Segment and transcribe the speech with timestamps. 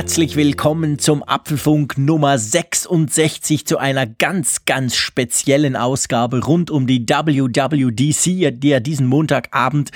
[0.00, 7.06] Herzlich willkommen zum Apfelfunk Nummer 66 zu einer ganz, ganz speziellen Ausgabe rund um die
[7.06, 9.90] WWDC, die ja diesen Montagabend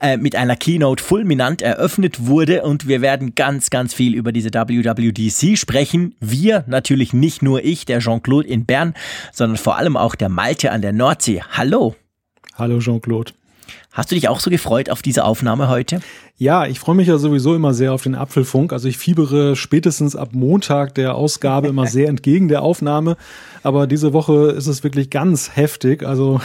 [0.00, 2.62] äh, mit einer Keynote fulminant eröffnet wurde.
[2.62, 6.14] Und wir werden ganz, ganz viel über diese WWDC sprechen.
[6.20, 8.94] Wir, natürlich nicht nur ich, der Jean-Claude in Bern,
[9.30, 11.42] sondern vor allem auch der Malte an der Nordsee.
[11.50, 11.96] Hallo.
[12.54, 13.32] Hallo Jean-Claude.
[13.92, 16.00] Hast du dich auch so gefreut auf diese Aufnahme heute?
[16.36, 18.72] Ja, ich freue mich ja sowieso immer sehr auf den Apfelfunk.
[18.72, 23.16] Also ich fiebere spätestens ab Montag der Ausgabe immer sehr entgegen der Aufnahme.
[23.64, 26.04] Aber diese Woche ist es wirklich ganz heftig.
[26.04, 26.40] Also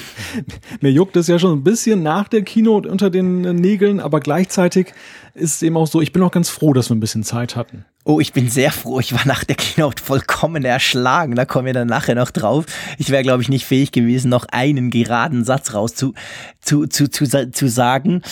[0.80, 4.92] mir juckt es ja schon ein bisschen nach der Keynote unter den Nägeln, aber gleichzeitig
[5.34, 7.56] ist es eben auch so, ich bin auch ganz froh, dass wir ein bisschen Zeit
[7.56, 7.84] hatten.
[8.04, 8.98] Oh, ich bin sehr froh.
[8.98, 11.34] Ich war nach der Keynote vollkommen erschlagen.
[11.34, 12.64] Da kommen wir dann nachher noch drauf.
[12.96, 16.14] Ich wäre, glaube ich, nicht fähig gewesen, noch einen geraden Satz raus zu,
[16.86, 18.22] zu, zu, zu, sagen.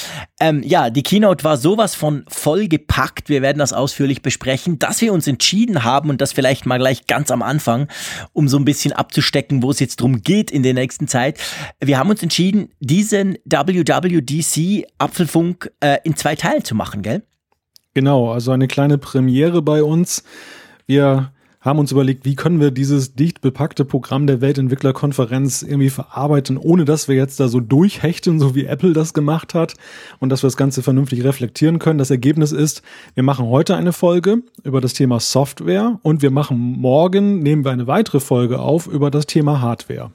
[0.40, 3.28] Ähm, ja, die Keynote war sowas von vollgepackt.
[3.28, 7.06] Wir werden das ausführlich besprechen, dass wir uns entschieden haben und das vielleicht mal gleich
[7.06, 7.88] ganz am Anfang,
[8.32, 11.38] um so ein bisschen abzustecken, wo es jetzt drum geht in der nächsten Zeit.
[11.80, 17.22] Wir haben uns entschieden, diesen WWDC Apfelfunk äh, in zwei Teile zu machen, gell?
[17.94, 20.22] Genau, also eine kleine Premiere bei uns.
[20.86, 21.32] Wir
[21.68, 26.84] haben uns überlegt, wie können wir dieses dicht bepackte Programm der Weltentwicklerkonferenz irgendwie verarbeiten, ohne
[26.84, 29.74] dass wir jetzt da so durchhechten, so wie Apple das gemacht hat
[30.18, 31.98] und dass wir das Ganze vernünftig reflektieren können.
[31.98, 32.82] Das Ergebnis ist,
[33.14, 37.70] wir machen heute eine Folge über das Thema Software und wir machen morgen, nehmen wir
[37.70, 40.10] eine weitere Folge auf über das Thema Hardware.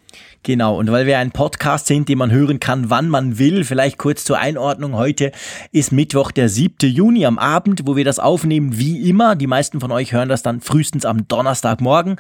[0.46, 3.98] Genau, und weil wir ein Podcast sind, den man hören kann, wann man will, vielleicht
[3.98, 4.94] kurz zur Einordnung.
[4.94, 5.32] Heute
[5.72, 6.90] ist Mittwoch, der 7.
[6.90, 9.38] Juni am Abend, wo wir das aufnehmen, wie immer.
[9.38, 12.18] Die meisten von euch hören das dann frühestens am Donnerstagmorgen.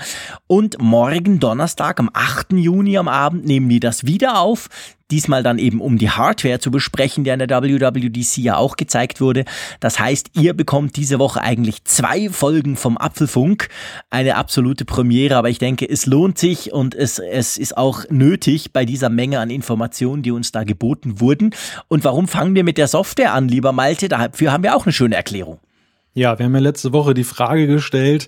[0.47, 2.53] Und morgen Donnerstag, am 8.
[2.53, 4.69] Juni am Abend, nehmen wir das wieder auf.
[5.11, 9.21] Diesmal dann eben um die Hardware zu besprechen, die an der WWDC ja auch gezeigt
[9.21, 9.45] wurde.
[9.79, 13.67] Das heißt, ihr bekommt diese Woche eigentlich zwei Folgen vom Apfelfunk.
[14.09, 18.71] Eine absolute Premiere, aber ich denke, es lohnt sich und es, es ist auch nötig
[18.73, 21.51] bei dieser Menge an Informationen, die uns da geboten wurden.
[21.87, 24.07] Und warum fangen wir mit der Software an, lieber Malte?
[24.07, 25.59] Dafür haben wir auch eine schöne Erklärung.
[26.15, 28.27] Ja, wir haben ja letzte Woche die Frage gestellt,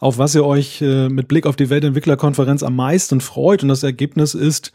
[0.00, 3.62] auf was ihr euch äh, mit Blick auf die Weltentwicklerkonferenz am meisten freut.
[3.62, 4.72] Und das Ergebnis ist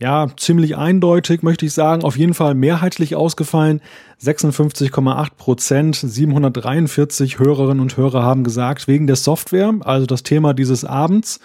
[0.00, 2.04] ja, ziemlich eindeutig, möchte ich sagen.
[2.04, 3.82] Auf jeden Fall mehrheitlich ausgefallen.
[4.22, 10.86] 56,8 Prozent, 743 Hörerinnen und Hörer haben gesagt, wegen der Software, also das Thema dieses
[10.86, 11.38] Abends.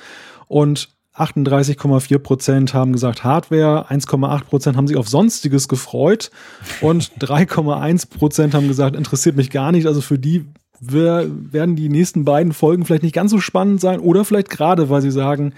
[0.48, 6.32] Und 38,4 Prozent haben gesagt Hardware, 1,8 Prozent haben sich auf Sonstiges gefreut
[6.80, 9.86] und 3,1 Prozent haben gesagt, interessiert mich gar nicht.
[9.86, 10.46] Also für die
[10.80, 15.02] werden die nächsten beiden Folgen vielleicht nicht ganz so spannend sein oder vielleicht gerade, weil
[15.02, 15.54] sie sagen,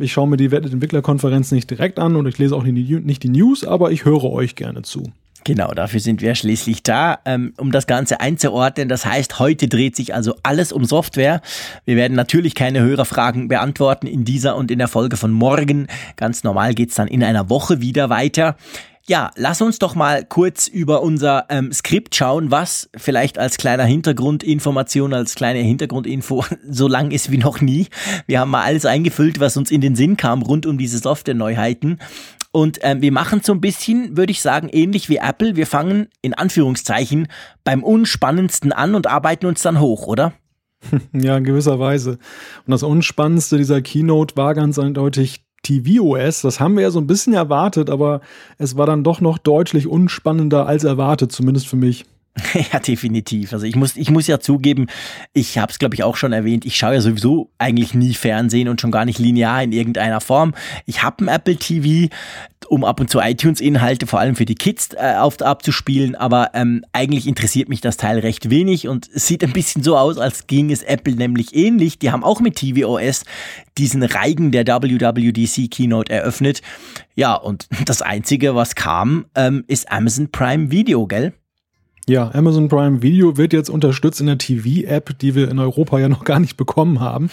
[0.00, 3.64] ich schaue mir die Entwicklerkonferenz nicht direkt an und ich lese auch nicht die News,
[3.64, 5.04] aber ich höre euch gerne zu.
[5.44, 8.90] Genau, dafür sind wir schließlich da, ähm, um das Ganze einzuordnen.
[8.90, 11.40] Das heißt, heute dreht sich also alles um Software.
[11.86, 15.86] Wir werden natürlich keine Hörerfragen beantworten in dieser und in der Folge von morgen.
[16.16, 18.56] Ganz normal geht's dann in einer Woche wieder weiter.
[19.10, 23.82] Ja, lass uns doch mal kurz über unser ähm, Skript schauen, was vielleicht als kleiner
[23.82, 27.88] Hintergrundinformation, als kleine Hintergrundinfo so lang ist wie noch nie.
[28.28, 31.98] Wir haben mal alles eingefüllt, was uns in den Sinn kam rund um diese Software-Neuheiten.
[32.52, 35.56] Und ähm, wir machen so ein bisschen, würde ich sagen, ähnlich wie Apple.
[35.56, 37.26] Wir fangen in Anführungszeichen
[37.64, 40.34] beim Unspannendsten an und arbeiten uns dann hoch, oder?
[41.12, 42.10] Ja, in gewisser Weise.
[42.64, 46.42] Und das Unspannendste dieser Keynote war ganz eindeutig tvOS.
[46.42, 48.20] Das haben wir ja so ein bisschen erwartet, aber
[48.58, 52.06] es war dann doch noch deutlich unspannender als erwartet, zumindest für mich.
[52.72, 53.52] Ja, definitiv.
[53.52, 54.86] Also ich muss, ich muss ja zugeben,
[55.32, 58.68] ich habe es glaube ich auch schon erwähnt, ich schaue ja sowieso eigentlich nie Fernsehen
[58.68, 60.54] und schon gar nicht linear in irgendeiner Form.
[60.86, 62.12] Ich habe ein Apple TV,
[62.68, 66.84] um ab und zu iTunes-Inhalte vor allem für die Kids äh, auf, abzuspielen, aber ähm,
[66.92, 70.46] eigentlich interessiert mich das Teil recht wenig und es sieht ein bisschen so aus, als
[70.46, 71.98] ging es Apple nämlich ähnlich.
[71.98, 73.24] Die haben auch mit tvOS
[73.78, 76.62] diesen Reigen der WWDC Keynote eröffnet.
[77.14, 81.32] Ja, und das Einzige, was kam, ähm, ist Amazon Prime Video, gell?
[82.10, 86.08] Ja, Amazon Prime Video wird jetzt unterstützt in der TV-App, die wir in Europa ja
[86.08, 87.30] noch gar nicht bekommen haben.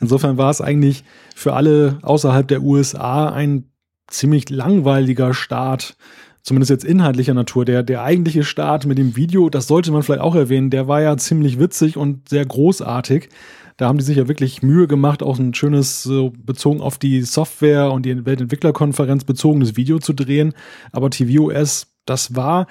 [0.00, 1.04] Insofern war es eigentlich
[1.36, 3.70] für alle außerhalb der USA ein
[4.08, 5.96] ziemlich langweiliger Start,
[6.42, 7.64] zumindest jetzt inhaltlicher Natur.
[7.64, 11.00] Der, der eigentliche Start mit dem Video, das sollte man vielleicht auch erwähnen, der war
[11.00, 13.28] ja ziemlich witzig und sehr großartig.
[13.76, 17.22] Da haben die sich ja wirklich Mühe gemacht, auch ein schönes, so bezogen auf die
[17.22, 20.52] Software und die Weltentwicklerkonferenz bezogenes Video zu drehen.
[20.90, 22.66] Aber tvOS, das war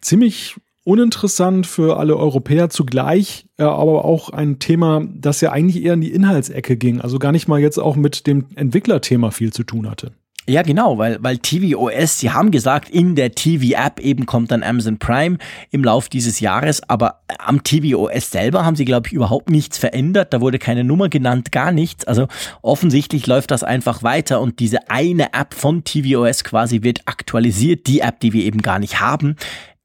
[0.00, 5.94] ziemlich uninteressant für alle Europäer zugleich, äh, aber auch ein Thema, das ja eigentlich eher
[5.94, 9.62] in die Inhaltsecke ging, also gar nicht mal jetzt auch mit dem Entwicklerthema viel zu
[9.62, 10.12] tun hatte.
[10.48, 14.98] Ja, genau, weil, weil tvOS, sie haben gesagt, in der TV-App eben kommt dann Amazon
[14.98, 15.38] Prime
[15.70, 20.32] im Lauf dieses Jahres, aber am tvOS selber haben sie, glaube ich, überhaupt nichts verändert.
[20.34, 22.04] Da wurde keine Nummer genannt, gar nichts.
[22.08, 22.26] Also
[22.60, 28.00] offensichtlich läuft das einfach weiter und diese eine App von tvOS quasi wird aktualisiert, die
[28.00, 29.36] App, die wir eben gar nicht haben.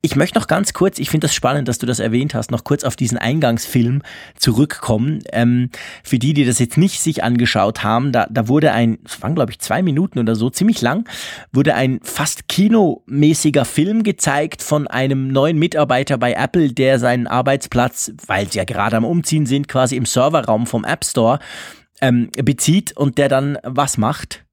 [0.04, 2.64] Ich möchte noch ganz kurz, ich finde das spannend, dass du das erwähnt hast, noch
[2.64, 4.04] kurz auf diesen Eingangsfilm
[4.38, 5.24] zurückkommen.
[5.32, 5.72] Ähm,
[6.04, 9.34] für die, die das jetzt nicht sich angeschaut haben, da, da wurde ein, es waren
[9.34, 11.10] glaube ich zwei Minuten oder so, ziemlich lang,
[11.52, 18.12] wurde ein fast kinomäßiger Film gezeigt von einem neuen Mitarbeiter bei Apple, der seinen Arbeitsplatz,
[18.28, 21.40] weil sie ja gerade am Umziehen sind, quasi im Serverraum vom App Store
[22.02, 24.46] ähm, bezieht und der dann was macht.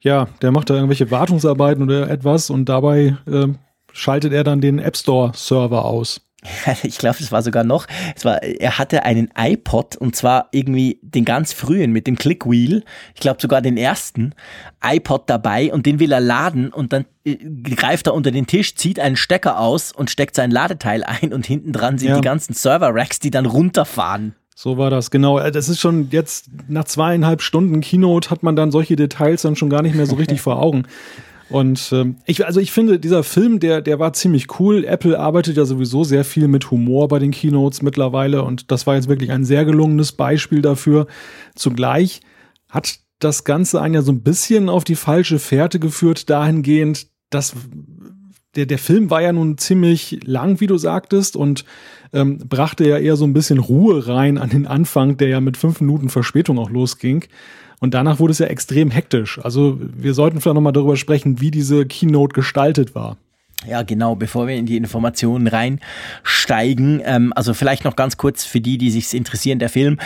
[0.00, 3.46] Ja, der macht da irgendwelche Wartungsarbeiten oder etwas und dabei äh,
[3.92, 6.20] schaltet er dann den App Store Server aus.
[6.82, 7.86] Ich glaube, es war sogar noch.
[8.16, 12.84] Es war, er hatte einen iPod und zwar irgendwie den ganz frühen mit dem Clickwheel.
[13.14, 14.34] Ich glaube sogar den ersten
[14.82, 18.74] iPod dabei und den will er laden und dann äh, greift er unter den Tisch,
[18.74, 22.16] zieht einen Stecker aus und steckt sein Ladeteil ein und hinten dran sind ja.
[22.16, 24.34] die ganzen Server-Racks, die dann runterfahren.
[24.54, 25.38] So war das, genau.
[25.38, 29.56] Äh, das ist schon jetzt nach zweieinhalb Stunden Keynote hat man dann solche Details dann
[29.56, 30.86] schon gar nicht mehr so richtig vor Augen.
[31.50, 34.84] Und ähm, ich, also ich finde, dieser Film, der, der war ziemlich cool.
[34.84, 38.94] Apple arbeitet ja sowieso sehr viel mit Humor bei den Keynotes mittlerweile und das war
[38.94, 41.06] jetzt wirklich ein sehr gelungenes Beispiel dafür.
[41.56, 42.20] Zugleich
[42.68, 47.54] hat das Ganze einen ja so ein bisschen auf die falsche Fährte geführt, dahingehend, dass
[48.56, 51.64] der, der Film war ja nun ziemlich lang, wie du sagtest, und
[52.12, 55.56] ähm, brachte ja eher so ein bisschen Ruhe rein an den Anfang, der ja mit
[55.56, 57.24] fünf Minuten Verspätung auch losging.
[57.80, 59.40] Und danach wurde es ja extrem hektisch.
[59.42, 63.16] Also wir sollten vielleicht nochmal darüber sprechen, wie diese Keynote gestaltet war.
[63.68, 68.60] Ja, genau, bevor wir in die Informationen reinsteigen, ähm, also vielleicht noch ganz kurz für
[68.60, 69.98] die, die sich interessieren, der Film,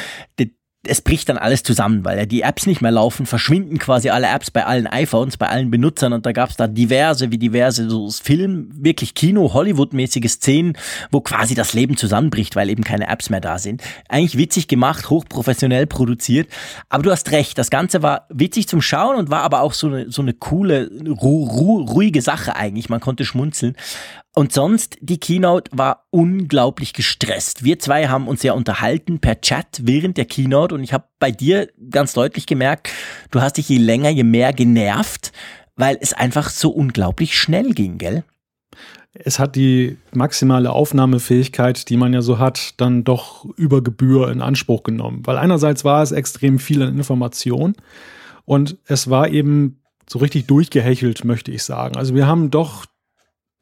[0.86, 4.28] es bricht dann alles zusammen, weil ja die Apps nicht mehr laufen, verschwinden quasi alle
[4.28, 7.88] Apps bei allen iPhones, bei allen Benutzern und da gab es da diverse, wie diverse
[7.88, 10.76] so Film, wirklich Kino, Hollywood-mäßige Szenen,
[11.10, 13.82] wo quasi das Leben zusammenbricht, weil eben keine Apps mehr da sind.
[14.08, 16.48] Eigentlich witzig gemacht, hochprofessionell produziert,
[16.88, 19.86] aber du hast recht, das Ganze war witzig zum Schauen und war aber auch so
[19.86, 23.76] eine, so eine coole, ru ru ruhige Sache eigentlich, man konnte schmunzeln.
[24.36, 27.64] Und sonst, die Keynote war unglaublich gestresst.
[27.64, 31.32] Wir zwei haben uns ja unterhalten per Chat während der Keynote und ich habe bei
[31.32, 32.88] dir ganz deutlich gemerkt,
[33.32, 35.32] du hast dich je länger, je mehr genervt,
[35.75, 38.22] weil es einfach so unglaublich schnell ging, gell?
[39.12, 44.40] Es hat die maximale Aufnahmefähigkeit, die man ja so hat, dann doch über Gebühr in
[44.40, 45.22] Anspruch genommen.
[45.25, 47.75] Weil einerseits war es extrem viel an Information
[48.44, 51.96] und es war eben so richtig durchgehechelt, möchte ich sagen.
[51.96, 52.87] Also wir haben doch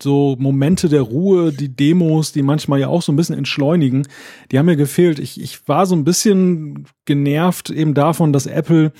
[0.02, 4.06] so Momente der Ruhe, die Demos, die manchmal ja auch so ein bisschen entschleunigen,
[4.50, 5.18] die haben mir gefehlt.
[5.18, 8.92] Ich, ich war so ein bisschen genervt eben davon, dass Apple,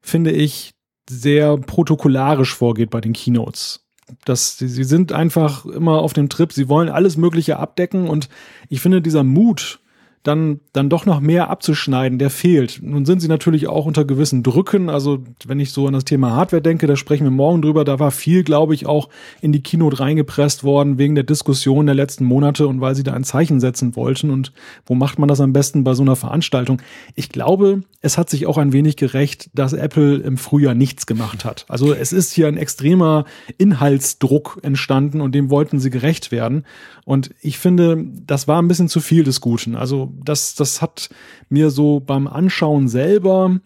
[0.00, 0.74] finde ich,
[1.08, 3.84] sehr protokollarisch vorgeht bei den Keynotes.
[4.24, 8.28] Das, sie sind einfach immer auf dem Trip, sie wollen alles Mögliche abdecken und
[8.68, 9.80] ich finde, dieser Mut,
[10.24, 12.80] dann, dann doch noch mehr abzuschneiden, der fehlt.
[12.82, 14.88] Nun sind sie natürlich auch unter gewissen Drücken.
[14.88, 17.84] Also, wenn ich so an das Thema Hardware denke, da sprechen wir morgen drüber.
[17.84, 19.10] Da war viel, glaube ich, auch
[19.42, 23.12] in die Keynote reingepresst worden wegen der Diskussion der letzten Monate und weil sie da
[23.12, 24.30] ein Zeichen setzen wollten.
[24.30, 24.52] Und
[24.86, 26.80] wo macht man das am besten bei so einer Veranstaltung?
[27.14, 31.44] Ich glaube, es hat sich auch ein wenig gerecht, dass Apple im Frühjahr nichts gemacht
[31.44, 31.66] hat.
[31.68, 33.26] Also, es ist hier ein extremer
[33.58, 36.64] Inhaltsdruck entstanden und dem wollten sie gerecht werden.
[37.04, 39.76] Und ich finde, das war ein bisschen zu viel des Guten.
[39.76, 41.08] Also, das, das hat
[41.48, 43.60] mir so beim Anschauen selber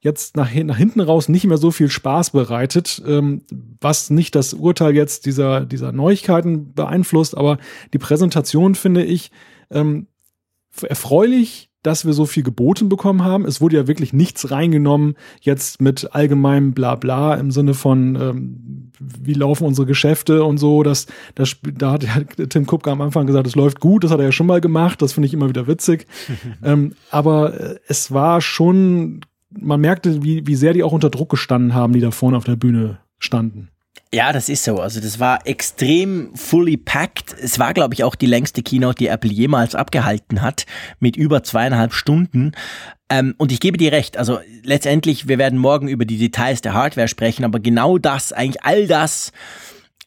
[0.00, 3.42] jetzt nach, nach hinten raus nicht mehr so viel Spaß bereitet, ähm,
[3.80, 7.58] was nicht das Urteil jetzt dieser, dieser Neuigkeiten beeinflusst, aber
[7.92, 9.30] die Präsentation finde ich
[9.70, 10.06] ähm,
[10.82, 13.44] erfreulich, dass wir so viel geboten bekommen haben.
[13.44, 19.34] Es wurde ja wirklich nichts reingenommen, jetzt mit allgemeinem Blabla im Sinne von, ähm, wie
[19.34, 20.82] laufen unsere Geschäfte und so.
[20.82, 24.18] Das, das, da hat ja Tim Kupka am Anfang gesagt, es läuft gut, das hat
[24.18, 26.06] er ja schon mal gemacht, das finde ich immer wieder witzig.
[26.62, 29.20] ähm, aber äh, es war schon,
[29.50, 32.44] man merkte, wie, wie sehr die auch unter Druck gestanden haben, die da vorne auf
[32.44, 33.68] der Bühne standen.
[34.12, 34.80] Ja, das ist so.
[34.80, 37.34] Also das war extrem fully packed.
[37.42, 40.66] Es war, glaube ich, auch die längste Keynote, die Apple jemals abgehalten hat,
[41.00, 42.52] mit über zweieinhalb Stunden.
[43.08, 44.16] Ähm, und ich gebe dir recht.
[44.16, 48.62] Also letztendlich, wir werden morgen über die Details der Hardware sprechen, aber genau das, eigentlich
[48.62, 49.32] all das,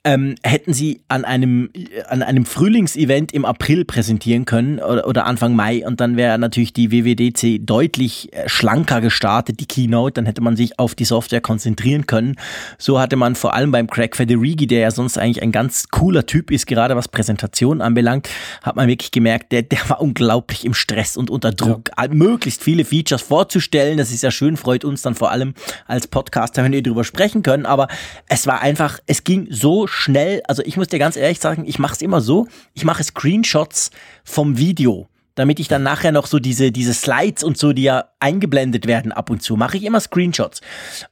[0.04, 1.70] ähm, hätten sie an einem,
[2.08, 6.74] an einem Frühlingsevent im April präsentieren können oder, oder Anfang Mai und dann wäre natürlich
[6.74, 11.42] die WWDC deutlich äh, schlanker gestartet, die Keynote, dann hätte man sich auf die Software
[11.42, 12.36] konzentrieren können.
[12.78, 16.26] So hatte man vor allem beim Craig Federighi, der ja sonst eigentlich ein ganz cooler
[16.26, 18.30] Typ ist, gerade was Präsentation anbelangt,
[18.62, 22.08] hat man wirklich gemerkt, der, der war unglaublich im Stress und unter Druck, ja.
[22.10, 23.98] möglichst viele Features vorzustellen.
[23.98, 25.54] Das ist ja schön, freut uns dann vor allem
[25.88, 27.88] als Podcaster, wenn wir darüber sprechen können, aber
[28.28, 31.80] es war einfach, es ging so schnell, also ich muss dir ganz ehrlich sagen, ich
[31.80, 33.92] mache es immer so, ich mache Screenshots
[34.24, 38.06] vom Video damit ich dann nachher noch so diese, diese Slides und so, die ja
[38.20, 40.62] eingeblendet werden ab und zu, mache ich immer Screenshots.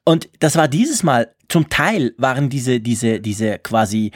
[0.03, 4.11] Und das war dieses Mal, zum Teil waren diese, diese, diese quasi,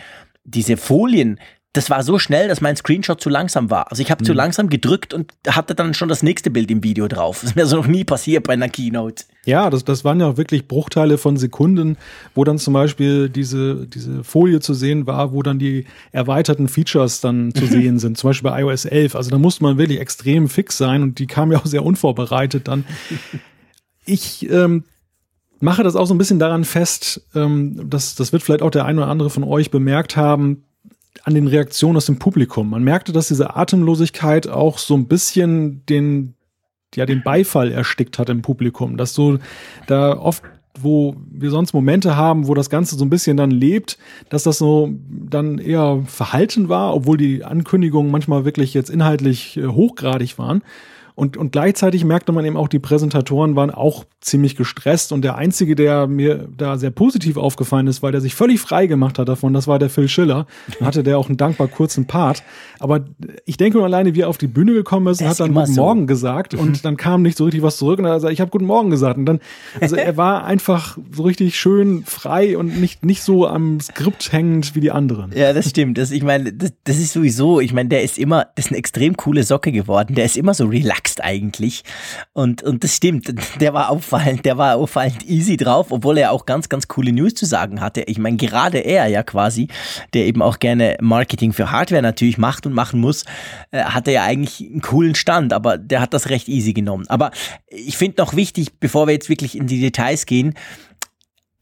[0.46, 1.40] diese Folien
[1.80, 3.90] das war so schnell, dass mein Screenshot zu langsam war.
[3.90, 4.26] Also ich habe mhm.
[4.26, 7.40] zu langsam gedrückt und hatte dann schon das nächste Bild im Video drauf.
[7.40, 9.24] Das ist mir so noch nie passiert bei einer Keynote.
[9.46, 11.98] Ja, das, das waren ja auch wirklich Bruchteile von Sekunden,
[12.36, 17.22] wo dann zum Beispiel diese, diese Folie zu sehen war, wo dann die erweiterten Features
[17.22, 19.16] dann zu sehen sind, zum Beispiel bei iOS 11.
[19.16, 22.68] Also da musste man wirklich extrem fix sein und die kam ja auch sehr unvorbereitet
[22.68, 22.84] dann.
[24.04, 24.84] Ich ähm,
[25.62, 28.84] mache das auch so ein bisschen daran fest, ähm, dass das wird vielleicht auch der
[28.84, 30.66] ein oder andere von euch bemerkt haben,
[31.24, 32.70] an den Reaktionen aus dem Publikum.
[32.70, 36.36] Man merkte, dass diese Atemlosigkeit auch so ein bisschen den,
[36.96, 38.98] ja, den Beifall erstickt hat im Publikum.
[38.98, 39.40] Dass so
[39.88, 40.44] da oft
[40.82, 43.98] wo wir sonst Momente haben, wo das Ganze so ein bisschen dann lebt,
[44.30, 49.68] dass das so dann eher verhalten war, obwohl die Ankündigungen manchmal wirklich jetzt inhaltlich äh,
[49.68, 50.62] hochgradig waren.
[51.20, 55.12] Und, und gleichzeitig merkte man eben auch, die Präsentatoren waren auch ziemlich gestresst.
[55.12, 58.88] Und der Einzige, der mir da sehr positiv aufgefallen ist, weil der sich völlig frei
[58.88, 60.48] gemacht hat davon, das war der Phil Schiller.
[60.80, 62.42] Dann hatte der auch einen dankbar kurzen Part.
[62.80, 63.06] Aber
[63.46, 65.74] ich denke nur alleine, wie er auf die Bühne gekommen ist, und hat dann Guten
[65.74, 65.82] so.
[65.82, 66.54] Morgen gesagt.
[66.54, 68.00] Und dann kam nicht so richtig was zurück.
[68.00, 69.18] Und er hat gesagt, ich habe Guten Morgen gesagt.
[69.18, 69.40] Und dann,
[69.80, 74.76] also er war einfach so richtig schön frei und nicht, nicht so am Skript hängend
[74.76, 75.32] wie die anderen.
[75.36, 75.98] Ja, das stimmt.
[75.98, 78.78] Das, ich meine, das, das ist sowieso, ich meine, der ist immer, das ist eine
[78.78, 80.16] extrem coole Socke geworden.
[80.16, 81.84] Der ist immer so relaxed relaxed eigentlich.
[82.34, 86.46] Und, und das stimmt, der war auffallend, der war auffallend easy drauf, obwohl er auch
[86.46, 88.02] ganz, ganz coole News zu sagen hatte.
[88.02, 89.68] Ich meine, gerade er ja quasi,
[90.14, 93.26] der eben auch gerne Marketing für Hardware natürlich macht und machen muss,
[93.72, 97.06] äh, hatte ja eigentlich einen coolen Stand, aber der hat das recht easy genommen.
[97.08, 97.32] Aber
[97.68, 100.54] ich finde noch wichtig, bevor wir jetzt wirklich in die Details gehen,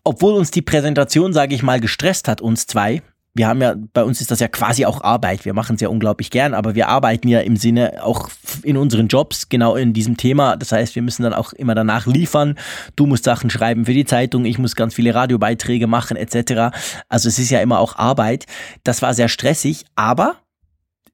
[0.03, 3.01] obwohl uns die Präsentation, sage ich mal, gestresst hat, uns zwei,
[3.37, 5.45] wir haben ja, bei uns ist das ja quasi auch Arbeit.
[5.45, 8.29] Wir machen es ja unglaublich gern, aber wir arbeiten ja im Sinne auch
[8.63, 10.57] in unseren Jobs genau in diesem Thema.
[10.57, 12.55] Das heißt, wir müssen dann auch immer danach liefern.
[12.95, 16.75] Du musst Sachen schreiben für die Zeitung, ich muss ganz viele Radiobeiträge machen, etc.
[17.09, 18.45] Also es ist ja immer auch Arbeit.
[18.83, 20.37] Das war sehr stressig, aber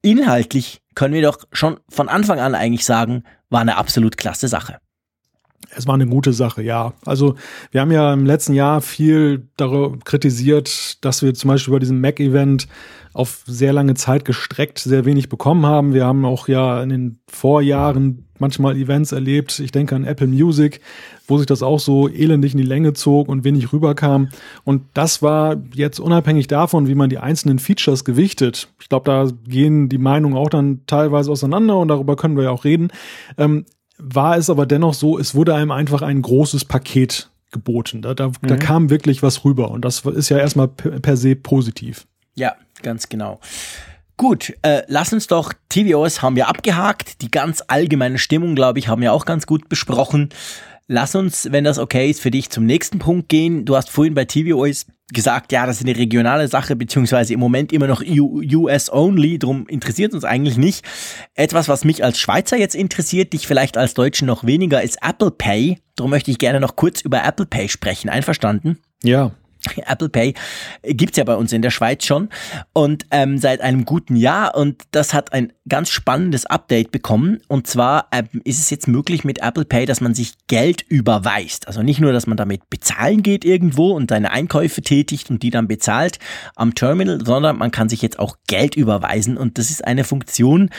[0.04, 4.78] inhaltlich können wir doch schon von Anfang an eigentlich sagen, war eine absolut klasse Sache.
[5.76, 6.92] Es war eine gute Sache, ja.
[7.04, 7.34] Also
[7.70, 12.00] wir haben ja im letzten Jahr viel darüber kritisiert, dass wir zum Beispiel bei diesem
[12.00, 12.68] Mac-Event
[13.12, 15.94] auf sehr lange Zeit gestreckt sehr wenig bekommen haben.
[15.94, 19.58] Wir haben auch ja in den Vorjahren manchmal Events erlebt.
[19.60, 20.80] Ich denke an Apple Music,
[21.26, 24.28] wo sich das auch so elendig in die Länge zog und wenig rüberkam.
[24.64, 28.68] Und das war jetzt unabhängig davon, wie man die einzelnen Features gewichtet.
[28.80, 32.50] Ich glaube, da gehen die Meinungen auch dann teilweise auseinander und darüber können wir ja
[32.50, 32.88] auch reden.
[33.38, 33.64] Ähm,
[33.98, 38.02] war es aber dennoch so, es wurde einem einfach ein großes Paket geboten.
[38.02, 38.32] Da, da, mhm.
[38.42, 42.06] da kam wirklich was rüber und das ist ja erstmal per, per se positiv.
[42.34, 43.40] Ja, ganz genau.
[44.16, 48.86] Gut, äh, lass uns doch, TVOS haben wir abgehakt, die ganz allgemeine Stimmung, glaube ich,
[48.86, 50.28] haben wir auch ganz gut besprochen.
[50.86, 53.64] Lass uns, wenn das okay ist, für dich zum nächsten Punkt gehen.
[53.64, 57.72] Du hast vorhin bei TVOS gesagt, ja, das ist eine regionale Sache, beziehungsweise im Moment
[57.72, 60.84] immer noch US-only, darum interessiert uns eigentlich nicht.
[61.34, 65.30] Etwas, was mich als Schweizer jetzt interessiert, dich vielleicht als Deutschen noch weniger, ist Apple
[65.30, 65.78] Pay.
[65.96, 68.08] Darum möchte ich gerne noch kurz über Apple Pay sprechen.
[68.08, 68.78] Einverstanden?
[69.02, 69.32] Ja,
[69.86, 70.34] Apple Pay
[70.82, 72.28] gibt's ja bei uns in der Schweiz schon
[72.72, 77.66] und ähm, seit einem guten Jahr und das hat ein ganz spannendes Update bekommen und
[77.66, 81.66] zwar ähm, ist es jetzt möglich mit Apple Pay, dass man sich Geld überweist.
[81.66, 85.50] Also nicht nur, dass man damit bezahlen geht irgendwo und seine Einkäufe tätigt und die
[85.50, 86.18] dann bezahlt
[86.54, 90.70] am Terminal, sondern man kann sich jetzt auch Geld überweisen und das ist eine Funktion,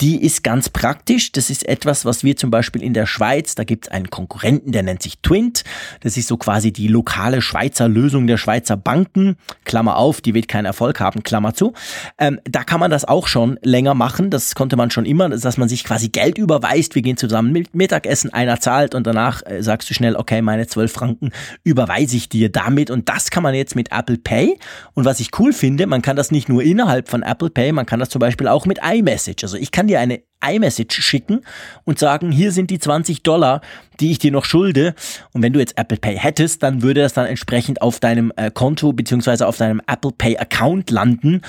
[0.00, 1.32] die ist ganz praktisch.
[1.32, 4.84] Das ist etwas, was wir zum Beispiel in der Schweiz, da gibt's einen Konkurrenten, der
[4.84, 5.64] nennt sich Twint.
[6.00, 10.48] Das ist so quasi die lokale Schweizer Lösung der Schweizer Banken, Klammer auf, die wird
[10.48, 11.72] keinen Erfolg haben, Klammer zu.
[12.18, 14.30] Ähm, da kann man das auch schon länger machen.
[14.30, 16.94] Das konnte man schon immer, dass man sich quasi Geld überweist.
[16.94, 20.66] Wir gehen zusammen mit Mittagessen, einer zahlt und danach äh, sagst du schnell, okay, meine
[20.66, 21.30] 12 Franken
[21.64, 22.90] überweise ich dir damit.
[22.90, 24.58] Und das kann man jetzt mit Apple Pay.
[24.94, 27.86] Und was ich cool finde, man kann das nicht nur innerhalb von Apple Pay, man
[27.86, 29.42] kann das zum Beispiel auch mit iMessage.
[29.42, 31.44] Also ich kann dir eine iMessage schicken
[31.84, 33.60] und sagen, hier sind die 20 Dollar,
[34.00, 34.94] die ich dir noch schulde.
[35.32, 38.50] Und wenn du jetzt Apple Pay hättest, dann würde das dann entsprechend auf deinem äh,
[38.50, 41.42] Konto beziehungsweise auf deinem Apple Pay Account landen.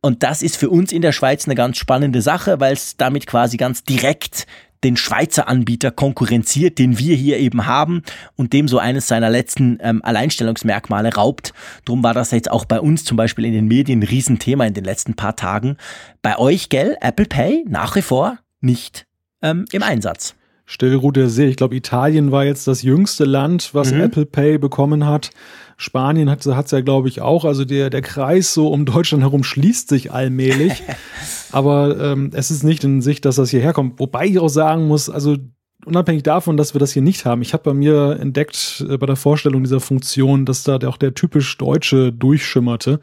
[0.00, 3.26] Und das ist für uns in der Schweiz eine ganz spannende Sache, weil es damit
[3.26, 4.46] quasi ganz direkt
[4.84, 8.02] den Schweizer Anbieter konkurrenziert, den wir hier eben haben
[8.36, 11.52] und dem so eines seiner letzten ähm, Alleinstellungsmerkmale raubt.
[11.84, 14.74] Drum war das jetzt auch bei uns zum Beispiel in den Medien ein Riesenthema in
[14.74, 15.76] den letzten paar Tagen.
[16.22, 19.06] Bei euch, gell, Apple Pay nach wie vor nicht
[19.42, 20.34] ähm, im Einsatz.
[20.66, 21.46] Stellroute See.
[21.46, 24.00] Ich glaube, Italien war jetzt das jüngste Land, was mhm.
[24.00, 25.30] Apple Pay bekommen hat.
[25.76, 27.44] Spanien hat es ja, glaube ich, auch.
[27.44, 30.82] Also der, der Kreis so um Deutschland herum schließt sich allmählich.
[31.52, 33.98] Aber ähm, es ist nicht in Sicht, dass das hierher kommt.
[33.98, 35.36] Wobei ich auch sagen muss, also
[35.84, 39.06] unabhängig davon, dass wir das hier nicht haben, ich habe bei mir entdeckt äh, bei
[39.06, 43.00] der Vorstellung dieser Funktion, dass da auch der typisch Deutsche durchschimmerte.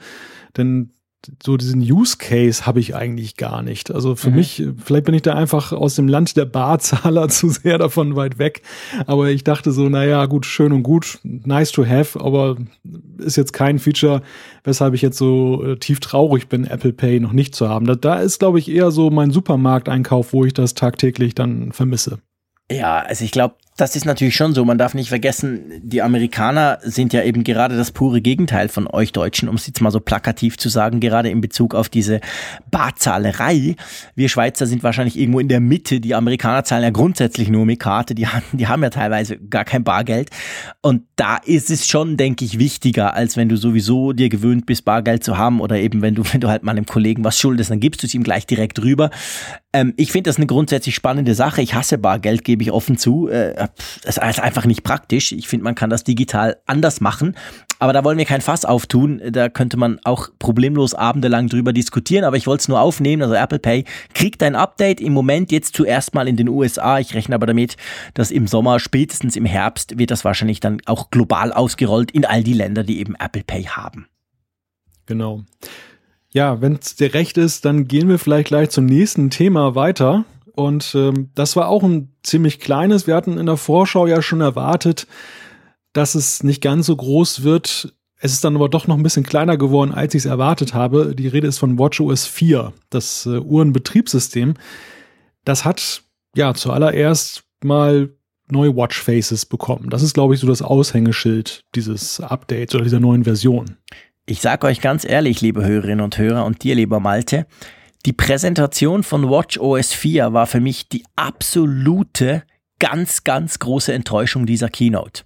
[0.57, 0.91] Denn
[1.43, 3.91] so diesen Use Case habe ich eigentlich gar nicht.
[3.91, 4.35] Also für mhm.
[4.35, 8.39] mich, vielleicht bin ich da einfach aus dem Land der Barzahler zu sehr davon weit
[8.39, 8.61] weg.
[9.05, 12.57] Aber ich dachte so, naja, gut, schön und gut, nice to have, aber
[13.17, 14.21] ist jetzt kein Feature,
[14.63, 17.85] weshalb ich jetzt so äh, tief traurig bin, Apple Pay noch nicht zu haben.
[17.85, 22.19] Da, da ist, glaube ich, eher so mein Supermarkteinkauf, wo ich das tagtäglich dann vermisse.
[22.71, 24.65] Ja, also ich glaube, das ist natürlich schon so.
[24.65, 29.11] Man darf nicht vergessen, die Amerikaner sind ja eben gerade das pure Gegenteil von euch
[29.13, 32.19] Deutschen, um es jetzt mal so plakativ zu sagen, gerade in Bezug auf diese
[32.69, 33.75] Barzahlerei.
[34.13, 36.01] Wir Schweizer sind wahrscheinlich irgendwo in der Mitte.
[36.01, 38.13] Die Amerikaner zahlen ja grundsätzlich nur mit Karte.
[38.13, 40.29] Die haben, die haben ja teilweise gar kein Bargeld.
[40.81, 44.83] Und da ist es schon, denke ich, wichtiger, als wenn du sowieso dir gewöhnt bist,
[44.83, 47.71] Bargeld zu haben oder eben wenn du, wenn du halt mal einem Kollegen was schuldest,
[47.71, 49.11] dann gibst du es ihm gleich direkt rüber.
[49.73, 51.61] Ähm, ich finde das eine grundsätzlich spannende Sache.
[51.61, 53.29] Ich hasse Bargeld, gebe ich offen zu.
[53.29, 53.60] Äh,
[54.03, 55.31] das ist einfach nicht praktisch.
[55.31, 57.35] Ich finde, man kann das digital anders machen.
[57.79, 59.21] Aber da wollen wir kein Fass auftun.
[59.31, 62.23] Da könnte man auch problemlos abendelang drüber diskutieren.
[62.23, 63.23] Aber ich wollte es nur aufnehmen.
[63.23, 66.99] Also Apple Pay kriegt ein Update im Moment jetzt zuerst mal in den USA.
[66.99, 67.77] Ich rechne aber damit,
[68.13, 72.43] dass im Sommer, spätestens im Herbst, wird das wahrscheinlich dann auch global ausgerollt in all
[72.43, 74.07] die Länder, die eben Apple Pay haben.
[75.07, 75.43] Genau.
[76.33, 80.23] Ja, wenn es dir recht ist, dann gehen wir vielleicht gleich zum nächsten Thema weiter.
[80.53, 83.07] Und ähm, das war auch ein ziemlich kleines.
[83.07, 85.07] Wir hatten in der Vorschau ja schon erwartet,
[85.93, 87.93] dass es nicht ganz so groß wird.
[88.19, 91.15] Es ist dann aber doch noch ein bisschen kleiner geworden, als ich es erwartet habe.
[91.15, 94.53] Die Rede ist von WatchOS 4, das äh, Uhrenbetriebssystem.
[95.43, 96.03] Das hat
[96.35, 98.09] ja zuallererst mal
[98.47, 99.89] neue Watchfaces bekommen.
[99.89, 103.77] Das ist, glaube ich, so das Aushängeschild dieses Updates oder dieser neuen Version.
[104.27, 107.47] Ich sage euch ganz ehrlich, liebe Hörerinnen und Hörer und dir, lieber Malte,
[108.05, 112.43] die Präsentation von Watch OS 4 war für mich die absolute,
[112.79, 115.23] ganz, ganz große Enttäuschung dieser Keynote.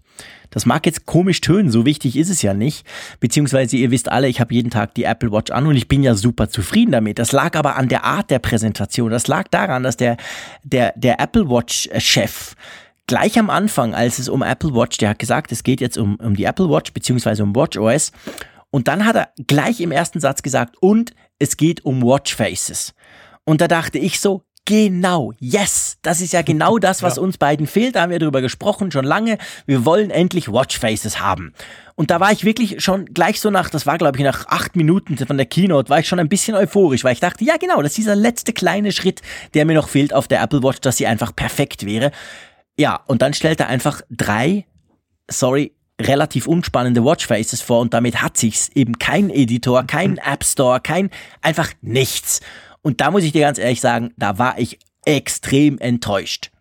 [0.49, 2.85] Das mag jetzt komisch tönen, so wichtig ist es ja nicht.
[3.19, 6.03] Beziehungsweise ihr wisst alle, ich habe jeden Tag die Apple Watch an und ich bin
[6.03, 7.19] ja super zufrieden damit.
[7.19, 9.11] Das lag aber an der Art der Präsentation.
[9.11, 10.15] Das lag daran, dass der,
[10.63, 12.55] der, der Apple Watch-Chef
[13.07, 16.15] gleich am Anfang, als es um Apple Watch, der hat gesagt, es geht jetzt um,
[16.15, 18.11] um die Apple Watch beziehungsweise um Watch OS.
[18.75, 22.93] Und dann hat er gleich im ersten Satz gesagt, und es geht um Watchfaces.
[23.45, 27.21] Und da dachte ich so, Genau, yes, das ist ja genau das, was ja.
[27.21, 27.95] uns beiden fehlt.
[27.95, 29.37] Da haben wir drüber gesprochen schon lange.
[29.65, 31.53] Wir wollen endlich Watchfaces haben.
[31.95, 34.75] Und da war ich wirklich schon gleich so nach, das war glaube ich nach acht
[34.75, 37.81] Minuten von der Keynote, war ich schon ein bisschen euphorisch, weil ich dachte, ja genau,
[37.81, 39.21] das ist dieser letzte kleine Schritt,
[39.53, 42.11] der mir noch fehlt auf der Apple Watch, dass sie einfach perfekt wäre.
[42.77, 44.65] Ja, und dann stellt er einfach drei,
[45.29, 50.19] sorry, relativ unspannende Watchfaces vor und damit hat sich's eben kein Editor, kein mhm.
[50.25, 51.09] App Store, kein
[51.41, 52.41] einfach nichts.
[52.81, 56.51] Und da muss ich dir ganz ehrlich sagen, da war ich extrem enttäuscht.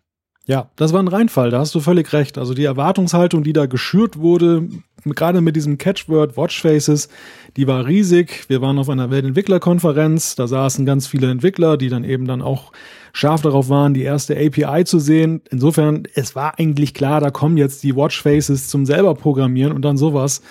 [0.47, 2.37] Ja, das war ein Reinfall, da hast du völlig recht.
[2.37, 4.69] Also die Erwartungshaltung, die da geschürt wurde,
[5.03, 7.09] gerade mit diesem Catchword Watchfaces,
[7.57, 8.47] die war riesig.
[8.47, 12.71] Wir waren auf einer Weltentwicklerkonferenz, da saßen ganz viele Entwickler, die dann eben dann auch
[13.11, 15.41] scharf darauf waren, die erste API zu sehen.
[15.49, 19.97] Insofern, es war eigentlich klar, da kommen jetzt die Watchfaces zum selber programmieren und dann
[19.97, 20.43] sowas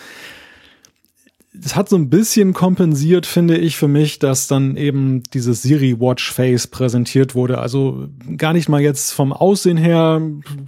[1.63, 6.01] es hat so ein bisschen kompensiert, finde ich, für mich, dass dann eben dieses Siri
[6.01, 7.59] Watch Face präsentiert wurde.
[7.59, 10.21] Also gar nicht mal jetzt vom Aussehen her,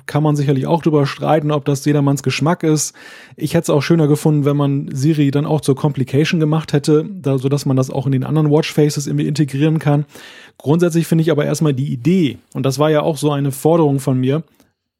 [0.06, 2.94] kann man sicherlich auch drüber streiten, ob das jedermanns Geschmack ist.
[3.36, 7.04] Ich hätte es auch schöner gefunden, wenn man Siri dann auch zur Complication gemacht hätte,
[7.10, 10.04] da, so dass man das auch in den anderen Watch Faces irgendwie integrieren kann.
[10.56, 13.98] Grundsätzlich finde ich aber erstmal die Idee, und das war ja auch so eine Forderung
[13.98, 14.44] von mir,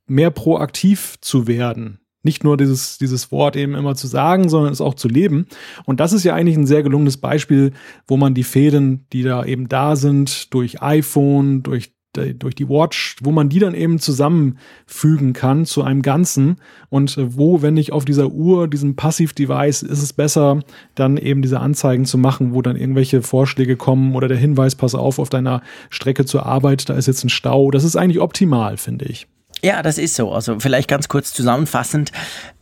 [0.08, 4.82] mehr proaktiv zu werden nicht nur dieses, dieses Wort eben immer zu sagen, sondern es
[4.82, 5.46] auch zu leben.
[5.86, 7.72] Und das ist ja eigentlich ein sehr gelungenes Beispiel,
[8.06, 13.16] wo man die Fäden, die da eben da sind, durch iPhone, durch durch die Watch,
[13.22, 16.56] wo man die dann eben zusammenfügen kann zu einem Ganzen
[16.88, 20.60] und wo, wenn ich auf dieser Uhr, diesem Passiv-Device, ist es besser,
[20.94, 24.94] dann eben diese Anzeigen zu machen, wo dann irgendwelche Vorschläge kommen oder der Hinweis, pass
[24.94, 27.70] auf, auf deiner Strecke zur Arbeit, da ist jetzt ein Stau.
[27.70, 29.26] Das ist eigentlich optimal, finde ich.
[29.62, 30.32] Ja, das ist so.
[30.32, 32.12] Also vielleicht ganz kurz zusammenfassend.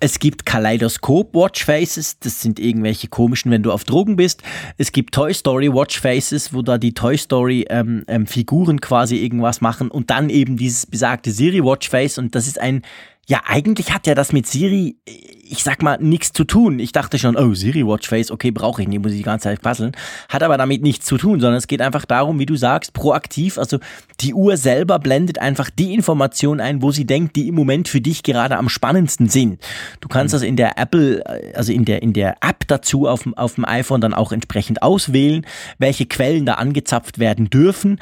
[0.00, 4.42] Es gibt Kaleidoskop Watchfaces, das sind irgendwelche komischen, wenn du auf Drogen bist.
[4.78, 9.60] Es gibt Toy Story Watchfaces, wo da die Toy Story ähm, ähm, Figuren quasi irgendwas
[9.60, 12.82] machen und dann eben dieses besagte Siri Watchface und das ist ein
[13.26, 16.78] ja, eigentlich hat ja das mit Siri, ich sag mal, nichts zu tun.
[16.78, 19.62] Ich dachte schon, oh, Siri Watchface, okay, brauche ich nicht, muss ich die ganze Zeit
[19.62, 19.92] puzzeln.
[20.28, 23.56] Hat aber damit nichts zu tun, sondern es geht einfach darum, wie du sagst, proaktiv.
[23.58, 23.78] Also
[24.20, 28.00] die Uhr selber blendet einfach die Informationen ein, wo sie denkt, die im Moment für
[28.00, 29.62] dich gerade am spannendsten sind.
[30.00, 30.36] Du kannst mhm.
[30.36, 34.00] also in der Apple, also in der, in der App dazu auf, auf dem iPhone
[34.00, 35.46] dann auch entsprechend auswählen,
[35.78, 37.98] welche Quellen da angezapft werden dürfen.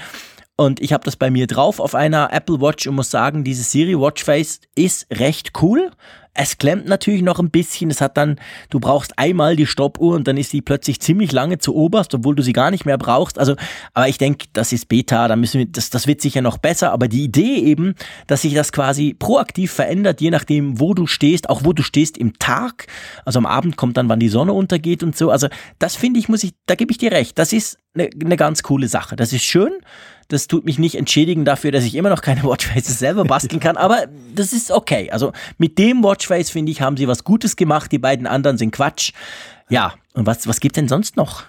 [0.63, 3.73] Und ich habe das bei mir drauf auf einer Apple Watch und muss sagen, dieses
[3.73, 5.91] Siri Watchface ist recht cool.
[6.35, 7.91] Es klemmt natürlich noch ein bisschen.
[7.91, 8.41] Es hat dann,
[8.71, 12.35] du brauchst einmal die Stoppuhr und dann ist sie plötzlich ziemlich lange zu oberst, obwohl
[12.35, 13.39] du sie gar nicht mehr brauchst.
[13.39, 13.55] Also,
[13.93, 16.91] aber ich denke, das ist Beta, da müssen wir, das, das wird sicher noch besser.
[16.93, 17.97] Aber die Idee eben,
[18.29, 22.17] dass sich das quasi proaktiv verändert, je nachdem, wo du stehst, auch wo du stehst
[22.17, 22.87] im Tag.
[23.27, 25.31] Also am Abend kommt dann, wann die Sonne untergeht und so.
[25.31, 27.39] Also, das finde ich, muss ich, da gebe ich dir recht.
[27.39, 29.17] Das ist eine, eine ganz coole Sache.
[29.17, 29.73] Das ist schön.
[30.29, 33.77] Das tut mich nicht entschädigen dafür, dass ich immer noch keine Watchfaces selber basteln kann,
[33.77, 35.11] aber das ist okay.
[35.11, 37.91] Also mit dem Watchface, finde ich, haben sie was Gutes gemacht.
[37.91, 39.13] Die beiden anderen sind Quatsch.
[39.69, 41.45] Ja, und was, was gibt denn sonst noch?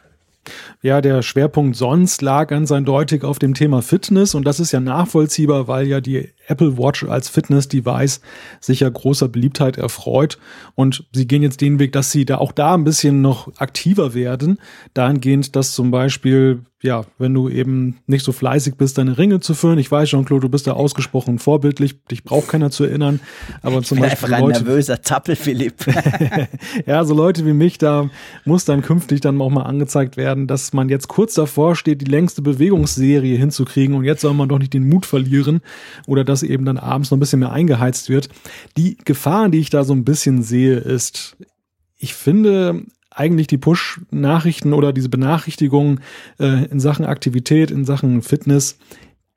[0.82, 4.82] Ja, der Schwerpunkt sonst lag ganz eindeutig auf dem Thema Fitness und das ist ja
[4.82, 8.20] nachvollziehbar, weil ja die Apple Watch als Fitness-Device
[8.60, 10.38] sicher großer Beliebtheit erfreut
[10.76, 14.14] und sie gehen jetzt den Weg, dass sie da auch da ein bisschen noch aktiver
[14.14, 14.60] werden,
[14.94, 19.54] dahingehend, dass zum Beispiel ja, wenn du eben nicht so fleißig bist, deine Ringe zu
[19.54, 19.80] füllen.
[19.80, 22.04] Ich weiß, Jean-Claude, du bist da ausgesprochen vorbildlich.
[22.12, 23.22] Dich braucht keiner zu erinnern.
[23.62, 25.86] Aber ich zum bin Beispiel einfach ein nervöser Zappel, Philipp.
[26.86, 28.10] ja, so Leute wie mich, da
[28.44, 32.12] muss dann künftig dann auch mal angezeigt werden, dass man jetzt kurz davor steht, die
[32.12, 35.62] längste Bewegungsserie hinzukriegen und jetzt soll man doch nicht den Mut verlieren
[36.06, 38.28] oder dass eben dann abends noch ein bisschen mehr eingeheizt wird.
[38.76, 41.38] Die Gefahr, die ich da so ein bisschen sehe, ist,
[41.98, 42.84] ich finde,
[43.16, 46.02] eigentlich die Push-Nachrichten oder diese Benachrichtigungen
[46.40, 48.78] äh, in Sachen Aktivität, in Sachen Fitness,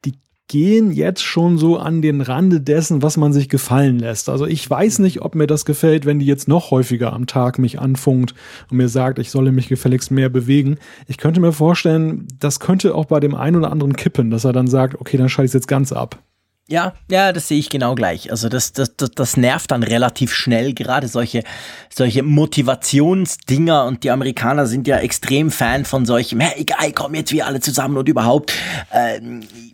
[0.05, 0.15] die
[0.49, 4.29] gehen jetzt schon so an den Rande dessen, was man sich gefallen lässt.
[4.29, 7.59] Also ich weiß nicht, ob mir das gefällt, wenn die jetzt noch häufiger am Tag
[7.59, 8.35] mich anfunkt
[8.71, 10.79] und mir sagt, ich solle mich gefälligst mehr bewegen.
[11.07, 14.53] Ich könnte mir vorstellen, das könnte auch bei dem einen oder anderen kippen, dass er
[14.53, 16.23] dann sagt, okay, dann schalte ich jetzt ganz ab.
[16.69, 18.33] Ja, ja, das sehe ich genau gleich.
[18.33, 21.45] Also das, das, das, das nervt dann relativ schnell, gerade solche,
[21.89, 27.31] solche Motivationsdinger und die Amerikaner sind ja extrem Fan von solchen, hey, egal, kommen jetzt
[27.31, 28.53] wir alle zusammen und überhaupt.
[28.91, 29.21] Äh,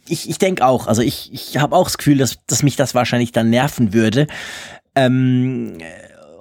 [0.07, 2.95] ich ich denke auch, also ich, ich habe auch das Gefühl, dass, dass mich das
[2.95, 4.27] wahrscheinlich dann nerven würde.
[4.95, 5.79] Ähm,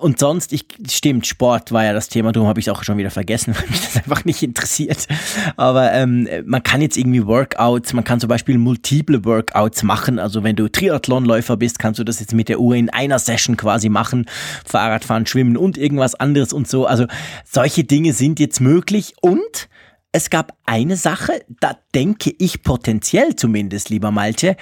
[0.02, 2.98] und sonst, ich stimmt, Sport war ja das Thema, darum habe ich es auch schon
[2.98, 5.08] wieder vergessen, weil mich das einfach nicht interessiert.
[5.56, 10.20] Aber ähm, man kann jetzt irgendwie Workouts, man kann zum Beispiel multiple Workouts machen.
[10.20, 13.58] Also wenn du Triathlonläufer bist, kannst du das jetzt mit der Uhr in einer Session
[13.58, 14.26] quasi machen.
[14.66, 16.86] Fahrradfahren, Schwimmen und irgendwas anderes und so.
[16.86, 17.06] Also
[17.46, 19.70] solche Dinge sind jetzt möglich und
[20.12, 24.58] es gab eine Sache, da denke ich potenziell zumindest, lieber Malte,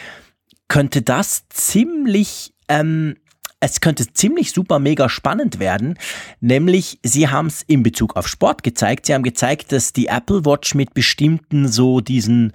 [0.67, 3.15] könnte das ziemlich ähm,
[3.61, 5.97] es könnte ziemlich super mega spannend werden,
[6.39, 9.05] nämlich sie haben es in Bezug auf Sport gezeigt.
[9.05, 12.53] Sie haben gezeigt, dass die Apple Watch mit bestimmten so diesen,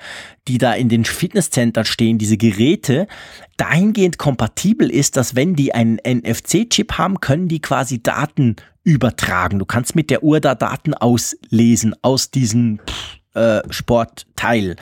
[0.49, 3.07] die da in den Fitnesscentern stehen, diese Geräte,
[3.57, 9.59] dahingehend kompatibel ist, dass wenn die einen NFC-Chip haben, können die quasi Daten übertragen.
[9.59, 12.81] Du kannst mit der Uhr da Daten auslesen aus diesen
[13.35, 14.77] äh, Sportteil,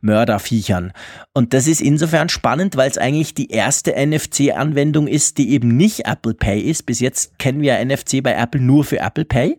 [0.00, 0.92] Mörderviechern.
[1.32, 6.06] Und das ist insofern spannend, weil es eigentlich die erste NFC-Anwendung ist, die eben nicht
[6.06, 6.84] Apple Pay ist.
[6.84, 9.58] Bis jetzt kennen wir NFC bei Apple nur für Apple Pay.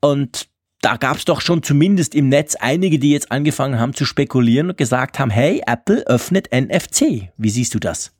[0.00, 0.48] Und
[0.82, 4.70] da gab es doch schon zumindest im Netz einige, die jetzt angefangen haben zu spekulieren
[4.70, 7.30] und gesagt haben, hey, Apple öffnet NFC.
[7.36, 8.12] Wie siehst du das?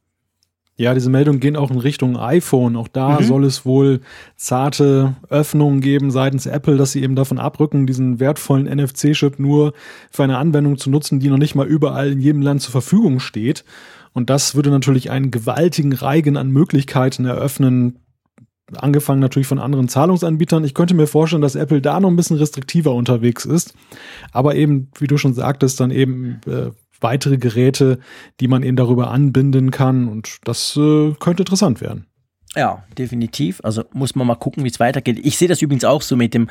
[0.79, 2.77] Ja, diese Meldungen gehen auch in Richtung iPhone.
[2.77, 3.25] Auch da mhm.
[3.25, 4.01] soll es wohl
[4.37, 9.73] zarte Öffnungen geben seitens Apple, dass sie eben davon abrücken, diesen wertvollen NFC-Chip nur
[10.11, 13.21] für eine Anwendung zu nutzen, die noch nicht mal überall in jedem Land zur Verfügung
[13.21, 13.65] steht.
[14.13, 17.99] Und das würde natürlich einen gewaltigen Reigen an Möglichkeiten eröffnen,
[18.75, 20.65] angefangen natürlich von anderen Zahlungsanbietern.
[20.65, 23.75] Ich könnte mir vorstellen, dass Apple da noch ein bisschen restriktiver unterwegs ist.
[24.33, 27.99] Aber eben, wie du schon sagtest, dann eben äh, weitere Geräte,
[28.41, 30.09] die man eben darüber anbinden kann.
[30.09, 32.07] Und das äh, könnte interessant werden.
[32.57, 33.61] Ja, definitiv.
[33.63, 35.21] Also muss man mal gucken, wie es weitergeht.
[35.23, 36.49] Ich sehe das übrigens auch so mit dem,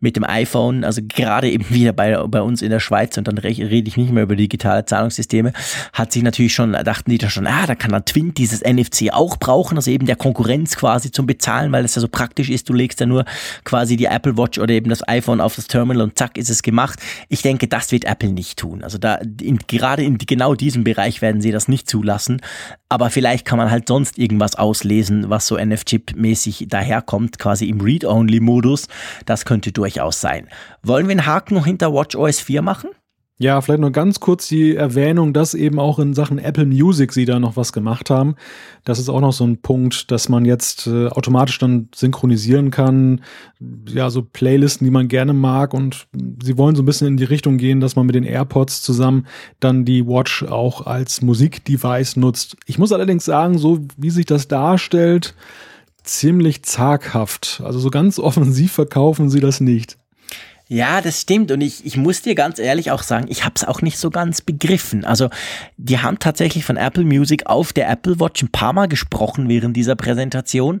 [0.00, 3.36] mit dem iPhone, also gerade eben wieder bei, bei uns in der Schweiz und dann
[3.36, 5.52] rede ich nicht mehr über digitale Zahlungssysteme,
[5.92, 9.12] hat sich natürlich schon, dachten die da schon, ah, da kann dann Twint dieses NFC
[9.12, 12.70] auch brauchen, also eben der Konkurrenz quasi zum Bezahlen, weil es ja so praktisch ist,
[12.70, 13.26] du legst ja nur
[13.64, 16.62] quasi die Apple Watch oder eben das iPhone auf das Terminal und zack ist es
[16.62, 16.98] gemacht.
[17.28, 18.82] Ich denke, das wird Apple nicht tun.
[18.82, 22.40] Also da, in, gerade in genau diesem Bereich werden sie das nicht zulassen,
[22.88, 27.80] aber vielleicht kann man halt sonst irgendwas auslesen, was was so NF-Chip-mäßig daherkommt, quasi im
[27.80, 28.86] Read-Only-Modus.
[29.26, 30.48] Das könnte durchaus sein.
[30.82, 32.90] Wollen wir einen Haken hinter WatchOS 4 machen?
[33.42, 37.24] Ja, vielleicht nur ganz kurz die Erwähnung, dass eben auch in Sachen Apple Music sie
[37.24, 38.36] da noch was gemacht haben.
[38.84, 43.22] Das ist auch noch so ein Punkt, dass man jetzt äh, automatisch dann synchronisieren kann.
[43.88, 45.74] Ja, so Playlisten, die man gerne mag.
[45.74, 46.06] Und
[46.40, 49.26] sie wollen so ein bisschen in die Richtung gehen, dass man mit den AirPods zusammen
[49.58, 52.56] dann die Watch auch als Musikdevice nutzt.
[52.66, 55.34] Ich muss allerdings sagen, so wie sich das darstellt,
[56.04, 57.60] ziemlich zaghaft.
[57.64, 59.98] Also so ganz offensiv verkaufen sie das nicht.
[60.72, 61.50] Ja, das stimmt.
[61.50, 64.08] Und ich, ich muss dir ganz ehrlich auch sagen, ich habe es auch nicht so
[64.08, 65.04] ganz begriffen.
[65.04, 65.28] Also
[65.76, 69.76] die haben tatsächlich von Apple Music auf der Apple Watch ein paar Mal gesprochen während
[69.76, 70.80] dieser Präsentation.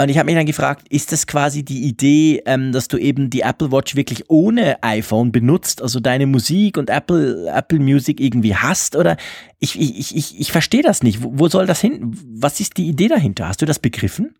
[0.00, 3.28] Und ich habe mich dann gefragt, ist das quasi die Idee, ähm, dass du eben
[3.28, 8.54] die Apple Watch wirklich ohne iPhone benutzt, also deine Musik und Apple, Apple Music irgendwie
[8.54, 8.94] hast?
[8.94, 9.16] Oder
[9.58, 11.24] ich, ich, ich, ich verstehe das nicht.
[11.24, 12.16] Wo, wo soll das hin?
[12.36, 13.48] Was ist die Idee dahinter?
[13.48, 14.36] Hast du das begriffen?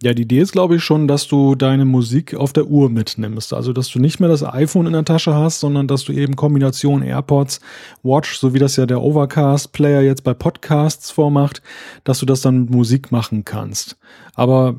[0.00, 3.52] Ja, die Idee ist, glaube ich, schon, dass du deine Musik auf der Uhr mitnimmst.
[3.52, 6.36] Also, dass du nicht mehr das iPhone in der Tasche hast, sondern dass du eben
[6.36, 7.60] Kombination AirPods,
[8.04, 11.62] Watch, so wie das ja der Overcast-Player jetzt bei Podcasts vormacht,
[12.04, 13.96] dass du das dann mit Musik machen kannst.
[14.34, 14.78] Aber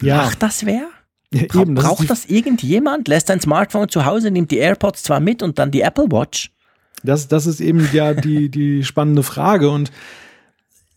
[0.00, 0.18] ja.
[0.18, 0.86] Macht das wer?
[1.32, 3.08] Ja, eben, das Braucht das irgendjemand?
[3.08, 6.52] Lässt dein Smartphone zu Hause, nimmt die AirPods zwar mit und dann die Apple Watch?
[7.02, 9.68] Das, das ist eben ja die, die spannende Frage.
[9.68, 9.90] Und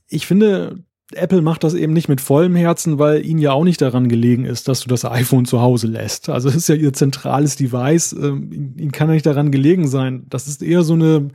[0.10, 0.84] ich finde,
[1.16, 4.46] Apple macht das eben nicht mit vollem Herzen, weil ihnen ja auch nicht daran gelegen
[4.46, 6.30] ist, dass du das iPhone zu Hause lässt.
[6.30, 10.26] Also es ist ja ihr zentrales Device, ähm, ihnen kann ja nicht daran gelegen sein.
[10.30, 11.30] Das ist eher so eine,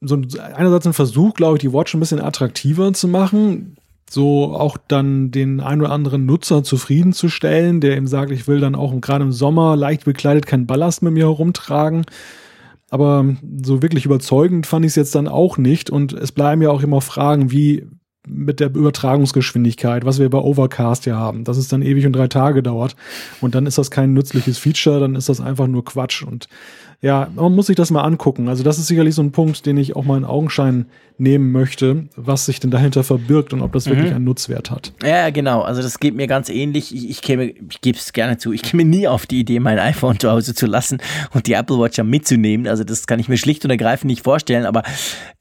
[0.00, 3.76] so ein, einerseits ein Versuch, glaube ich, die Watch ein bisschen attraktiver zu machen,
[4.08, 8.74] so auch dann den ein oder anderen Nutzer zufriedenzustellen, der ihm sagt, ich will dann
[8.74, 12.04] auch gerade im Sommer leicht bekleidet keinen Ballast mit mir herumtragen.
[12.88, 15.90] Aber so wirklich überzeugend fand ich es jetzt dann auch nicht.
[15.90, 17.86] Und es bleiben ja auch immer Fragen, wie
[18.26, 22.28] mit der Übertragungsgeschwindigkeit, was wir bei Overcast ja haben, dass es dann ewig und drei
[22.28, 22.96] Tage dauert.
[23.40, 26.22] Und dann ist das kein nützliches Feature, dann ist das einfach nur Quatsch.
[26.22, 26.48] Und
[27.00, 28.48] ja, man muss sich das mal angucken.
[28.48, 30.86] Also das ist sicherlich so ein Punkt, den ich auch mal in Augenschein
[31.18, 33.90] nehmen möchte, was sich denn dahinter verbirgt und ob das mhm.
[33.90, 34.92] wirklich einen Nutzwert hat.
[35.02, 35.62] Ja, genau.
[35.62, 36.94] Also das geht mir ganz ähnlich.
[36.94, 39.78] Ich, ich käme, ich gebe es gerne zu, ich käme nie auf die Idee, mein
[39.78, 40.98] iPhone zu Hause zu lassen
[41.32, 42.66] und die Apple Watch mitzunehmen.
[42.66, 44.66] Also das kann ich mir schlicht und ergreifend nicht vorstellen.
[44.66, 44.82] Aber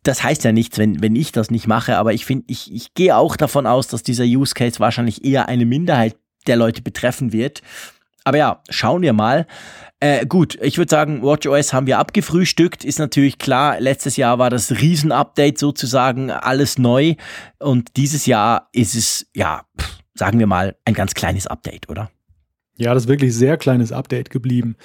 [0.04, 1.98] das heißt ja nichts, wenn, wenn ich das nicht mache.
[1.98, 5.48] Aber ich finde, ich, ich gehe auch davon aus, dass dieser Use Case wahrscheinlich eher
[5.48, 6.15] eine Minderheit
[6.48, 7.62] der Leute betreffen wird.
[8.26, 9.48] Aber ja, schauen wir mal.
[10.02, 12.84] Äh, gut, ich würde sagen, WatchOS haben wir abgefrühstückt.
[12.84, 17.16] Ist natürlich klar, letztes Jahr war das Riesen-Update sozusagen, alles neu.
[17.60, 19.62] Und dieses Jahr ist es, ja,
[20.16, 22.10] sagen wir mal, ein ganz kleines Update, oder?
[22.78, 24.76] Ja, das ist wirklich sehr kleines Update geblieben.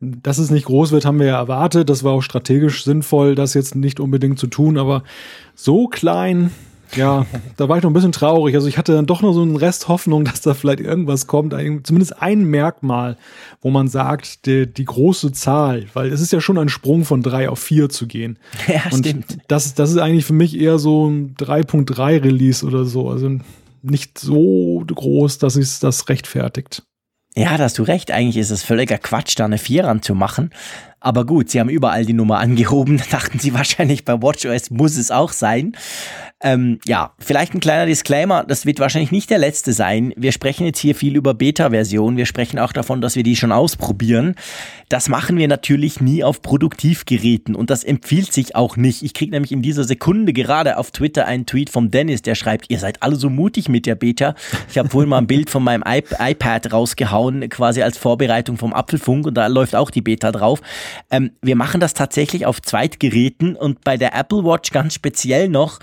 [0.00, 1.88] Dass es nicht groß wird, haben wir ja erwartet.
[1.88, 5.02] Das war auch strategisch sinnvoll, das jetzt nicht unbedingt zu tun, aber
[5.54, 6.50] so klein,
[6.94, 8.54] ja, da war ich noch ein bisschen traurig.
[8.54, 11.54] Also ich hatte dann doch noch so einen Rest Hoffnung, dass da vielleicht irgendwas kommt.
[11.84, 13.16] Zumindest ein Merkmal,
[13.60, 17.22] wo man sagt, die, die große Zahl, weil es ist ja schon ein Sprung von
[17.22, 18.38] drei auf vier zu gehen.
[18.68, 19.38] Ja, Und stimmt.
[19.48, 23.08] Das, das ist eigentlich für mich eher so ein 3.3 Release oder so.
[23.08, 23.38] Also
[23.82, 26.82] nicht so groß, dass es das rechtfertigt.
[27.34, 28.10] Ja, da hast du recht.
[28.10, 30.50] Eigentlich ist es völliger Quatsch, da eine 4 ranzumachen.
[31.00, 32.98] Aber gut, sie haben überall die Nummer angehoben.
[33.10, 35.76] Da dachten sie wahrscheinlich bei WatchOS muss es auch sein.
[36.40, 40.14] Ähm, ja, vielleicht ein kleiner Disclaimer, das wird wahrscheinlich nicht der letzte sein.
[40.16, 42.16] Wir sprechen jetzt hier viel über Beta-Version.
[42.16, 44.36] Wir sprechen auch davon, dass wir die schon ausprobieren.
[44.88, 49.02] Das machen wir natürlich nie auf Produktivgeräten und das empfiehlt sich auch nicht.
[49.02, 52.70] Ich kriege nämlich in dieser Sekunde gerade auf Twitter einen Tweet vom Dennis, der schreibt,
[52.70, 54.36] ihr seid alle so mutig mit der Beta.
[54.70, 59.26] Ich habe vorhin mal ein Bild von meinem iPad rausgehauen, quasi als Vorbereitung vom Apfelfunk
[59.26, 60.60] und da läuft auch die Beta drauf.
[61.10, 65.80] Ähm, wir machen das tatsächlich auf Zweitgeräten und bei der Apple Watch ganz speziell noch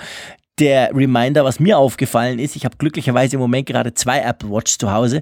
[0.59, 4.77] der Reminder, was mir aufgefallen ist, ich habe glücklicherweise im Moment gerade zwei Apple Watch
[4.77, 5.21] zu Hause.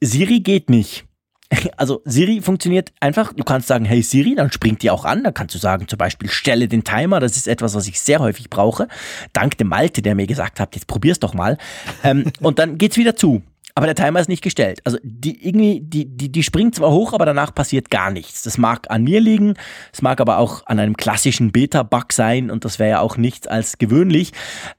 [0.00, 1.04] Siri geht nicht.
[1.76, 5.22] Also Siri funktioniert einfach, du kannst sagen, hey Siri, dann springt die auch an.
[5.22, 7.20] Dann kannst du sagen, zum Beispiel, stelle den Timer.
[7.20, 8.88] Das ist etwas, was ich sehr häufig brauche.
[9.32, 11.56] Dank dem Malte, der mir gesagt hat, jetzt probier's doch mal.
[12.02, 13.42] ähm, und dann geht's wieder zu.
[13.76, 14.80] Aber der Timer ist nicht gestellt.
[14.84, 18.42] Also die irgendwie, die, die, die springt zwar hoch, aber danach passiert gar nichts.
[18.42, 19.52] Das mag an mir liegen,
[19.92, 23.46] es mag aber auch an einem klassischen Beta-Bug sein und das wäre ja auch nichts
[23.46, 24.32] als gewöhnlich,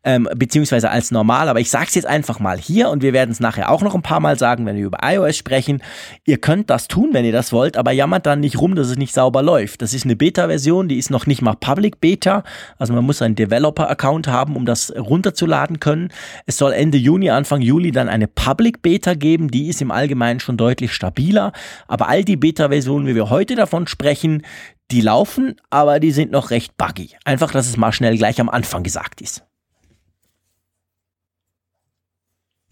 [0.03, 1.47] ähm, beziehungsweise als normal.
[1.47, 3.93] Aber ich sage es jetzt einfach mal hier und wir werden es nachher auch noch
[3.93, 5.83] ein paar Mal sagen, wenn wir über iOS sprechen.
[6.25, 8.97] Ihr könnt das tun, wenn ihr das wollt, aber jammert dann nicht rum, dass es
[8.97, 9.83] nicht sauber läuft.
[9.83, 12.43] Das ist eine Beta-Version, die ist noch nicht mal Public Beta.
[12.79, 16.09] Also man muss einen Developer-Account haben, um das runterzuladen können.
[16.47, 19.49] Es soll Ende Juni, Anfang Juli dann eine Public Beta geben.
[19.49, 21.51] Die ist im Allgemeinen schon deutlich stabiler.
[21.87, 24.43] Aber all die Beta-Versionen, wie wir heute davon sprechen,
[24.91, 27.11] die laufen, aber die sind noch recht buggy.
[27.25, 29.43] Einfach, dass es mal schnell gleich am Anfang gesagt ist.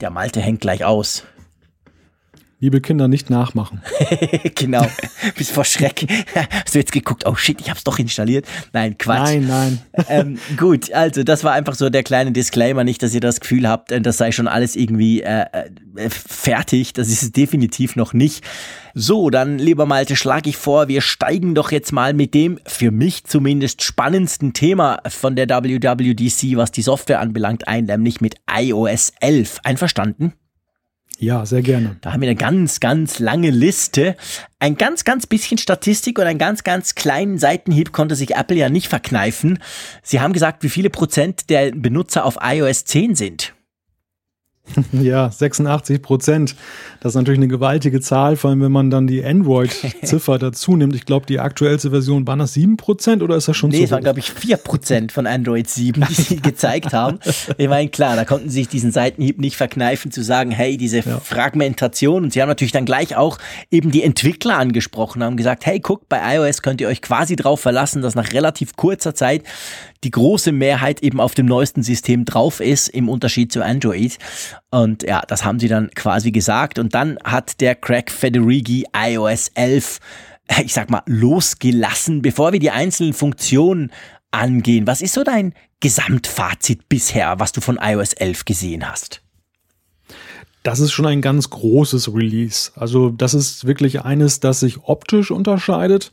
[0.02, 1.24] Der Malte hängt gleich aus.
[2.62, 3.82] Liebe Kinder, nicht nachmachen.
[4.56, 4.88] genau.
[5.38, 6.08] Bis vor Schreck.
[6.34, 8.46] Hast du jetzt geguckt, oh shit, ich hab's doch installiert.
[8.72, 9.36] Nein, Quatsch.
[9.36, 9.80] Nein, nein.
[10.08, 13.68] ähm, gut, also das war einfach so der kleine Disclaimer, nicht, dass ihr das Gefühl
[13.68, 15.46] habt, äh, das sei schon alles irgendwie äh,
[15.96, 16.94] äh, fertig.
[16.94, 18.46] Das ist es definitiv noch nicht.
[18.94, 22.92] So, dann, lieber Malte, schlage ich vor, wir steigen doch jetzt mal mit dem für
[22.92, 29.12] mich zumindest spannendsten Thema von der WWDC, was die Software anbelangt, ein, nämlich mit iOS
[29.20, 29.60] 11.
[29.66, 30.34] Einverstanden?
[31.20, 31.98] Ja, sehr gerne.
[32.02, 34.16] Da haben wir eine ganz, ganz lange Liste.
[34.60, 38.70] Ein ganz, ganz bisschen Statistik und einen ganz, ganz kleinen Seitenhieb konnte sich Apple ja
[38.70, 39.60] nicht verkneifen.
[40.04, 43.54] Sie haben gesagt, wie viele Prozent der Benutzer auf iOS 10 sind.
[44.92, 46.56] Ja, 86 Prozent.
[47.00, 50.96] Das ist natürlich eine gewaltige Zahl, vor allem wenn man dann die Android-Ziffer dazu nimmt.
[50.96, 53.84] Ich glaube, die aktuellste Version waren das 7 Prozent oder ist das schon nee, zu
[53.84, 57.20] es waren, glaube ich, 4 Prozent von Android 7, die sie gezeigt haben.
[57.58, 61.00] Ich meine, klar, da konnten sie sich diesen Seitenhieb nicht verkneifen, zu sagen, hey, diese
[61.00, 61.20] ja.
[61.20, 62.24] Fragmentation.
[62.24, 63.38] Und sie haben natürlich dann gleich auch
[63.72, 67.60] eben die Entwickler angesprochen, haben gesagt, hey, guckt, bei iOS könnt ihr euch quasi drauf
[67.60, 69.44] verlassen, dass nach relativ kurzer Zeit
[70.06, 74.18] die große Mehrheit eben auf dem neuesten System drauf ist, im Unterschied zu Android.
[74.70, 76.78] Und ja, das haben sie dann quasi gesagt.
[76.78, 80.00] Und dann hat der Craig Federighi iOS 11,
[80.64, 83.92] ich sag mal, losgelassen, bevor wir die einzelnen Funktionen
[84.30, 84.86] angehen.
[84.86, 89.22] Was ist so dein Gesamtfazit bisher, was du von iOS 11 gesehen hast?
[90.62, 92.72] Das ist schon ein ganz großes Release.
[92.76, 96.12] Also das ist wirklich eines, das sich optisch unterscheidet.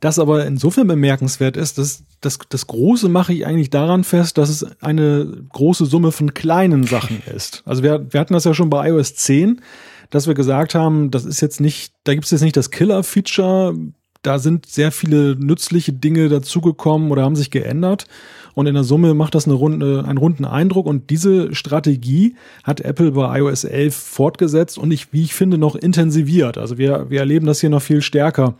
[0.00, 4.48] Das aber insofern bemerkenswert ist, dass das, das Große mache ich eigentlich daran fest, dass
[4.48, 7.62] es eine große Summe von kleinen Sachen ist.
[7.66, 9.60] Also wir, wir hatten das ja schon bei iOS 10,
[10.08, 13.76] dass wir gesagt haben, das ist jetzt nicht, da gibt es jetzt nicht das Killer-Feature,
[14.22, 18.06] da sind sehr viele nützliche Dinge dazugekommen oder haben sich geändert.
[18.54, 20.86] Und in der Summe macht das eine runde, einen runden Eindruck.
[20.86, 25.74] Und diese Strategie hat Apple bei iOS 11 fortgesetzt und ich, wie ich finde, noch
[25.74, 26.58] intensiviert.
[26.58, 28.54] Also wir, wir erleben das hier noch viel stärker,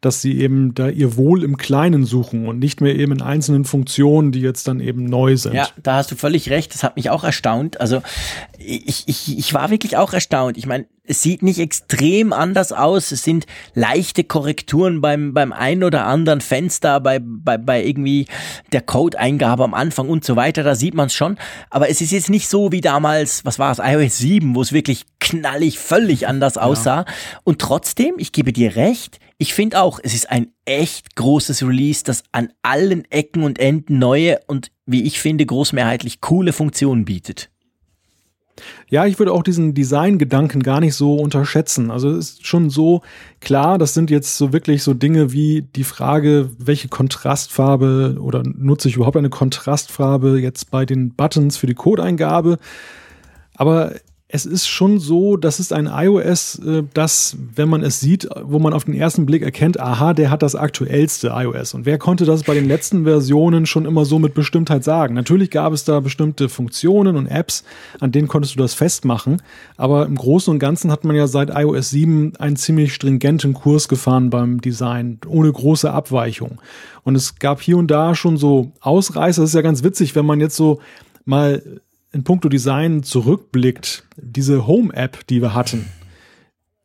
[0.00, 3.64] dass sie eben da ihr Wohl im Kleinen suchen und nicht mehr eben in einzelnen
[3.64, 5.54] Funktionen, die jetzt dann eben neu sind.
[5.54, 6.74] Ja, da hast du völlig recht.
[6.74, 7.80] Das hat mich auch erstaunt.
[7.80, 8.02] Also
[8.58, 10.58] ich, ich, ich war wirklich auch erstaunt.
[10.58, 13.12] Ich meine, es sieht nicht extrem anders aus.
[13.12, 18.26] Es sind leichte Korrekturen beim, beim ein oder anderen Fenster, bei, bei, bei irgendwie
[18.72, 20.62] der Code-Eingabe am Anfang und so weiter.
[20.62, 21.38] Da sieht man es schon.
[21.70, 24.72] Aber es ist jetzt nicht so wie damals, was war es, iOS 7, wo es
[24.72, 27.04] wirklich knallig völlig anders aussah.
[27.06, 27.14] Ja.
[27.44, 32.02] Und trotzdem, ich gebe dir recht, ich finde auch, es ist ein echt großes Release,
[32.04, 37.50] das an allen Ecken und Enden neue und wie ich finde großmehrheitlich coole Funktionen bietet.
[38.88, 41.90] Ja, ich würde auch diesen Design-Gedanken gar nicht so unterschätzen.
[41.90, 43.02] Also es ist schon so
[43.40, 48.88] klar, das sind jetzt so wirklich so Dinge wie die Frage, welche Kontrastfarbe oder nutze
[48.88, 52.58] ich überhaupt eine Kontrastfarbe jetzt bei den Buttons für die Codeingabe.
[53.54, 53.94] Aber
[54.28, 58.58] es ist schon so, das ist ein iOS, äh, das, wenn man es sieht, wo
[58.58, 61.74] man auf den ersten Blick erkennt, aha, der hat das aktuellste iOS.
[61.74, 65.14] Und wer konnte das bei den letzten Versionen schon immer so mit Bestimmtheit sagen?
[65.14, 67.62] Natürlich gab es da bestimmte Funktionen und Apps,
[68.00, 69.40] an denen konntest du das festmachen.
[69.76, 73.86] Aber im Großen und Ganzen hat man ja seit iOS 7 einen ziemlich stringenten Kurs
[73.86, 76.60] gefahren beim Design, ohne große Abweichung.
[77.04, 79.42] Und es gab hier und da schon so Ausreißer.
[79.42, 80.80] Das ist ja ganz witzig, wenn man jetzt so
[81.24, 81.62] mal
[82.12, 85.86] in puncto Design zurückblickt, diese Home-App, die wir hatten,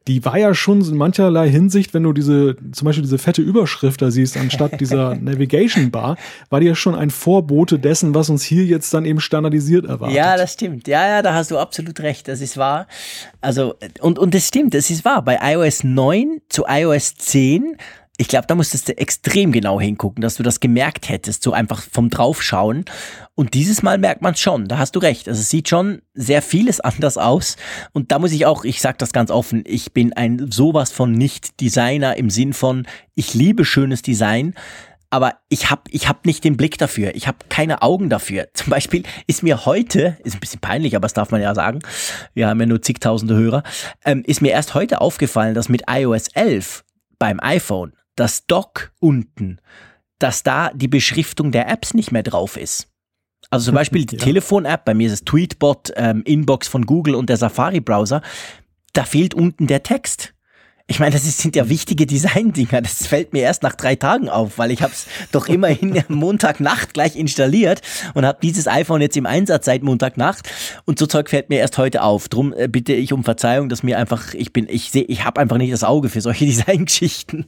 [0.08, 4.02] die war ja schon in mancherlei Hinsicht, wenn du diese, zum Beispiel diese fette Überschrift
[4.02, 6.18] da siehst, anstatt dieser Navigation Bar,
[6.50, 10.18] war die ja schon ein Vorbote dessen, was uns hier jetzt dann eben standardisiert erwartet.
[10.18, 10.88] Ja, das stimmt.
[10.88, 12.28] Ja, ja, da hast du absolut recht.
[12.28, 12.88] Das ist wahr.
[13.42, 15.24] Also, und, und das stimmt, das ist wahr.
[15.24, 17.78] Bei iOS 9 zu iOS 10
[18.22, 21.82] ich glaube, da musstest du extrem genau hingucken, dass du das gemerkt hättest, so einfach
[21.82, 22.86] vom Draufschauen.
[23.34, 25.28] Und dieses Mal merkt man es schon, da hast du recht.
[25.28, 27.58] Also es sieht schon sehr vieles anders aus.
[27.94, 31.14] Und da muss ich auch, ich sage das ganz offen, ich bin ein sowas von
[31.14, 34.54] Nicht-Designer im Sinn von, ich liebe schönes Design.
[35.10, 37.16] aber ich habe ich hab nicht den Blick dafür.
[37.16, 38.50] Ich habe keine Augen dafür.
[38.54, 41.80] Zum Beispiel ist mir heute, ist ein bisschen peinlich, aber das darf man ja sagen,
[42.36, 43.64] wir haben ja nur zigtausende Hörer,
[44.06, 46.84] ähm, ist mir erst heute aufgefallen, dass mit iOS 11
[47.18, 49.60] beim iPhone das Dock unten,
[50.20, 52.88] dass da die Beschriftung der Apps nicht mehr drauf ist.
[53.50, 54.24] Also zum Beispiel die ja.
[54.24, 58.22] Telefon-App, bei mir ist es Tweetbot, ähm, Inbox von Google und der Safari-Browser,
[58.94, 60.34] da fehlt unten der Text.
[60.88, 62.82] Ich meine, das sind ja wichtige Design-Dinger.
[62.82, 66.94] Das fällt mir erst nach drei Tagen auf, weil ich habe es doch immerhin Montagnacht
[66.94, 67.82] gleich installiert
[68.14, 70.50] und habe dieses iPhone jetzt im Einsatz seit Montagnacht.
[70.84, 72.28] Und so Zeug fällt mir erst heute auf.
[72.28, 75.40] Drum äh, bitte ich um Verzeihung, dass mir einfach, ich bin, ich sehe, ich habe
[75.40, 77.46] einfach nicht das Auge für solche Designgeschichten.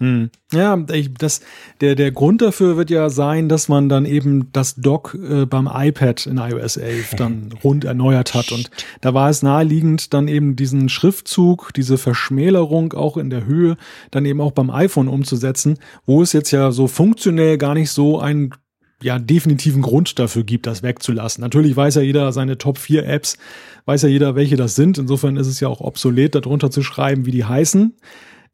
[0.00, 0.30] Hm.
[0.50, 1.42] Ja, ich, das,
[1.82, 5.68] der, der Grund dafür wird ja sein, dass man dann eben das Dock äh, beim
[5.70, 8.50] iPad in iOS 11 dann rund erneuert hat.
[8.50, 8.70] Und
[9.02, 13.76] da war es naheliegend, dann eben diesen Schriftzug, diese Verschmälerung auch in der Höhe,
[14.10, 18.18] dann eben auch beim iPhone umzusetzen, wo es jetzt ja so funktionell gar nicht so
[18.18, 18.54] einen
[19.02, 21.42] ja, definitiven Grund dafür gibt, das wegzulassen.
[21.42, 23.36] Natürlich weiß ja jeder seine Top 4 Apps,
[23.84, 24.96] weiß ja jeder, welche das sind.
[24.96, 27.94] Insofern ist es ja auch obsolet, darunter zu schreiben, wie die heißen.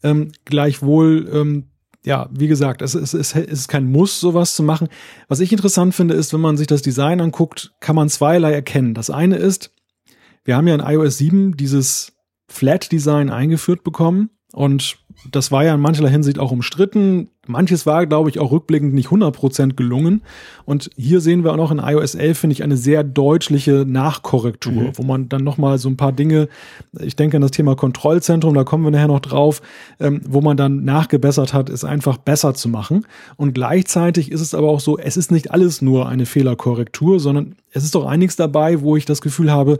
[0.03, 1.65] Ähm, gleichwohl, ähm,
[2.05, 4.89] ja, wie gesagt, es, es, es, es ist kein Muss, sowas zu machen.
[5.29, 8.95] Was ich interessant finde, ist, wenn man sich das Design anguckt, kann man zweierlei erkennen.
[8.95, 9.73] Das eine ist,
[10.45, 12.13] wir haben ja in iOS 7 dieses
[12.49, 14.99] Flat-Design eingeführt bekommen und
[15.31, 17.31] das war ja in mancher Hinsicht auch umstritten.
[17.49, 20.23] Manches war, glaube ich, auch rückblickend nicht 100% gelungen.
[20.65, 24.73] Und hier sehen wir auch noch in iOS 11, finde ich, eine sehr deutliche Nachkorrektur,
[24.73, 24.93] mhm.
[24.95, 26.49] wo man dann nochmal so ein paar Dinge,
[27.01, 29.63] ich denke an das Thema Kontrollzentrum, da kommen wir nachher noch drauf,
[30.01, 33.07] ähm, wo man dann nachgebessert hat, es einfach besser zu machen.
[33.37, 37.57] Und gleichzeitig ist es aber auch so, es ist nicht alles nur eine Fehlerkorrektur, sondern
[37.71, 39.79] es ist doch einiges dabei, wo ich das Gefühl habe,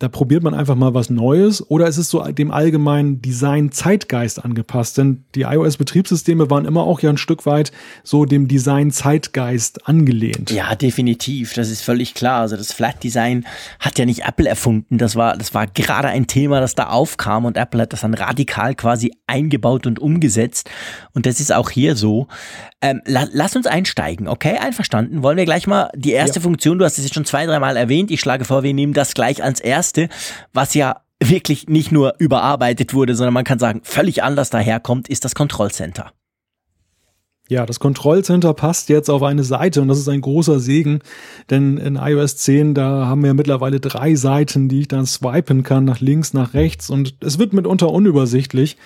[0.00, 4.98] da probiert man einfach mal was Neues oder ist es so dem allgemeinen Design-Zeitgeist angepasst?
[4.98, 7.70] Denn die iOS-Betriebssysteme waren immer auch ja ein Stück weit
[8.02, 10.50] so dem Design-Zeitgeist angelehnt.
[10.50, 11.54] Ja, definitiv.
[11.54, 12.40] Das ist völlig klar.
[12.40, 13.46] Also das Flat-Design
[13.78, 14.98] hat ja nicht Apple erfunden.
[14.98, 18.14] Das war, das war gerade ein Thema, das da aufkam und Apple hat das dann
[18.14, 20.68] radikal quasi eingebaut und umgesetzt.
[21.12, 22.26] Und das ist auch hier so.
[22.82, 24.58] Ähm, la lass uns einsteigen, okay?
[24.58, 25.22] Einverstanden?
[25.22, 26.42] Wollen wir gleich mal die erste ja.
[26.42, 28.10] Funktion, du hast es jetzt schon zwei, dreimal erwähnt.
[28.10, 30.08] Ich schlage vor, wir nehmen das gleich als erste,
[30.52, 35.24] was ja wirklich nicht nur überarbeitet wurde, sondern man kann sagen, völlig anders daherkommt, ist
[35.24, 36.12] das Kontrollcenter.
[37.48, 41.00] Ja, das Kontrollcenter passt jetzt auf eine Seite und das ist ein großer Segen,
[41.50, 45.84] denn in iOS 10, da haben wir mittlerweile drei Seiten, die ich dann swipen kann,
[45.84, 48.78] nach links, nach rechts und es wird mitunter unübersichtlich.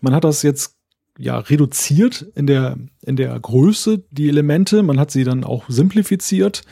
[0.00, 0.76] Man hat das jetzt
[1.18, 4.82] ja, reduziert in der, in der Größe, die Elemente.
[4.82, 6.62] Man hat sie dann auch simplifiziert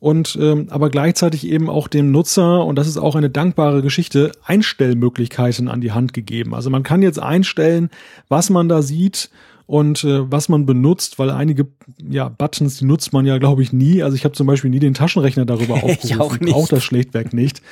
[0.00, 4.32] und ähm, aber gleichzeitig eben auch dem Nutzer, und das ist auch eine dankbare Geschichte,
[4.44, 6.54] Einstellmöglichkeiten an die Hand gegeben.
[6.54, 7.90] Also man kann jetzt einstellen,
[8.28, 9.30] was man da sieht
[9.66, 11.68] und äh, was man benutzt, weil einige
[12.06, 14.02] ja, Buttons, die nutzt man ja, glaube ich, nie.
[14.02, 16.00] Also ich habe zum Beispiel nie den Taschenrechner darüber aufgerufen.
[16.04, 16.52] ich auch nicht.
[16.52, 17.62] Brauche das schlichtweg nicht.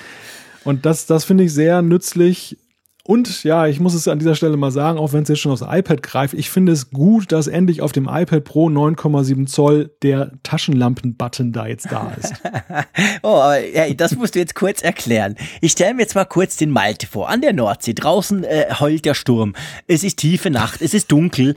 [0.65, 2.57] Und das, das finde ich sehr nützlich,
[3.05, 5.51] und ja, ich muss es an dieser Stelle mal sagen, auch wenn es jetzt schon
[5.51, 9.91] aufs iPad greift, ich finde es gut, dass endlich auf dem iPad Pro 9,7 Zoll
[10.03, 12.35] der Taschenlampen-Button da jetzt da ist.
[13.25, 15.35] oh, aber ja, das musst du jetzt kurz erklären.
[15.61, 17.93] Ich stelle mir jetzt mal kurz den Malte vor, an der Nordsee.
[17.93, 19.55] Draußen äh, heult der Sturm.
[19.89, 21.57] Es ist tiefe Nacht, es ist dunkel.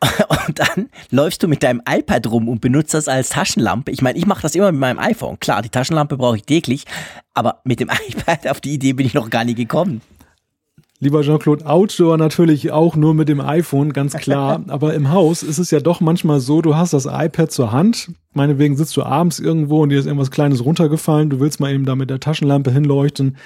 [0.46, 3.90] Und dann läufst du mit deinem iPad rum und benutzt das als Taschenlampe.
[3.90, 5.40] Ich meine, ich mache das immer mit meinem iPhone.
[5.40, 6.84] Klar, die Taschenlampe brauche ich täglich,
[7.32, 10.02] aber mit dem iPad auf die Idee bin ich noch gar nie gekommen.
[10.98, 14.62] Lieber Jean-Claude, Outdoor natürlich auch nur mit dem iPhone, ganz klar.
[14.68, 18.12] Aber im Haus ist es ja doch manchmal so, du hast das iPad zur Hand,
[18.32, 21.84] meinetwegen sitzt du abends irgendwo und dir ist irgendwas Kleines runtergefallen, du willst mal eben
[21.84, 23.36] da mit der Taschenlampe hinleuchten,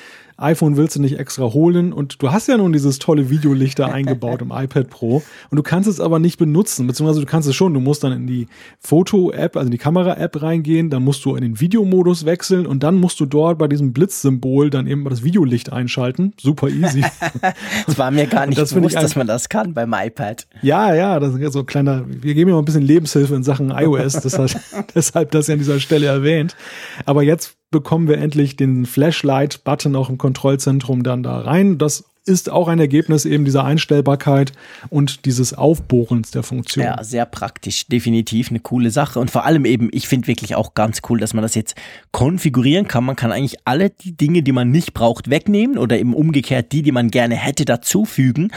[0.40, 4.42] iPhone willst du nicht extra holen und du hast ja nun dieses tolle Videolichter eingebaut
[4.42, 7.74] im iPad Pro und du kannst es aber nicht benutzen, beziehungsweise du kannst es schon,
[7.74, 11.42] du musst dann in die Foto-App, also in die Kamera-App reingehen, dann musst du in
[11.42, 15.72] den Videomodus wechseln und dann musst du dort bei diesem Blitzsymbol dann eben das Videolicht
[15.72, 16.32] einschalten.
[16.40, 17.04] Super easy.
[17.86, 20.46] das war mir gar nicht das bewusst, dass man das kann beim iPad.
[20.62, 23.42] Ja, ja, das ist so ein kleiner, wir geben ja mal ein bisschen Lebenshilfe in
[23.42, 24.58] Sachen iOS, das hat,
[24.94, 26.56] deshalb das ja an dieser Stelle erwähnt.
[27.04, 31.78] Aber jetzt bekommen wir endlich den Flashlight-Button auch im Kontrollzentrum dann da rein.
[31.78, 34.52] Das ist auch ein Ergebnis eben dieser Einstellbarkeit
[34.88, 36.84] und dieses Aufbohrens der Funktion.
[36.84, 40.74] Ja, sehr praktisch, definitiv eine coole Sache und vor allem eben, ich finde wirklich auch
[40.74, 41.74] ganz cool, dass man das jetzt
[42.12, 43.04] konfigurieren kann.
[43.04, 46.82] Man kann eigentlich alle die Dinge, die man nicht braucht, wegnehmen oder eben umgekehrt die,
[46.82, 48.52] die man gerne hätte, dazufügen.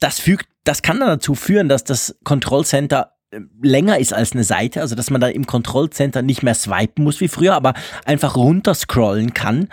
[0.00, 3.17] Das fügt, das kann dann dazu führen, dass das Kontrollcenter
[3.62, 7.20] länger ist als eine Seite, also dass man da im Kontrollcenter nicht mehr swipen muss
[7.20, 7.74] wie früher, aber
[8.04, 9.68] einfach runterscrollen kann.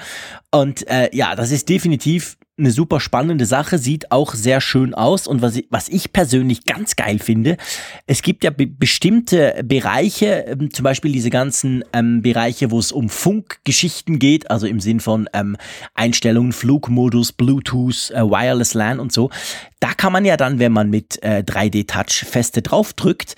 [0.52, 5.28] Und äh, ja, das ist definitiv eine super spannende Sache, sieht auch sehr schön aus
[5.28, 7.58] und was ich, was ich persönlich ganz geil finde,
[8.08, 12.92] es gibt ja be bestimmte Bereiche, ähm, zum Beispiel diese ganzen ähm, Bereiche, wo es
[12.92, 15.58] um Funkgeschichten geht, also im Sinn von ähm,
[15.94, 19.30] Einstellungen, Flugmodus, Bluetooth, äh, Wireless LAN und so.
[19.82, 23.36] Da kann man ja dann, wenn man mit äh, 3D-Touch feste draufdrückt,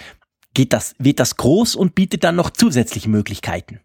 [0.53, 3.79] geht das, wird das groß und bietet dann noch zusätzliche Möglichkeiten.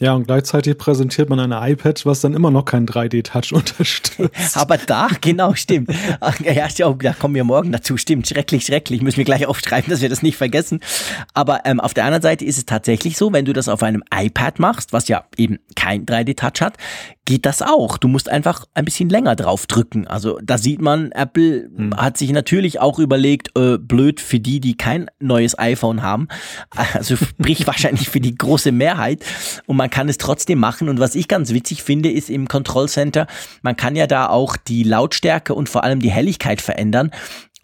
[0.00, 4.56] Ja, und gleichzeitig präsentiert man ein iPad, was dann immer noch keinen 3D-Touch unterstützt.
[4.56, 5.90] Aber da, genau, stimmt.
[6.20, 7.96] Ach, ja, da kommen wir morgen dazu.
[7.96, 9.02] Stimmt, schrecklich, schrecklich.
[9.02, 10.80] Müssen wir gleich aufschreiben, dass wir das nicht vergessen.
[11.34, 14.02] Aber ähm, auf der anderen Seite ist es tatsächlich so, wenn du das auf einem
[14.12, 16.78] iPad machst, was ja eben kein 3D-Touch hat,
[17.24, 17.98] geht das auch.
[17.98, 20.06] Du musst einfach ein bisschen länger drauf drücken.
[20.06, 21.96] Also da sieht man, Apple hm.
[21.96, 26.28] hat sich natürlich auch überlegt, äh, blöd für die, die kein neues iPhone haben.
[26.94, 29.24] Also sprich wahrscheinlich für die große Mehrheit.
[29.66, 30.88] Und man kann es trotzdem machen.
[30.88, 33.26] Und was ich ganz witzig finde, ist im Control Center,
[33.62, 37.10] man kann ja da auch die Lautstärke und vor allem die Helligkeit verändern.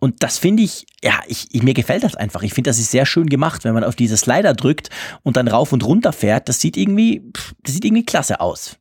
[0.01, 2.43] Und das finde ich, ja, ich, ich, mir gefällt das einfach.
[2.43, 4.91] Ich finde, das ist sehr schön gemacht, wenn man auf diese Slider drückt
[5.23, 6.49] und dann rauf und runter fährt.
[6.49, 7.23] Das sieht irgendwie,
[7.63, 8.79] das sieht irgendwie klasse aus.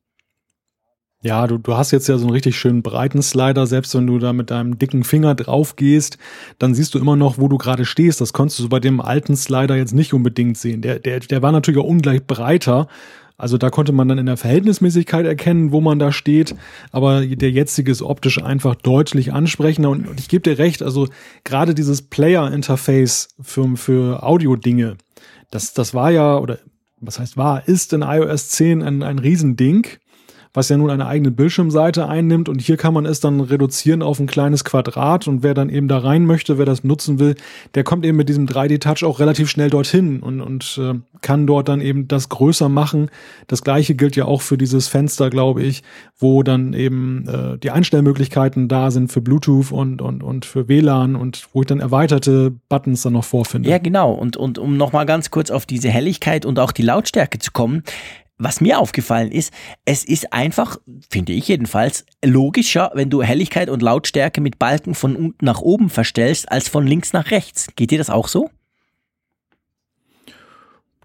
[1.28, 3.68] Ja, du, du hast jetzt ja so einen richtig schönen breiten Slider.
[3.68, 6.18] Selbst wenn du da mit deinem dicken Finger drauf gehst,
[6.58, 8.22] dann siehst du immer noch, wo du gerade stehst.
[8.22, 10.82] Das konntest du bei dem alten Slider jetzt nicht unbedingt sehen.
[10.82, 12.88] Der, der, der war natürlich auch ungleich breiter.
[13.36, 16.56] Also da konnte man dann in der Verhältnismäßigkeit erkennen, wo man da steht.
[16.94, 19.90] Aber der jetzige ist optisch einfach deutlich ansprechender.
[19.90, 21.10] Und, und ich gebe dir recht, also
[21.44, 24.96] gerade dieses Player-Interface für, für Audio-Dinge,
[25.52, 26.60] das, das war ja, oder
[27.02, 29.88] was heißt war, ist in iOS 10 ein, ein Riesending
[30.58, 32.50] was ja nun eine eigene Bildschirmseite einnimmt.
[32.50, 35.28] Und hier kann man es dann reduzieren auf ein kleines Quadrat.
[35.28, 37.36] Und wer dann eben da rein möchte, wer das nutzen will,
[37.76, 41.70] der kommt eben mit diesem 3D-Touch auch relativ schnell dorthin und, und äh, kann dort
[41.70, 43.12] dann eben das größer machen.
[43.46, 45.84] Das gleiche gilt ja auch für dieses Fenster, glaube ich,
[46.18, 51.16] wo dann eben äh, die Einstellmöglichkeiten da sind für Bluetooth und, und, und für WLAN
[51.16, 53.70] und wo ich dann erweiterte Buttons dann noch vorfinde.
[53.70, 54.12] Ja, genau.
[54.12, 57.84] Und, und um nochmal ganz kurz auf diese Helligkeit und auch die Lautstärke zu kommen,
[58.38, 59.54] was mir aufgefallen ist,
[59.86, 60.78] es ist einfach,
[61.10, 65.90] finde ich jedenfalls, logischer, wenn du Helligkeit und Lautstärke mit Balken von unten nach oben
[65.90, 67.68] verstellst, als von links nach rechts.
[67.76, 68.50] Geht dir das auch so?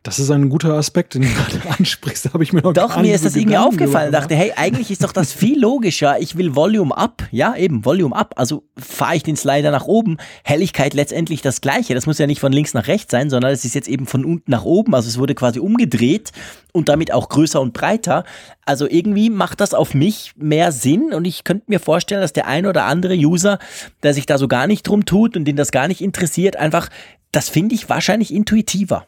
[0.05, 2.27] Das ist ein guter Aspekt, den du gerade ansprichst.
[2.27, 4.13] Da habe ich mir noch Doch, mir ist das irgendwie aufgefallen.
[4.13, 6.19] Ich dachte, hey, eigentlich ist doch das viel logischer.
[6.19, 7.23] Ich will Volume up.
[7.31, 8.35] Ja, eben, Volume up.
[8.37, 10.17] Also fahre ich den Slider nach oben.
[10.43, 11.95] Helligkeit letztendlich das gleiche.
[11.95, 14.25] Das muss ja nicht von links nach rechts sein, sondern es ist jetzt eben von
[14.25, 14.93] unten nach oben.
[14.93, 16.33] Also es wurde quasi umgedreht
[16.73, 18.25] und damit auch größer und breiter.
[18.67, 22.49] Also irgendwie macht das auf mich mehr Sinn und ich könnte mir vorstellen, dass der
[22.49, 23.61] ein oder andere User,
[24.03, 26.89] der sich da so gar nicht drum tut und den das gar nicht interessiert, einfach,
[27.31, 29.07] das finde ich wahrscheinlich intuitiver.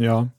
[0.00, 0.30] Ja.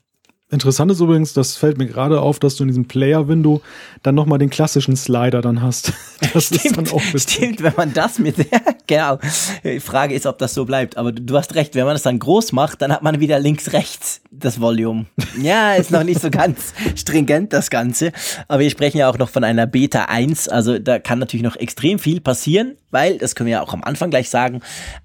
[0.52, 3.62] Interessant ist übrigens, das fällt mir gerade auf, dass du in diesem Player-Window
[4.02, 5.92] dann nochmal den klassischen Slider dann hast.
[6.32, 8.36] Das stimmt, ist dann auch stimmt, wenn man das mit,
[8.86, 9.18] genau.
[9.64, 10.96] Die Frage ist, ob das so bleibt.
[10.96, 13.40] Aber du, du hast recht, wenn man das dann groß macht, dann hat man wieder
[13.40, 15.06] links, rechts das Volume.
[15.40, 18.12] Ja, ist noch nicht so ganz stringent, das Ganze.
[18.48, 20.48] Aber wir sprechen ja auch noch von einer Beta 1.
[20.48, 23.84] Also da kann natürlich noch extrem viel passieren, weil, das können wir ja auch am
[23.84, 24.60] Anfang gleich sagen,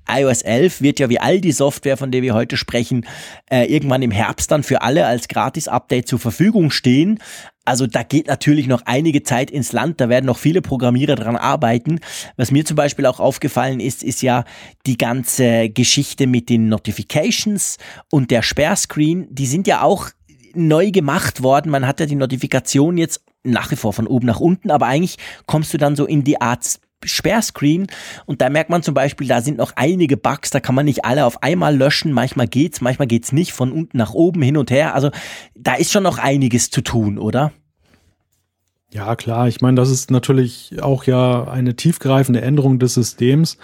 [0.10, 3.06] iOS 11 wird ja wie all die Software, von der wir heute sprechen,
[3.50, 7.20] äh, irgendwann im Herbst dann für alle als Gratis-Update zur Verfügung stehen.
[7.64, 11.36] Also da geht natürlich noch einige Zeit ins Land, da werden noch viele Programmierer dran
[11.36, 12.00] arbeiten.
[12.38, 14.46] Was mir zum Beispiel auch aufgefallen ist, ist ja
[14.88, 17.78] die ganze Geschichte mit den Notifications
[18.10, 19.28] und der Sperrscreen.
[19.30, 20.10] Die sind ja auch
[20.56, 21.70] neu gemacht worden.
[21.70, 25.18] Man hat ja die Notifikation jetzt nach wie vor von oben nach unten, aber eigentlich
[25.46, 27.88] kommst du dann so in die Art Sperrscreen.
[28.26, 31.06] Und da merkt man zum Beispiel, da sind noch einige Bugs, da kann man nicht
[31.06, 34.72] alle auf einmal löschen, manchmal geht's, manchmal geht's nicht, von unten nach oben, hin und
[34.72, 35.12] her, also
[35.56, 37.52] da ist schon noch einiges zu tun, oder?
[38.94, 43.58] Ja, klar, ich meine, das ist natürlich auch ja eine tiefgreifende Änderung des Systems.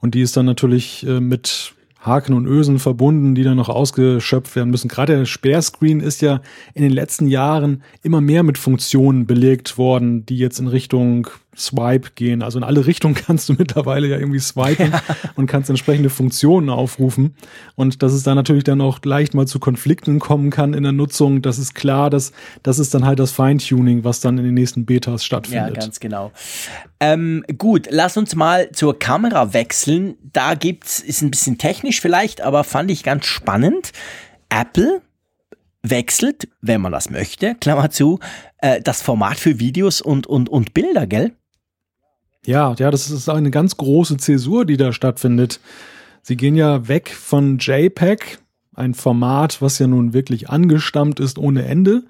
[0.00, 4.54] Und die ist dann natürlich äh, mit Haken und Ösen verbunden, die dann noch ausgeschöpft
[4.54, 4.88] werden müssen.
[4.88, 6.40] Gerade der Sperrscreen ist ja
[6.74, 11.26] in den letzten Jahren immer mehr mit Funktionen belegt worden, die jetzt in Richtung
[11.58, 12.42] Swipe gehen.
[12.42, 15.02] Also in alle Richtungen kannst du mittlerweile ja irgendwie swipen ja.
[15.34, 17.34] und kannst entsprechende Funktionen aufrufen.
[17.74, 20.92] Und dass es da natürlich dann auch leicht mal zu Konflikten kommen kann in der
[20.92, 22.32] Nutzung, das ist klar, dass
[22.62, 25.76] das ist dann halt das Feintuning, was dann in den nächsten Betas stattfindet.
[25.76, 26.32] Ja, ganz genau.
[27.00, 30.16] Ähm, gut, lass uns mal zur Kamera wechseln.
[30.32, 33.92] Da gibt's, ist ein bisschen technisch vielleicht, aber fand ich ganz spannend.
[34.48, 35.02] Apple
[35.82, 38.18] wechselt, wenn man das möchte, Klammer zu,
[38.58, 41.32] äh, das Format für Videos und, und, und Bilder, gell?
[42.46, 45.60] Ja, ja, das ist eine ganz große Zäsur, die da stattfindet.
[46.22, 48.38] Sie gehen ja weg von JPEG,
[48.74, 52.04] ein Format, was ja nun wirklich angestammt ist ohne Ende,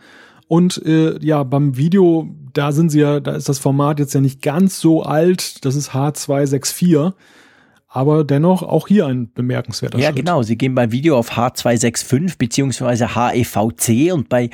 [0.49, 4.21] Und äh, ja, beim Video, da sind sie ja, da ist das Format jetzt ja
[4.21, 5.65] nicht ganz so alt.
[5.65, 7.13] Das ist H264
[7.91, 10.17] aber dennoch auch hier ein bemerkenswerter ja, Schritt.
[10.17, 10.43] Ja, genau.
[10.43, 14.51] Sie gehen beim Video auf H265 beziehungsweise HEVC und bei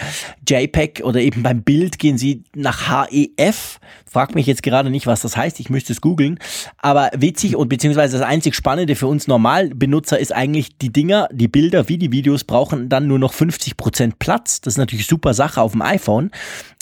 [0.49, 3.81] JPEG oder eben beim Bild gehen Sie nach HEF.
[4.07, 5.59] Frag mich jetzt gerade nicht, was das heißt.
[5.59, 6.39] Ich müsste es googeln.
[6.79, 11.49] Aber witzig und beziehungsweise das einzig Spannende für uns Normalbenutzer ist eigentlich, die Dinger, die
[11.49, 14.61] Bilder wie die Videos brauchen dann nur noch 50 Prozent Platz.
[14.61, 16.31] Das ist natürlich super Sache auf dem iPhone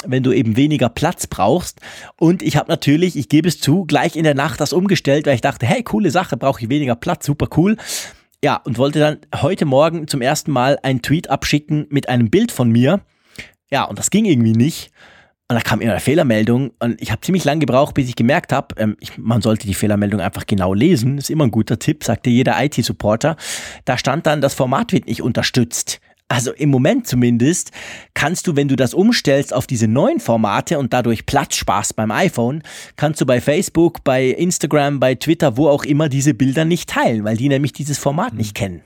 [0.07, 1.81] wenn du eben weniger Platz brauchst.
[2.19, 5.35] Und ich habe natürlich, ich gebe es zu, gleich in der Nacht das umgestellt, weil
[5.35, 7.77] ich dachte, hey, coole Sache, brauche ich weniger Platz, super cool.
[8.45, 12.51] Ja, und wollte dann heute Morgen zum ersten Mal einen Tweet abschicken mit einem Bild
[12.51, 13.01] von mir.
[13.71, 14.91] Ja, und das ging irgendwie nicht.
[15.53, 18.55] Und da kam immer eine Fehlermeldung und ich habe ziemlich lange gebraucht, bis ich gemerkt
[18.55, 21.19] habe, ähm, man sollte die Fehlermeldung einfach genau lesen.
[21.19, 23.37] Ist immer ein guter Tipp, sagte jeder IT-Supporter.
[23.85, 26.01] Da stand dann, das Format wird nicht unterstützt.
[26.33, 27.73] Also im Moment zumindest
[28.15, 32.11] kannst du, wenn du das umstellst auf diese neuen Formate und dadurch Platz sparst beim
[32.11, 32.63] iPhone,
[32.97, 37.25] kannst du bei Facebook, bei Instagram, bei Twitter, wo auch immer diese Bilder nicht teilen,
[37.25, 38.81] weil die nämlich dieses Format nicht kennen.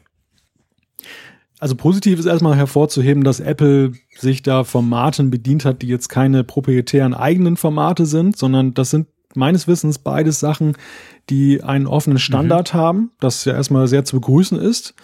[1.60, 6.42] Also positiv ist erstmal hervorzuheben, dass Apple sich da Formaten bedient hat, die jetzt keine
[6.42, 10.76] proprietären eigenen Formate sind, sondern das sind meines Wissens beides Sachen,
[11.30, 12.78] die einen offenen Standard mhm.
[12.78, 14.94] haben, das ja erstmal sehr zu begrüßen ist.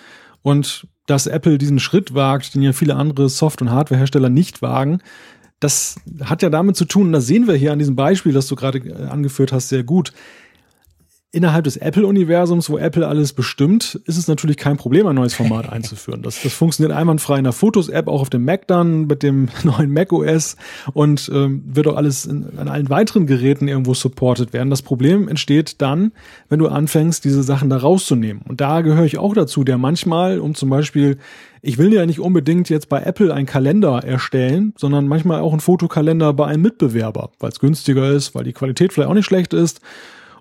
[0.43, 5.01] Und dass Apple diesen Schritt wagt, den ja viele andere Soft- und Hardwarehersteller nicht wagen,
[5.61, 8.49] das hat ja damit zu tun, und das sehen wir hier an diesem Beispiel, das
[8.49, 10.13] du gerade äh, angeführt hast, sehr gut
[11.33, 15.69] innerhalb des Apple-Universums, wo Apple alles bestimmt, ist es natürlich kein Problem, ein neues Format
[15.73, 16.23] einzuführen.
[16.23, 19.91] Das, das funktioniert einwandfrei in der Fotos-App, auch auf dem Mac dann mit dem neuen
[19.91, 20.57] Mac OS
[20.93, 24.69] und ähm, wird auch alles in, an allen weiteren Geräten irgendwo supported werden.
[24.69, 26.13] Das Problem entsteht dann,
[26.51, 28.43] wenn du anfängst, diese Sachen da rauszunehmen.
[28.47, 31.17] Und da gehöre ich auch dazu, der manchmal, um zum Beispiel
[31.65, 35.61] ich will ja nicht unbedingt jetzt bei Apple einen Kalender erstellen, sondern manchmal auch einen
[35.61, 39.55] Fotokalender bei einem Mitbewerber, weil es günstiger ist, weil die Qualität vielleicht auch nicht schlecht
[39.55, 39.81] ist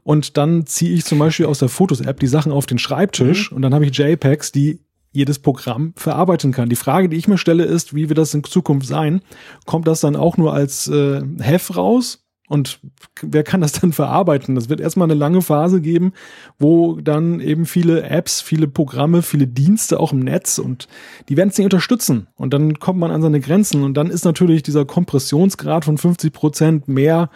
[0.03, 3.57] und dann ziehe ich zum Beispiel aus der Fotos-App die Sachen auf den Schreibtisch mhm.
[3.57, 4.79] und dann habe ich JPEGs, die
[5.11, 6.69] jedes Programm verarbeiten kann.
[6.69, 9.21] Die Frage, die ich mir stelle, ist, wie wird das in Zukunft sein?
[9.65, 12.25] Kommt das dann auch nur als äh, Hef raus?
[12.47, 12.79] Und
[13.21, 14.55] wer kann das dann verarbeiten?
[14.55, 16.11] Das wird erstmal eine lange Phase geben,
[16.59, 20.89] wo dann eben viele Apps, viele Programme, viele Dienste auch im Netz und
[21.29, 22.27] die werden es nicht unterstützen.
[22.35, 26.33] Und dann kommt man an seine Grenzen und dann ist natürlich dieser Kompressionsgrad von 50
[26.33, 27.29] Prozent mehr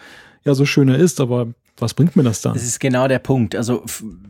[0.44, 2.54] ja so schöner ist, aber was bringt mir das dann?
[2.54, 3.54] Das ist genau der Punkt.
[3.54, 3.84] Also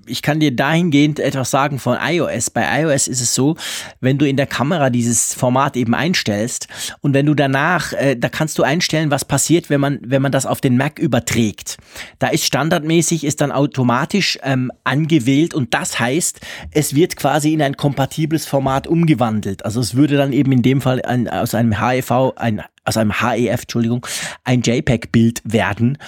[0.07, 2.51] ich kann dir dahingehend etwas sagen von iOS.
[2.51, 3.57] Bei iOS ist es so,
[4.01, 6.67] wenn du in der Kamera dieses Format eben einstellst
[7.03, 10.33] und wenn du danach, äh, da kannst du einstellen, was passiert, wenn man, wenn man
[10.33, 11.77] das auf den Mac überträgt.
[12.19, 16.41] Da ist standardmäßig, ist dann automatisch ähm, angewählt und das heißt,
[16.73, 19.65] es wird quasi in ein kompatibles Format umgewandelt.
[19.65, 23.21] Also es würde dann eben in dem Fall ein, aus einem HEV ein aus einem
[23.21, 24.07] HEF, Entschuldigung,
[24.45, 25.99] ein JPEG-Bild werden.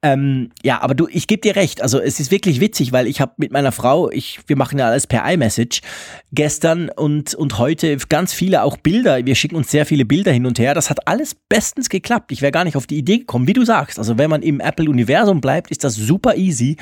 [0.00, 1.82] Ähm, ja, aber du, ich gebe dir recht.
[1.82, 4.86] Also es ist wirklich witzig, weil ich habe mit meiner Frau, ich, wir machen ja
[4.86, 5.80] alles per iMessage,
[6.30, 9.26] gestern und, und heute ganz viele auch Bilder.
[9.26, 10.74] Wir schicken uns sehr viele Bilder hin und her.
[10.74, 12.30] Das hat alles bestens geklappt.
[12.30, 13.98] Ich wäre gar nicht auf die Idee gekommen, wie du sagst.
[13.98, 16.76] Also wenn man im Apple-Universum bleibt, ist das super easy.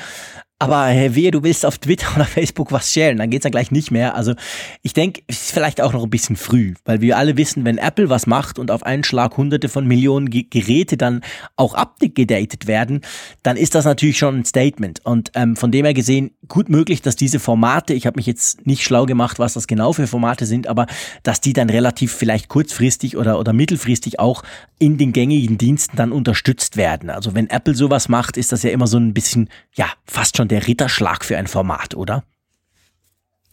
[0.59, 3.69] Aber hey, wehe, du willst auf Twitter oder Facebook was sharen, dann geht's ja gleich
[3.69, 4.15] nicht mehr.
[4.15, 4.33] Also
[4.81, 7.77] ich denke, es ist vielleicht auch noch ein bisschen früh, weil wir alle wissen, wenn
[7.77, 11.21] Apple was macht und auf einen Schlag hunderte von Millionen G Geräte dann
[11.57, 13.01] auch abgedatet werden,
[13.43, 15.05] dann ist das natürlich schon ein Statement.
[15.05, 18.65] Und ähm, von dem her gesehen, gut möglich, dass diese Formate, ich habe mich jetzt
[18.65, 20.87] nicht schlau gemacht, was das genau für Formate sind, aber
[21.21, 24.41] dass die dann relativ vielleicht kurzfristig oder, oder mittelfristig auch
[24.79, 27.09] in den gängigen Diensten dann unterstützt werden.
[27.09, 30.46] Also wenn Apple sowas macht, ist das ja immer so ein bisschen, ja, fast schon
[30.47, 32.23] schon der Ritterschlag für ein Format, oder?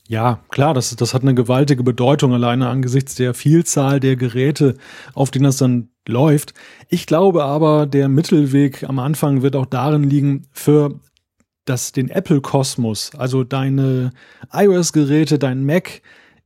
[0.07, 4.77] Ja, klar, das, das hat eine gewaltige Bedeutung alleine angesichts der Vielzahl der Geräte,
[5.15, 6.53] auf denen das dann läuft.
[6.91, 11.01] Ich glaube aber, der Mittelweg am Anfang wird auch darin liegen, für
[11.65, 14.13] das, den Apple-Kosmos, also deine
[14.53, 16.03] iOS-Geräte, dein Mac,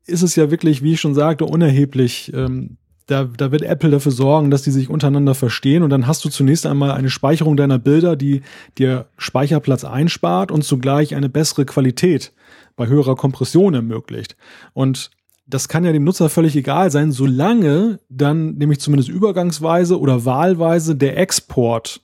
[0.06, 2.78] ist es ja wirklich, wie ich schon sagte, unerheblich, ähm,
[3.08, 6.28] da, da wird Apple dafür sorgen, dass die sich untereinander verstehen und dann hast du
[6.28, 8.42] zunächst einmal eine Speicherung deiner Bilder, die
[8.76, 12.32] dir Speicherplatz einspart und zugleich eine bessere Qualität
[12.76, 14.36] bei höherer Kompression ermöglicht.
[14.74, 15.10] Und
[15.46, 20.94] das kann ja dem Nutzer völlig egal sein, solange dann nämlich zumindest übergangsweise oder wahlweise
[20.94, 22.02] der Export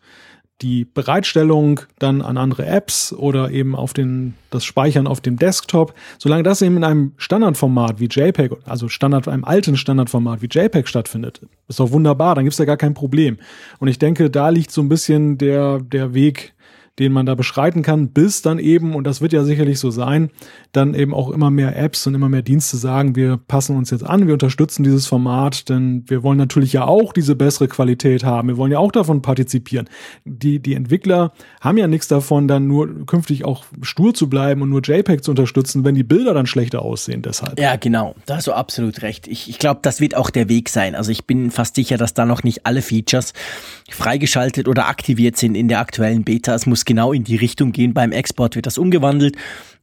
[0.64, 5.94] die Bereitstellung dann an andere Apps oder eben auf den, das Speichern auf dem Desktop,
[6.18, 10.88] solange das eben in einem Standardformat wie JPEG, also Standard, einem alten Standardformat wie JPEG
[10.88, 13.36] stattfindet, ist doch wunderbar, dann gibt's ja gar kein Problem.
[13.78, 16.54] Und ich denke, da liegt so ein bisschen der, der Weg,
[16.98, 20.30] den man da beschreiten kann, bis dann eben, und das wird ja sicherlich so sein,
[20.72, 24.04] dann eben auch immer mehr Apps und immer mehr Dienste sagen, wir passen uns jetzt
[24.04, 28.48] an, wir unterstützen dieses Format, denn wir wollen natürlich ja auch diese bessere Qualität haben.
[28.48, 29.88] Wir wollen ja auch davon partizipieren.
[30.24, 34.70] Die, die Entwickler haben ja nichts davon, dann nur künftig auch stur zu bleiben und
[34.70, 37.58] nur JPEG zu unterstützen, wenn die Bilder dann schlechter aussehen deshalb.
[37.58, 38.14] Ja, genau.
[38.26, 39.26] Da hast du absolut recht.
[39.26, 40.94] Ich, ich glaube, das wird auch der Weg sein.
[40.94, 43.32] Also ich bin fast sicher, dass da noch nicht alle Features
[43.90, 46.54] freigeschaltet oder aktiviert sind in der aktuellen Beta.
[46.54, 47.94] Es muss genau in die Richtung gehen.
[47.94, 49.36] Beim Export wird das umgewandelt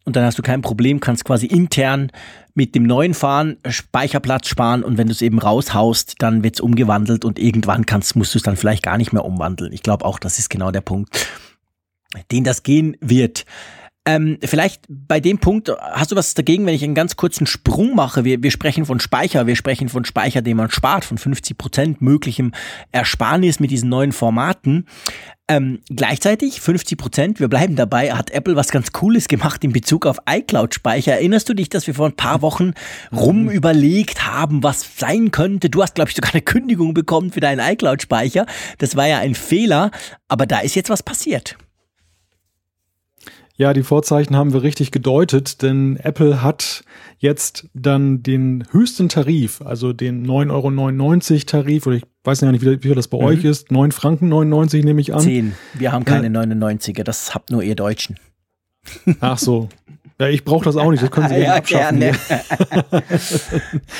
[0.03, 2.11] und dann hast du kein Problem, kannst quasi intern
[2.53, 6.61] mit dem neuen Fahren Speicherplatz sparen und wenn du es eben raushaust, dann wird es
[6.61, 9.71] umgewandelt und irgendwann kannst, musst du es dann vielleicht gar nicht mehr umwandeln.
[9.73, 11.27] Ich glaube auch, das ist genau der Punkt,
[12.31, 13.45] den das gehen wird.
[14.03, 17.93] Ähm, vielleicht bei dem Punkt, hast du was dagegen, wenn ich einen ganz kurzen Sprung
[17.95, 18.25] mache?
[18.25, 22.01] Wir, wir sprechen von Speicher, wir sprechen von Speicher, den man spart, von 50 Prozent
[22.01, 22.51] möglichem
[22.91, 24.87] Ersparnis mit diesen neuen Formaten.
[25.47, 30.07] Ähm, gleichzeitig 50 Prozent, wir bleiben dabei, hat Apple was ganz Cooles gemacht in Bezug
[30.07, 31.11] auf iCloud-Speicher.
[31.11, 32.73] Erinnerst du dich, dass wir vor ein paar Wochen
[33.11, 33.49] rum mhm.
[33.51, 35.69] überlegt haben, was sein könnte?
[35.69, 38.47] Du hast, glaube ich, sogar eine Kündigung bekommen für deinen iCloud-Speicher.
[38.79, 39.91] Das war ja ein Fehler,
[40.27, 41.55] aber da ist jetzt was passiert.
[43.61, 46.83] Ja, die Vorzeichen haben wir richtig gedeutet, denn Apple hat
[47.19, 52.65] jetzt dann den höchsten Tarif, also den 9,99 Euro Tarif, oder ich weiß ja nicht,
[52.65, 53.23] wie, wie das bei mhm.
[53.23, 55.19] euch ist, 9 Franken 99 nehme ich an.
[55.19, 55.53] 10.
[55.75, 56.41] Wir haben keine ja.
[56.41, 58.17] 99er, das habt nur ihr Deutschen.
[59.19, 59.69] Ach so,
[60.21, 61.99] ja, ich brauche das auch nicht, das können Sie ja, abschaffen.
[61.99, 62.15] Gerne.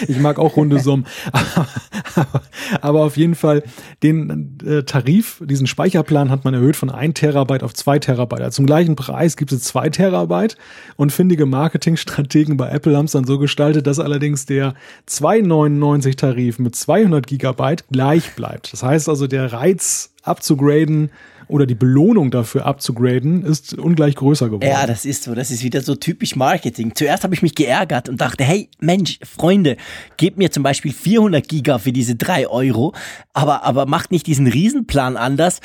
[0.08, 1.08] ich mag auch runde Summen.
[2.82, 3.64] Aber auf jeden Fall,
[4.04, 8.42] den äh, Tarif, diesen Speicherplan hat man erhöht von 1 Terabyte auf 2 Terabyte.
[8.42, 10.58] Also zum gleichen Preis gibt es 2 Terabyte
[10.96, 14.76] und findige Marketingstrategen bei Apple haben es dann so gestaltet, dass allerdings der
[15.10, 18.72] 2,99 Tarif mit 200 Gigabyte gleich bleibt.
[18.74, 21.10] Das heißt also, der Reiz abzugraden
[21.52, 24.68] oder die Belohnung dafür abzugraden, ist ungleich größer geworden.
[24.68, 25.36] Ja, das ist so.
[25.36, 26.96] Das ist wieder so typisch Marketing.
[26.96, 29.76] Zuerst habe ich mich geärgert und dachte, hey, Mensch, Freunde,
[30.18, 32.94] gebt mir zum Beispiel 400 Giga für diese drei Euro,
[33.34, 35.60] aber, aber macht nicht diesen Riesenplan anders.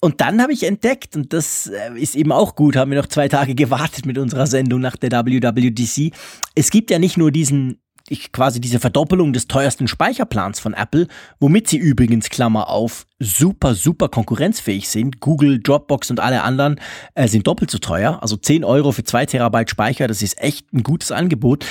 [0.00, 3.06] Und dann habe ich entdeckt, und das äh, ist eben auch gut, haben wir noch
[3.06, 6.12] zwei Tage gewartet mit unserer Sendung nach der WWDC.
[6.54, 7.78] Es gibt ja nicht nur diesen
[8.08, 11.08] ich quasi diese Verdoppelung des teuersten Speicherplans von Apple,
[11.40, 15.20] womit sie übrigens, Klammer auf, super, super konkurrenzfähig sind.
[15.20, 16.80] Google, Dropbox und alle anderen
[17.14, 18.18] äh, sind doppelt so teuer.
[18.22, 21.66] Also 10 Euro für 2 Terabyte Speicher, das ist echt ein gutes Angebot.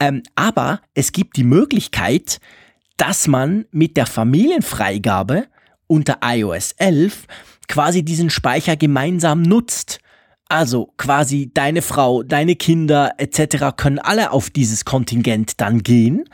[0.00, 2.38] Ähm, aber es gibt die Möglichkeit,
[2.96, 5.46] dass man mit der Familienfreigabe
[5.86, 7.26] unter iOS 11
[7.68, 10.00] quasi diesen Speicher gemeinsam nutzt.
[10.48, 13.76] Also quasi deine Frau, deine Kinder etc.
[13.76, 16.24] können alle auf dieses Kontingent dann gehen.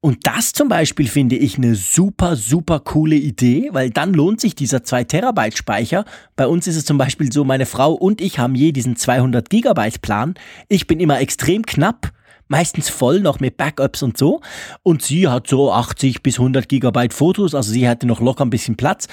[0.00, 4.56] Und das zum Beispiel finde ich eine super, super coole Idee, weil dann lohnt sich
[4.56, 6.04] dieser 2 Terabyte Speicher.
[6.34, 9.48] Bei uns ist es zum Beispiel so, meine Frau und ich haben je diesen 200
[9.48, 10.34] Gigabyte Plan.
[10.68, 12.10] Ich bin immer extrem knapp,
[12.48, 14.40] meistens voll noch mit Backups und so.
[14.82, 18.50] Und sie hat so 80 bis 100 Gigabyte Fotos, also sie hatte noch locker ein
[18.50, 19.06] bisschen Platz.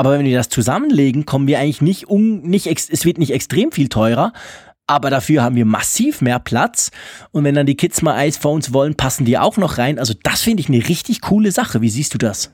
[0.00, 3.70] Aber wenn wir das zusammenlegen, kommen wir eigentlich nicht um, nicht, es wird nicht extrem
[3.70, 4.32] viel teurer,
[4.86, 6.90] aber dafür haben wir massiv mehr Platz.
[7.32, 9.98] Und wenn dann die Kids mal iPhones wollen, passen die auch noch rein.
[9.98, 11.82] Also das finde ich eine richtig coole Sache.
[11.82, 12.50] Wie siehst du das?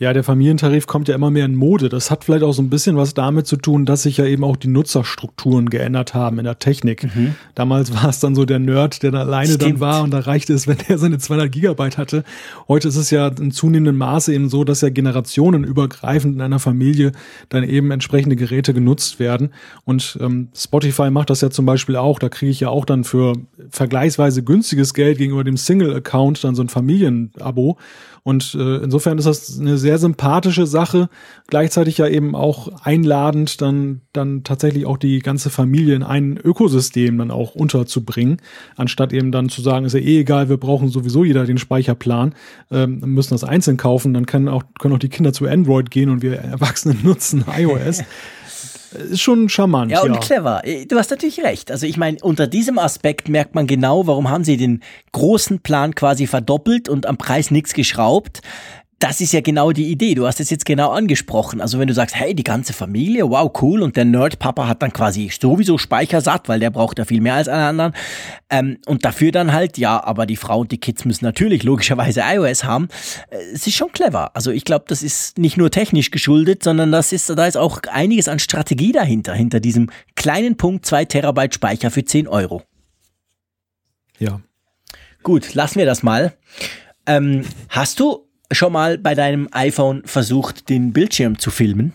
[0.00, 1.90] Ja, der Familientarif kommt ja immer mehr in Mode.
[1.90, 4.44] Das hat vielleicht auch so ein bisschen was damit zu tun, dass sich ja eben
[4.44, 7.04] auch die Nutzerstrukturen geändert haben in der Technik.
[7.14, 7.34] Mhm.
[7.54, 9.62] Damals war es dann so der Nerd, der da alleine Stimmt.
[9.74, 12.24] dann war und da reichte es, wenn er seine 200 Gigabyte hatte.
[12.66, 17.12] Heute ist es ja in zunehmendem Maße eben so, dass ja generationenübergreifend in einer Familie
[17.50, 19.50] dann eben entsprechende Geräte genutzt werden.
[19.84, 22.18] Und ähm, Spotify macht das ja zum Beispiel auch.
[22.18, 23.34] Da kriege ich ja auch dann für
[23.68, 27.76] vergleichsweise günstiges Geld gegenüber dem Single-Account dann so ein Familienabo.
[28.22, 31.08] Und äh, insofern ist das eine sehr sympathische Sache,
[31.46, 37.18] gleichzeitig ja eben auch einladend, dann, dann tatsächlich auch die ganze Familie in ein Ökosystem
[37.18, 38.38] dann auch unterzubringen,
[38.76, 42.34] anstatt eben dann zu sagen, ist ja eh egal, wir brauchen sowieso jeder den Speicherplan,
[42.70, 46.10] ähm, müssen das einzeln kaufen, dann können auch, können auch die Kinder zu Android gehen
[46.10, 48.02] und wir Erwachsenen nutzen iOS.
[48.92, 49.90] ist schon charmant.
[49.90, 50.20] Ja, und ja.
[50.20, 50.62] clever.
[50.64, 51.70] Äh, du hast natürlich recht.
[51.70, 54.82] Also ich meine, unter diesem Aspekt merkt man genau, warum haben sie den
[55.12, 58.40] großen Plan quasi verdoppelt und am Preis nichts geschraubt
[59.00, 60.14] das ist ja genau die Idee.
[60.14, 61.62] Du hast es jetzt genau angesprochen.
[61.62, 64.92] Also wenn du sagst, hey, die ganze Familie, wow, cool, und der Nerd-Papa hat dann
[64.92, 67.94] quasi sowieso Speichersatt, weil der braucht ja viel mehr als alle anderen.
[68.50, 72.20] Ähm, und dafür dann halt, ja, aber die Frau und die Kids müssen natürlich logischerweise
[72.22, 72.88] iOS haben.
[73.30, 74.36] Äh, es ist schon clever.
[74.36, 77.80] Also ich glaube, das ist nicht nur technisch geschuldet, sondern das ist, da ist auch
[77.90, 82.62] einiges an Strategie dahinter, hinter diesem kleinen Punkt 2 Terabyte Speicher für 10 Euro.
[84.18, 84.42] Ja.
[85.22, 86.34] Gut, lassen wir das mal.
[87.06, 91.92] Ähm, hast du schon mal bei deinem iPhone versucht, den Bildschirm zu filmen?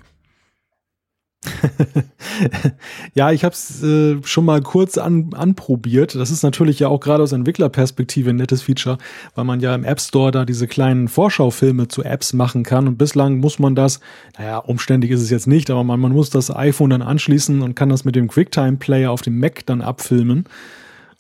[3.14, 6.16] ja, ich habe es äh, schon mal kurz an, anprobiert.
[6.16, 8.98] Das ist natürlich ja auch gerade aus Entwicklerperspektive ein nettes Feature,
[9.36, 12.88] weil man ja im App Store da diese kleinen Vorschaufilme zu Apps machen kann.
[12.88, 14.00] Und bislang muss man das,
[14.38, 17.76] naja, umständlich ist es jetzt nicht, aber man, man muss das iPhone dann anschließen und
[17.76, 20.46] kann das mit dem QuickTime Player auf dem Mac dann abfilmen.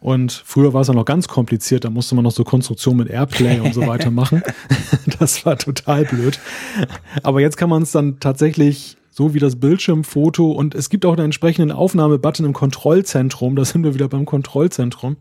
[0.06, 3.10] Und früher war es ja noch ganz kompliziert, da musste man noch so Konstruktion mit
[3.10, 4.43] Airplay und so weiter machen.
[5.18, 6.39] das war total blöd.
[7.24, 11.14] Aber jetzt kann man es dann tatsächlich so wie das Bildschirmfoto und es gibt auch
[11.14, 13.56] einen entsprechenden Aufnahmebutton im Kontrollzentrum.
[13.56, 15.18] Da sind wir wieder beim Kontrollzentrum.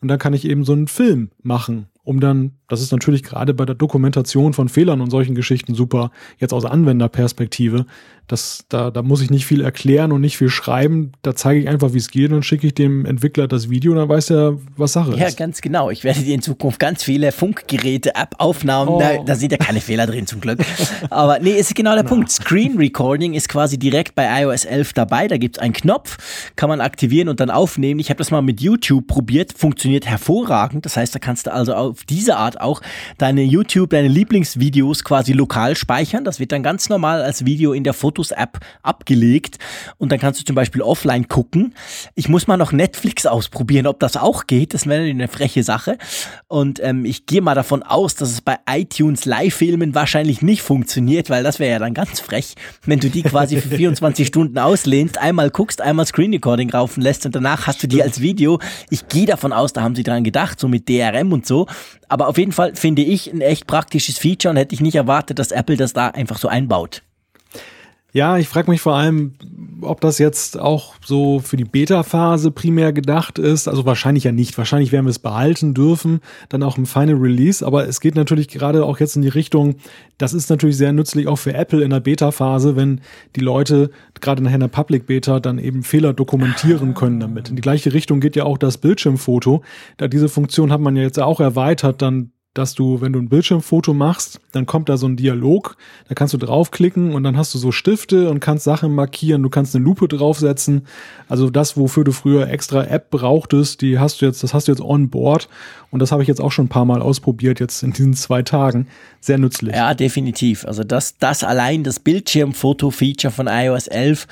[0.00, 3.52] Und da kann ich eben so einen Film machen um dann, das ist natürlich gerade
[3.52, 7.84] bei der Dokumentation von Fehlern und solchen Geschichten super, jetzt aus Anwenderperspektive,
[8.28, 11.68] das, da, da muss ich nicht viel erklären und nicht viel schreiben, da zeige ich
[11.68, 14.58] einfach, wie es geht und schicke ich dem Entwickler das Video und dann weiß er,
[14.76, 15.18] was Sache ist.
[15.18, 15.90] Ja, ganz genau.
[15.90, 19.00] Ich werde dir in Zukunft ganz viele Funkgeräte, App-Aufnahmen, oh.
[19.00, 20.60] da, da, sind ja keine Fehler drin zum Glück.
[21.10, 22.08] Aber nee, ist genau der Na.
[22.08, 22.30] Punkt.
[22.30, 26.18] Screen Recording ist quasi direkt bei iOS 11 dabei, da gibt es einen Knopf,
[26.54, 27.98] kann man aktivieren und dann aufnehmen.
[27.98, 30.84] Ich habe das mal mit YouTube probiert, funktioniert hervorragend.
[30.84, 32.82] Das heißt, da kannst du also auf diese Art auch
[33.16, 36.24] deine YouTube, deine Lieblingsvideos quasi lokal speichern.
[36.24, 39.58] Das wird dann ganz normal als Video in der Fotos-App abgelegt
[39.98, 41.74] und dann kannst du zum Beispiel offline gucken.
[42.14, 44.74] Ich muss mal noch Netflix ausprobieren, ob das auch geht.
[44.74, 45.98] Das wäre eine freche Sache.
[46.48, 51.30] Und ähm, ich gehe mal davon aus, dass es bei iTunes Live-Filmen wahrscheinlich nicht funktioniert,
[51.30, 52.54] weil das wäre ja dann ganz frech,
[52.84, 57.24] wenn du die quasi für 24 Stunden auslehnst, einmal guckst, einmal Screen Recording raufen lässt
[57.26, 58.58] und danach hast du die als Video.
[58.90, 61.66] Ich gehe davon aus, da haben sie dran gedacht, so mit DRM und so.
[62.08, 65.38] Aber auf jeden Fall finde ich ein echt praktisches Feature und hätte ich nicht erwartet,
[65.38, 67.02] dass Apple das da einfach so einbaut.
[68.14, 69.34] Ja, ich frage mich vor allem,
[69.82, 73.68] ob das jetzt auch so für die Beta-Phase primär gedacht ist.
[73.68, 74.56] Also wahrscheinlich ja nicht.
[74.56, 77.64] Wahrscheinlich werden wir es behalten dürfen, dann auch im Final Release.
[77.64, 79.76] Aber es geht natürlich gerade auch jetzt in die Richtung,
[80.16, 83.02] das ist natürlich sehr nützlich auch für Apple in der Beta-Phase, wenn
[83.36, 83.90] die Leute
[84.20, 87.50] gerade nachher in der Public Beta dann eben Fehler dokumentieren können damit.
[87.50, 89.62] In die gleiche Richtung geht ja auch das Bildschirmfoto.
[89.98, 93.28] Da diese Funktion hat man ja jetzt auch erweitert, dann dass du, wenn du ein
[93.28, 95.76] Bildschirmfoto machst, dann kommt da so ein Dialog,
[96.08, 99.48] da kannst du draufklicken und dann hast du so Stifte und kannst Sachen markieren, du
[99.48, 100.86] kannst eine Lupe draufsetzen.
[101.28, 104.72] Also das, wofür du früher extra App brauchtest, die hast du jetzt, das hast du
[104.72, 105.48] jetzt on board
[105.90, 108.42] und das habe ich jetzt auch schon ein paar Mal ausprobiert, jetzt in diesen zwei
[108.42, 108.88] Tagen.
[109.20, 109.74] Sehr nützlich.
[109.74, 110.64] Ja, definitiv.
[110.64, 114.26] Also das, das allein, das Bildschirmfoto-Feature von iOS 11,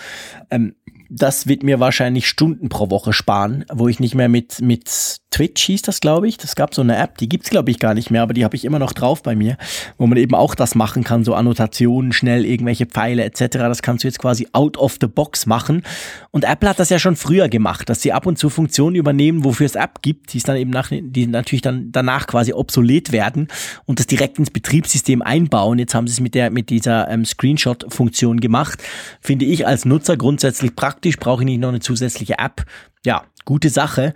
[0.51, 0.75] ähm,
[1.09, 5.65] das wird mir wahrscheinlich Stunden pro Woche sparen, wo ich nicht mehr mit, mit Twitch
[5.65, 6.39] hieß das, glaube ich.
[6.39, 8.57] Das gab so eine App, die gibt's glaube ich, gar nicht mehr, aber die habe
[8.57, 9.57] ich immer noch drauf bei mir,
[9.99, 13.59] wo man eben auch das machen kann, so Annotationen, schnell irgendwelche Pfeile etc.
[13.59, 15.83] Das kannst du jetzt quasi out of the box machen.
[16.31, 19.45] Und Apple hat das ja schon früher gemacht, dass sie ab und zu Funktionen übernehmen,
[19.45, 23.13] wofür es App gibt, die es dann eben nach, die natürlich dann danach quasi obsolet
[23.13, 23.49] werden
[23.85, 25.79] und das direkt ins Betriebssystem einbauen.
[25.79, 28.83] Jetzt haben sie es mit der, mit dieser ähm, Screenshot-Funktion gemacht.
[29.21, 32.65] Finde ich als Nutzer grundsätzlich praktisch praktisch, brauche ich nicht noch eine zusätzliche App.
[33.05, 34.13] Ja, gute Sache.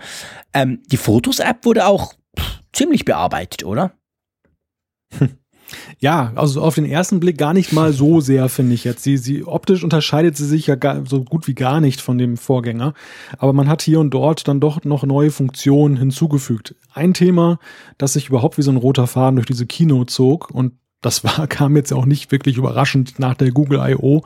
[0.52, 2.12] Ähm, die Fotos-App wurde auch
[2.72, 3.94] ziemlich bearbeitet, oder?
[6.00, 9.04] Ja, also auf den ersten Blick gar nicht mal so sehr, finde ich jetzt.
[9.04, 12.36] Sie, sie optisch unterscheidet sie sich ja gar, so gut wie gar nicht von dem
[12.36, 12.94] Vorgänger.
[13.38, 16.74] Aber man hat hier und dort dann doch noch neue Funktionen hinzugefügt.
[16.92, 17.58] Ein Thema,
[17.98, 20.72] das sich überhaupt wie so ein roter Faden durch diese Kino zog und
[21.02, 24.22] das war, kam jetzt auch nicht wirklich überraschend nach der Google I.O.,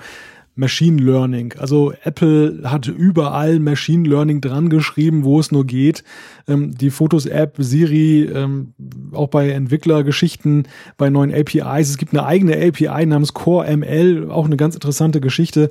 [0.56, 1.54] Machine Learning.
[1.58, 6.04] Also Apple hat überall Machine Learning dran geschrieben, wo es nur geht.
[6.46, 8.74] Ähm, die Fotos-App, Siri, ähm,
[9.12, 11.90] auch bei Entwicklergeschichten, bei neuen APIs.
[11.90, 15.70] Es gibt eine eigene API namens Core ML, auch eine ganz interessante Geschichte.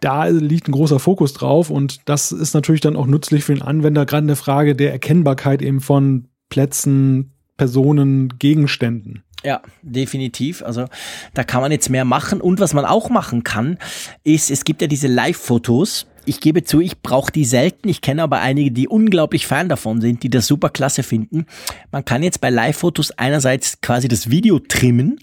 [0.00, 3.62] Da liegt ein großer Fokus drauf und das ist natürlich dann auch nützlich für den
[3.62, 9.22] Anwender, gerade in der Frage der Erkennbarkeit eben von Plätzen, Personen, Gegenständen.
[9.42, 10.62] Ja, definitiv.
[10.62, 10.86] Also
[11.34, 12.40] da kann man jetzt mehr machen.
[12.40, 13.78] Und was man auch machen kann,
[14.22, 16.06] ist, es gibt ja diese Live-Fotos.
[16.26, 17.88] Ich gebe zu, ich brauche die selten.
[17.88, 21.46] Ich kenne aber einige, die unglaublich Fan davon sind, die das super klasse finden.
[21.90, 25.18] Man kann jetzt bei Live-Fotos einerseits quasi das Video trimmen,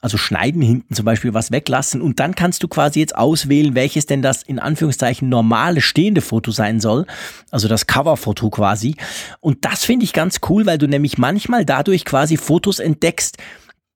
[0.00, 4.06] also schneiden hinten zum Beispiel was weglassen und dann kannst du quasi jetzt auswählen, welches
[4.06, 7.06] denn das in Anführungszeichen normale stehende Foto sein soll,
[7.50, 8.96] also das Coverfoto quasi.
[9.40, 13.38] Und das finde ich ganz cool, weil du nämlich manchmal dadurch quasi Fotos entdeckst,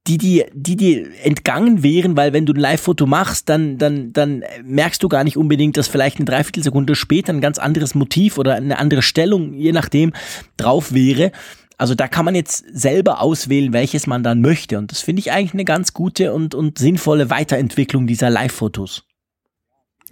[0.07, 4.43] die die die dir entgangen wären, weil wenn du ein Live-Foto machst, dann dann dann
[4.65, 8.55] merkst du gar nicht unbedingt, dass vielleicht eine Dreiviertelsekunde später ein ganz anderes Motiv oder
[8.55, 10.13] eine andere Stellung, je nachdem,
[10.57, 11.31] drauf wäre.
[11.79, 14.79] Also da kann man jetzt selber auswählen, welches man dann möchte.
[14.79, 19.05] Und das finde ich eigentlich eine ganz gute und, und sinnvolle Weiterentwicklung dieser Live-Fotos.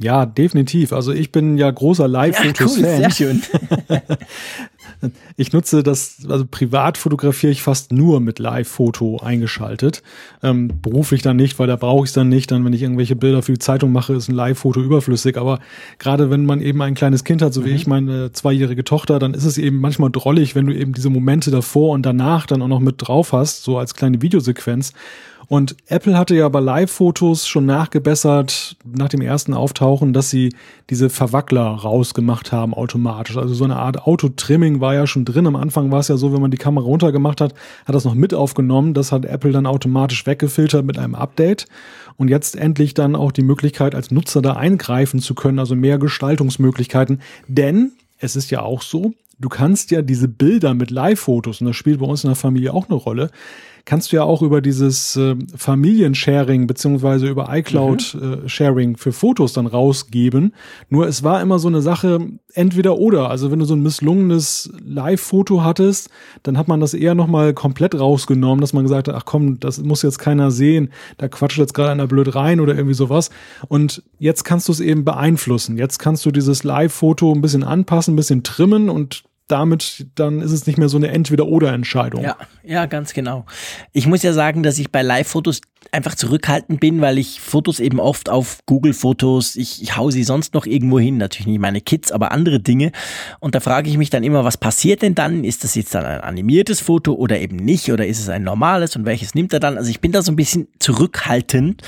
[0.00, 0.92] Ja, definitiv.
[0.92, 2.84] Also ich bin ja großer Live-Fotos-Fan.
[2.84, 3.42] Ja, cool, sehr schön.
[5.36, 10.02] Ich nutze das, also privat fotografiere ich fast nur mit Live-Foto eingeschaltet.
[10.42, 12.50] Ähm, beruflich dann nicht, weil da brauche ich es dann nicht.
[12.50, 15.38] Dann, wenn ich irgendwelche Bilder für die Zeitung mache, ist ein Live-Foto überflüssig.
[15.38, 15.60] Aber
[15.98, 17.76] gerade wenn man eben ein kleines Kind hat, so wie mhm.
[17.76, 21.50] ich meine zweijährige Tochter, dann ist es eben manchmal drollig, wenn du eben diese Momente
[21.50, 24.92] davor und danach dann auch noch mit drauf hast, so als kleine Videosequenz.
[25.50, 30.54] Und Apple hatte ja bei Live-Fotos schon nachgebessert nach dem ersten Auftauchen, dass sie
[30.90, 33.36] diese Verwackler rausgemacht haben automatisch.
[33.36, 35.48] Also so eine Art Autotrimming war ja schon drin.
[35.48, 38.14] Am Anfang war es ja so, wenn man die Kamera runtergemacht hat, hat das noch
[38.14, 38.94] mit aufgenommen.
[38.94, 41.66] Das hat Apple dann automatisch weggefiltert mit einem Update.
[42.16, 45.98] Und jetzt endlich dann auch die Möglichkeit, als Nutzer da eingreifen zu können, also mehr
[45.98, 47.22] Gestaltungsmöglichkeiten.
[47.48, 51.74] Denn es ist ja auch so, du kannst ja diese Bilder mit Live-Fotos, und das
[51.74, 53.32] spielt bei uns in der Familie auch eine Rolle,
[53.90, 58.94] kannst du ja auch über dieses äh, Familiensharing beziehungsweise über iCloud-Sharing mhm.
[58.94, 60.54] äh, für Fotos dann rausgeben.
[60.90, 62.20] Nur es war immer so eine Sache,
[62.54, 63.30] entweder oder.
[63.30, 66.08] Also wenn du so ein misslungenes Live-Foto hattest,
[66.44, 69.82] dann hat man das eher nochmal komplett rausgenommen, dass man gesagt hat, ach komm, das
[69.82, 73.30] muss jetzt keiner sehen, da quatscht jetzt gerade einer blöd rein oder irgendwie sowas.
[73.66, 75.76] Und jetzt kannst du es eben beeinflussen.
[75.76, 80.52] Jetzt kannst du dieses Live-Foto ein bisschen anpassen, ein bisschen trimmen und damit dann ist
[80.52, 82.22] es nicht mehr so eine Entweder-Oder-Entscheidung.
[82.22, 83.46] Ja, ja, ganz genau.
[83.92, 85.60] Ich muss ja sagen, dass ich bei Live-Fotos
[85.92, 90.54] einfach zurückhaltend bin, weil ich Fotos eben oft auf Google-Fotos, ich, ich hau sie sonst
[90.54, 92.92] noch irgendwo hin, natürlich nicht meine Kids, aber andere Dinge.
[93.40, 95.42] Und da frage ich mich dann immer, was passiert denn dann?
[95.42, 97.90] Ist das jetzt dann ein animiertes Foto oder eben nicht?
[97.90, 99.78] Oder ist es ein normales und welches nimmt er dann?
[99.78, 101.82] Also ich bin da so ein bisschen zurückhaltend,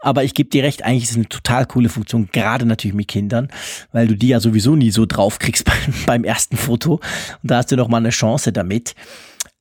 [0.00, 3.08] aber ich gebe dir recht, eigentlich ist es eine total coole Funktion, gerade natürlich mit
[3.08, 3.48] Kindern,
[3.92, 6.94] weil du die ja sowieso nie so draufkriegst beim, beim ersten Foto.
[7.42, 8.94] Und da hast du noch mal eine Chance damit.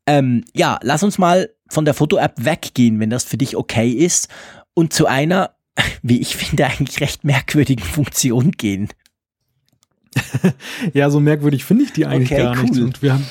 [0.08, 4.30] Ähm, ja, lass uns mal von der Foto-App weggehen, wenn das für dich okay ist,
[4.74, 5.52] und zu einer,
[6.02, 8.90] wie ich finde, eigentlich recht merkwürdigen Funktion gehen.
[10.94, 12.64] ja, so merkwürdig finde ich die eigentlich okay, gar cool.
[12.64, 12.82] nicht.
[12.82, 13.28] Und wir haben,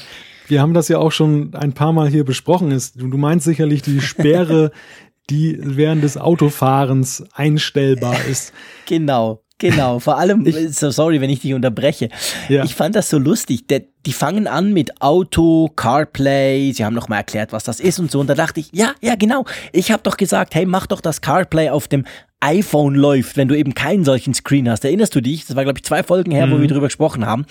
[0.47, 2.71] wir haben das ja auch schon ein paar Mal hier besprochen.
[2.71, 4.71] Ist, du meinst sicherlich die Sperre
[5.31, 8.53] die während des Autofahrens einstellbar ist.
[8.87, 9.43] Genau.
[9.59, 12.09] Genau, vor allem, ich, so sorry, wenn ich dich unterbreche.
[12.49, 12.65] Ja.
[12.65, 13.67] Ich fand das so lustig.
[13.69, 18.11] Der, die fangen an mit Auto, CarPlay, sie haben nochmal erklärt, was das ist und
[18.11, 18.21] so.
[18.21, 19.45] Und da dachte ich, ja, ja, genau.
[19.73, 22.05] Ich habe doch gesagt, hey, mach doch das CarPlay auf dem
[22.41, 24.85] iPhone läuft, wenn du eben keinen solchen Screen hast.
[24.85, 25.47] Erinnerst du dich?
[25.47, 26.53] Das war, glaube ich, zwei Folgen her, mhm.
[26.53, 27.47] wo wir drüber gesprochen haben.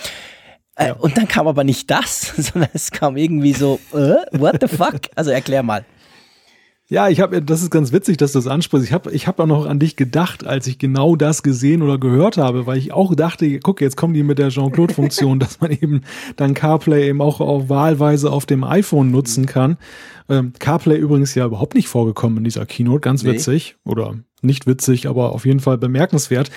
[0.76, 0.94] Äh, ja.
[0.94, 5.02] Und dann kam aber nicht das, sondern es kam irgendwie so, äh, what the fuck?
[5.16, 5.86] Also erklär mal.
[6.88, 8.86] Ja, ich habe, das ist ganz witzig, dass du das ansprichst.
[8.86, 11.98] Ich habe, ich habe auch noch an dich gedacht, als ich genau das gesehen oder
[11.98, 15.72] gehört habe, weil ich auch dachte, guck, jetzt kommen die mit der Jean-Claude-Funktion, dass man
[15.72, 16.02] eben
[16.36, 19.78] dann CarPlay eben auch, auch wahlweise auf dem iPhone nutzen kann.
[20.30, 23.32] Ähm, CarPlay übrigens ja überhaupt nicht vorgekommen in dieser Keynote, ganz nee.
[23.32, 26.52] witzig oder nicht witzig, aber auf jeden Fall bemerkenswert.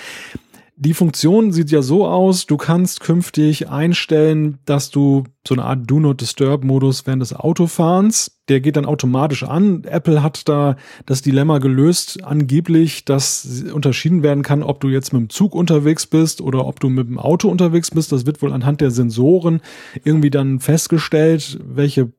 [0.81, 5.79] Die Funktion sieht ja so aus, du kannst künftig einstellen, dass du so eine Art
[5.85, 9.83] Do Not Disturb Modus während des Autofahrens, der geht dann automatisch an.
[9.83, 15.21] Apple hat da das Dilemma gelöst, angeblich, dass unterschieden werden kann, ob du jetzt mit
[15.21, 18.13] dem Zug unterwegs bist oder ob du mit dem Auto unterwegs bist.
[18.13, 19.59] Das wird wohl anhand der Sensoren
[20.05, 22.09] irgendwie dann festgestellt, welche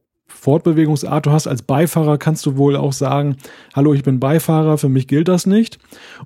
[0.41, 1.47] Fortbewegungsart du hast.
[1.47, 3.36] Als Beifahrer kannst du wohl auch sagen,
[3.74, 5.78] hallo, ich bin Beifahrer, für mich gilt das nicht.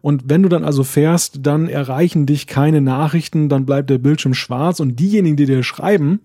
[0.02, 4.34] Und wenn du dann also fährst, dann erreichen dich keine Nachrichten, dann bleibt der Bildschirm
[4.34, 6.20] schwarz und diejenigen, die dir schreiben,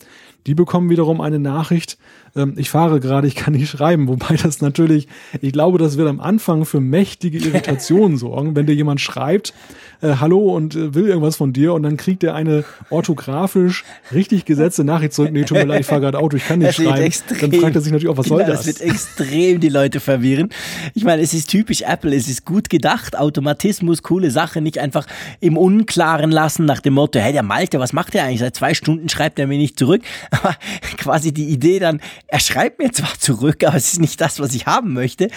[0.46, 1.98] die bekommen wiederum eine Nachricht,
[2.36, 4.08] ähm, ich fahre gerade, ich kann nicht schreiben.
[4.08, 5.08] Wobei das natürlich,
[5.42, 9.54] ich glaube, das wird am Anfang für mächtige Irritationen sorgen, wenn dir jemand schreibt,
[10.02, 14.46] äh, hallo und äh, will irgendwas von dir und dann kriegt er eine orthografisch richtig
[14.46, 16.76] gesetzte Nachricht zurück, nee, tut mir leid, ich fahre gerade Auto, ich kann nicht das
[16.76, 17.04] schreiben.
[17.04, 18.66] Extrem, dann fragt er sich natürlich auch, was genau, soll das?
[18.66, 20.50] Das wird extrem die Leute verwirren.
[20.94, 25.06] Ich meine, es ist typisch Apple, es ist gut gedacht, Automatismus, coole Sache, nicht einfach
[25.42, 28.40] im Unklaren lassen nach dem Motto, hey, der Malte, was macht der eigentlich?
[28.40, 30.02] Seit zwei Stunden schreibt er mir nicht zurück.
[30.32, 30.56] Aber
[30.98, 32.00] quasi die Idee dann,
[32.32, 35.30] er schreibt mir zwar zurück, aber es ist nicht das, was ich haben möchte.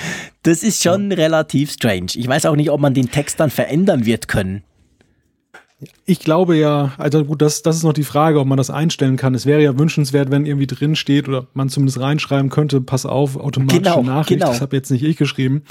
[0.42, 1.16] Das ist schon ja.
[1.16, 2.12] relativ strange.
[2.14, 4.62] Ich weiß auch nicht, ob man den Text dann verändern wird können.
[6.04, 9.16] Ich glaube ja, also gut, das, das ist noch die Frage, ob man das einstellen
[9.16, 9.34] kann.
[9.34, 13.36] Es wäre ja wünschenswert, wenn irgendwie drin steht oder man zumindest reinschreiben könnte, pass auf,
[13.36, 14.40] automatische genau, Nachricht.
[14.40, 14.46] Genau.
[14.46, 15.62] Das habe jetzt nicht ich geschrieben.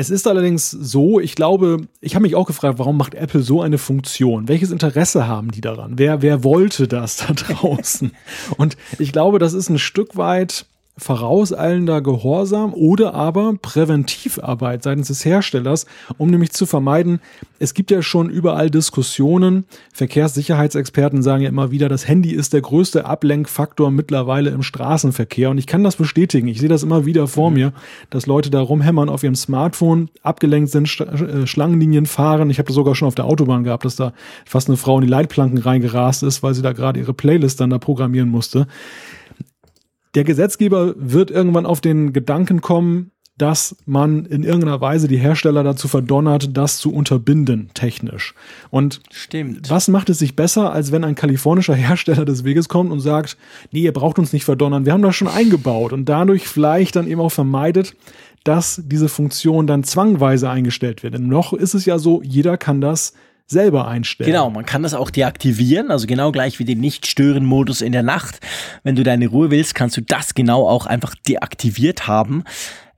[0.00, 3.60] Es ist allerdings so, ich glaube, ich habe mich auch gefragt, warum macht Apple so
[3.60, 4.48] eine Funktion?
[4.48, 5.98] Welches Interesse haben die daran?
[5.98, 8.10] Wer, wer wollte das da draußen?
[8.56, 10.64] Und ich glaube, das ist ein Stück weit
[10.96, 15.86] vorauseilender Gehorsam oder aber Präventivarbeit seitens des Herstellers,
[16.18, 17.20] um nämlich zu vermeiden,
[17.58, 19.64] es gibt ja schon überall Diskussionen.
[19.92, 25.50] Verkehrssicherheitsexperten sagen ja immer wieder, das Handy ist der größte Ablenkfaktor mittlerweile im Straßenverkehr.
[25.50, 26.48] Und ich kann das bestätigen.
[26.48, 27.74] Ich sehe das immer wieder vor mir,
[28.08, 32.48] dass Leute da rumhämmern auf ihrem Smartphone, abgelenkt sind, äh, Schlangenlinien fahren.
[32.48, 34.14] Ich habe das sogar schon auf der Autobahn gehabt, dass da
[34.46, 37.68] fast eine Frau in die Leitplanken reingerast ist, weil sie da gerade ihre Playlist dann
[37.68, 38.66] da programmieren musste
[40.14, 45.64] der Gesetzgeber wird irgendwann auf den Gedanken kommen, dass man in irgendeiner Weise die Hersteller
[45.64, 48.34] dazu verdonnert, das zu unterbinden, technisch.
[48.68, 49.70] Und Stimmt.
[49.70, 53.38] was macht es sich besser, als wenn ein kalifornischer Hersteller des Weges kommt und sagt,
[53.70, 57.06] nee, ihr braucht uns nicht verdonnern, wir haben das schon eingebaut und dadurch vielleicht dann
[57.06, 57.96] eben auch vermeidet,
[58.44, 61.14] dass diese Funktion dann zwangweise eingestellt wird.
[61.14, 63.14] Denn noch ist es ja so, jeder kann das
[63.50, 64.30] selber einstellen.
[64.30, 68.40] Genau, man kann das auch deaktivieren, also genau gleich wie den Nicht-Stören-Modus in der Nacht.
[68.84, 72.44] Wenn du deine Ruhe willst, kannst du das genau auch einfach deaktiviert haben.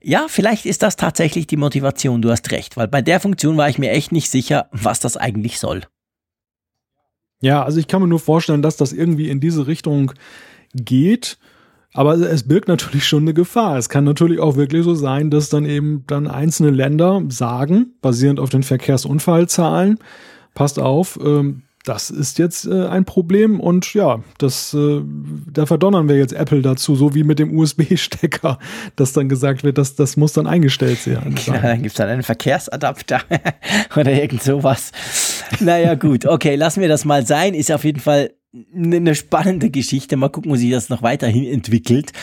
[0.01, 3.67] Ja, vielleicht ist das tatsächlich die Motivation, du hast recht, weil bei der Funktion war
[3.69, 5.81] ich mir echt nicht sicher, was das eigentlich soll.
[7.41, 10.13] Ja, also ich kann mir nur vorstellen, dass das irgendwie in diese Richtung
[10.73, 11.37] geht.
[11.95, 13.77] Aber es birgt natürlich schon eine Gefahr.
[13.77, 18.39] Es kann natürlich auch wirklich so sein, dass dann eben dann einzelne Länder sagen, basierend
[18.39, 19.99] auf den Verkehrsunfallzahlen,
[20.53, 25.01] passt auf, ähm, das ist jetzt äh, ein Problem und ja, das, äh,
[25.51, 28.57] da verdonnern wir jetzt Apple dazu, so wie mit dem USB-Stecker,
[28.95, 31.35] dass dann gesagt wird, dass das muss dann eingestellt werden.
[31.35, 33.21] Genau, dann gibt es dann einen Verkehrsadapter
[33.97, 34.91] oder irgend sowas.
[35.59, 37.53] Naja, gut, okay, lassen wir das mal sein.
[37.53, 38.31] Ist auf jeden Fall
[38.73, 40.15] eine spannende Geschichte.
[40.15, 42.13] Mal gucken, wo sich das noch weiterhin entwickelt.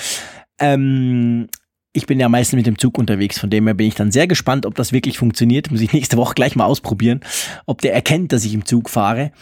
[0.59, 1.49] Ähm,
[1.93, 4.27] ich bin ja meistens mit dem Zug unterwegs, von dem her bin ich dann sehr
[4.27, 5.71] gespannt, ob das wirklich funktioniert.
[5.71, 7.21] Muss ich nächste Woche gleich mal ausprobieren,
[7.67, 9.33] ob der erkennt, dass ich im Zug fahre.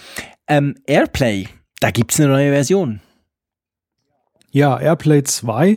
[0.47, 1.49] Ähm, Airplay,
[1.81, 3.01] da gibt's eine neue Version.
[4.51, 5.77] Ja, Airplay 2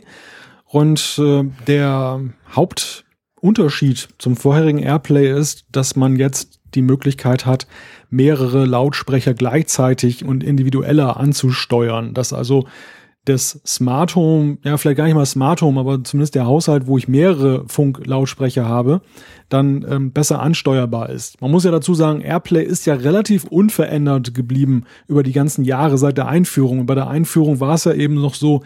[0.64, 7.66] und äh, der Hauptunterschied zum vorherigen Airplay ist, dass man jetzt die Möglichkeit hat,
[8.08, 12.14] mehrere Lautsprecher gleichzeitig und individueller anzusteuern.
[12.14, 12.66] Dass also
[13.24, 16.98] das Smart Home, ja, vielleicht gar nicht mal Smart Home, aber zumindest der Haushalt, wo
[16.98, 19.00] ich mehrere Funklautsprecher habe,
[19.48, 21.40] dann ähm, besser ansteuerbar ist.
[21.40, 25.98] Man muss ja dazu sagen, AirPlay ist ja relativ unverändert geblieben über die ganzen Jahre
[25.98, 26.80] seit der Einführung.
[26.80, 28.62] Und bei der Einführung war es ja eben noch so,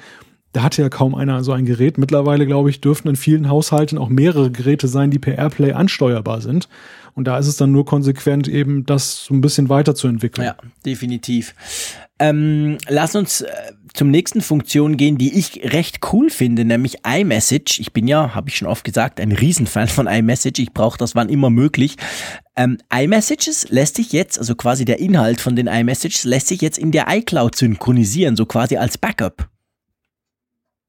[0.53, 1.99] da hatte ja kaum einer so ein Gerät.
[1.99, 6.41] Mittlerweile, glaube ich, dürften in vielen Haushalten auch mehrere Geräte sein, die per AirPlay ansteuerbar
[6.41, 6.71] sind.
[7.17, 10.47] Und da ist es dann nur konsequent, eben das so ein bisschen weiterzuentwickeln.
[10.47, 11.55] Ja, definitiv.
[12.19, 17.81] Ähm, lass uns äh, zum nächsten Funktion gehen, die ich recht cool finde, nämlich iMessage.
[17.81, 20.59] Ich bin ja, habe ich schon oft gesagt, ein Riesenfan von iMessage.
[20.59, 21.97] Ich brauche das wann immer möglich.
[22.55, 26.77] Ähm, iMessages lässt sich jetzt, also quasi der Inhalt von den iMessages, lässt sich jetzt
[26.77, 29.49] in der iCloud synchronisieren, so quasi als Backup.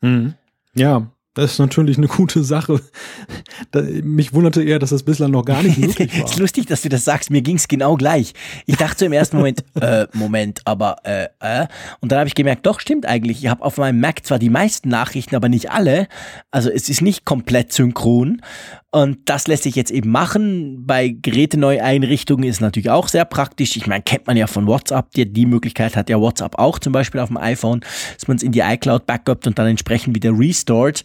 [0.01, 0.33] Mhm.
[0.73, 2.81] Ja, das ist natürlich eine gute Sache.
[3.69, 6.25] Da, mich wunderte eher, dass das bislang noch gar nicht möglich war.
[6.25, 7.29] Es ist lustig, dass du das sagst.
[7.29, 8.33] Mir ging es genau gleich.
[8.65, 11.67] Ich dachte im ersten Moment, äh, Moment, aber äh, äh.
[11.99, 13.43] Und dann habe ich gemerkt, doch, stimmt eigentlich.
[13.43, 16.07] Ich habe auf meinem Mac zwar die meisten Nachrichten, aber nicht alle.
[16.49, 18.41] Also es ist nicht komplett synchron.
[18.89, 20.85] Und das lässt sich jetzt eben machen.
[20.87, 23.75] Bei Geräteneueinrichtungen ist natürlich auch sehr praktisch.
[23.75, 25.11] Ich meine, kennt man ja von WhatsApp.
[25.11, 27.81] Die, die Möglichkeit hat ja WhatsApp auch zum Beispiel auf dem iPhone,
[28.15, 31.03] dass man es in die iCloud backupt und dann entsprechend wieder restored.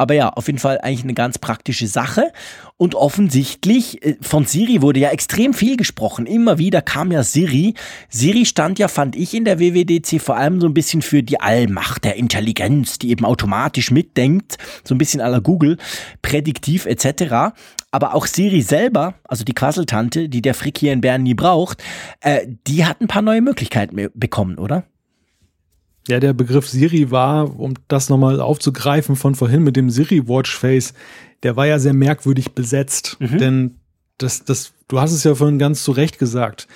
[0.00, 2.32] Aber ja, auf jeden Fall eigentlich eine ganz praktische Sache.
[2.78, 6.24] Und offensichtlich, äh, von Siri wurde ja extrem viel gesprochen.
[6.24, 7.74] Immer wieder kam ja Siri.
[8.08, 11.38] Siri stand ja, fand ich, in der WWDC vor allem so ein bisschen für die
[11.38, 14.56] Allmacht der Intelligenz, die eben automatisch mitdenkt.
[14.84, 15.76] So ein bisschen la Google,
[16.22, 17.52] prädiktiv etc.
[17.90, 21.82] Aber auch Siri selber, also die Quasseltante, die der Frick hier in Bern nie braucht,
[22.20, 24.84] äh, die hat ein paar neue Möglichkeiten bekommen, oder?
[26.08, 30.94] Ja, der Begriff Siri war, um das nochmal aufzugreifen von vorhin mit dem Siri Watchface,
[31.42, 33.16] der war ja sehr merkwürdig besetzt.
[33.20, 33.38] Mhm.
[33.38, 33.74] Denn
[34.18, 36.68] das, das, du hast es ja vorhin ganz zu Recht gesagt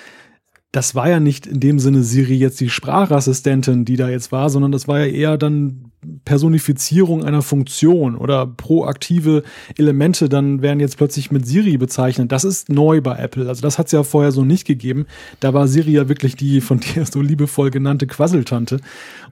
[0.75, 4.51] das war ja nicht in dem Sinne Siri jetzt die Sprachassistentin, die da jetzt war,
[4.51, 5.93] sondern das war ja eher dann
[6.25, 9.43] Personifizierung einer Funktion oder proaktive
[9.77, 12.33] Elemente dann werden jetzt plötzlich mit Siri bezeichnet.
[12.33, 13.49] Das ist neu bei Apple.
[13.49, 15.07] Also das hat es ja vorher so nicht gegeben.
[15.41, 18.81] Da war Siri ja wirklich die von dir so liebevoll genannte Quasseltante.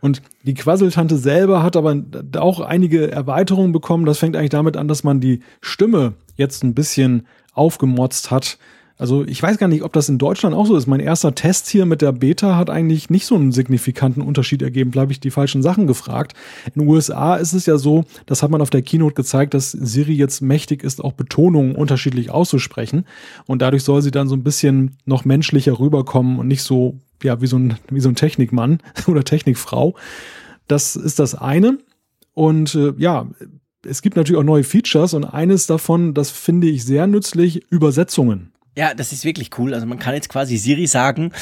[0.00, 1.96] Und die Quasseltante selber hat aber
[2.36, 4.04] auch einige Erweiterungen bekommen.
[4.04, 8.58] Das fängt eigentlich damit an, dass man die Stimme jetzt ein bisschen aufgemotzt hat
[9.02, 10.86] also ich weiß gar nicht, ob das in Deutschland auch so ist.
[10.86, 14.92] Mein erster Test hier mit der Beta hat eigentlich nicht so einen signifikanten Unterschied ergeben.
[14.92, 16.34] Da habe ich die falschen Sachen gefragt.
[16.72, 19.72] In den USA ist es ja so, das hat man auf der Keynote gezeigt, dass
[19.72, 23.04] Siri jetzt mächtig ist, auch Betonungen unterschiedlich auszusprechen.
[23.44, 27.40] Und dadurch soll sie dann so ein bisschen noch menschlicher rüberkommen und nicht so, ja,
[27.40, 28.78] wie so ein, wie so ein Technikmann
[29.08, 29.96] oder Technikfrau.
[30.68, 31.78] Das ist das eine.
[32.34, 33.26] Und äh, ja,
[33.84, 38.52] es gibt natürlich auch neue Features und eines davon, das finde ich sehr nützlich, Übersetzungen.
[38.76, 39.74] Ja, das ist wirklich cool.
[39.74, 41.32] Also man kann jetzt quasi Siri sagen,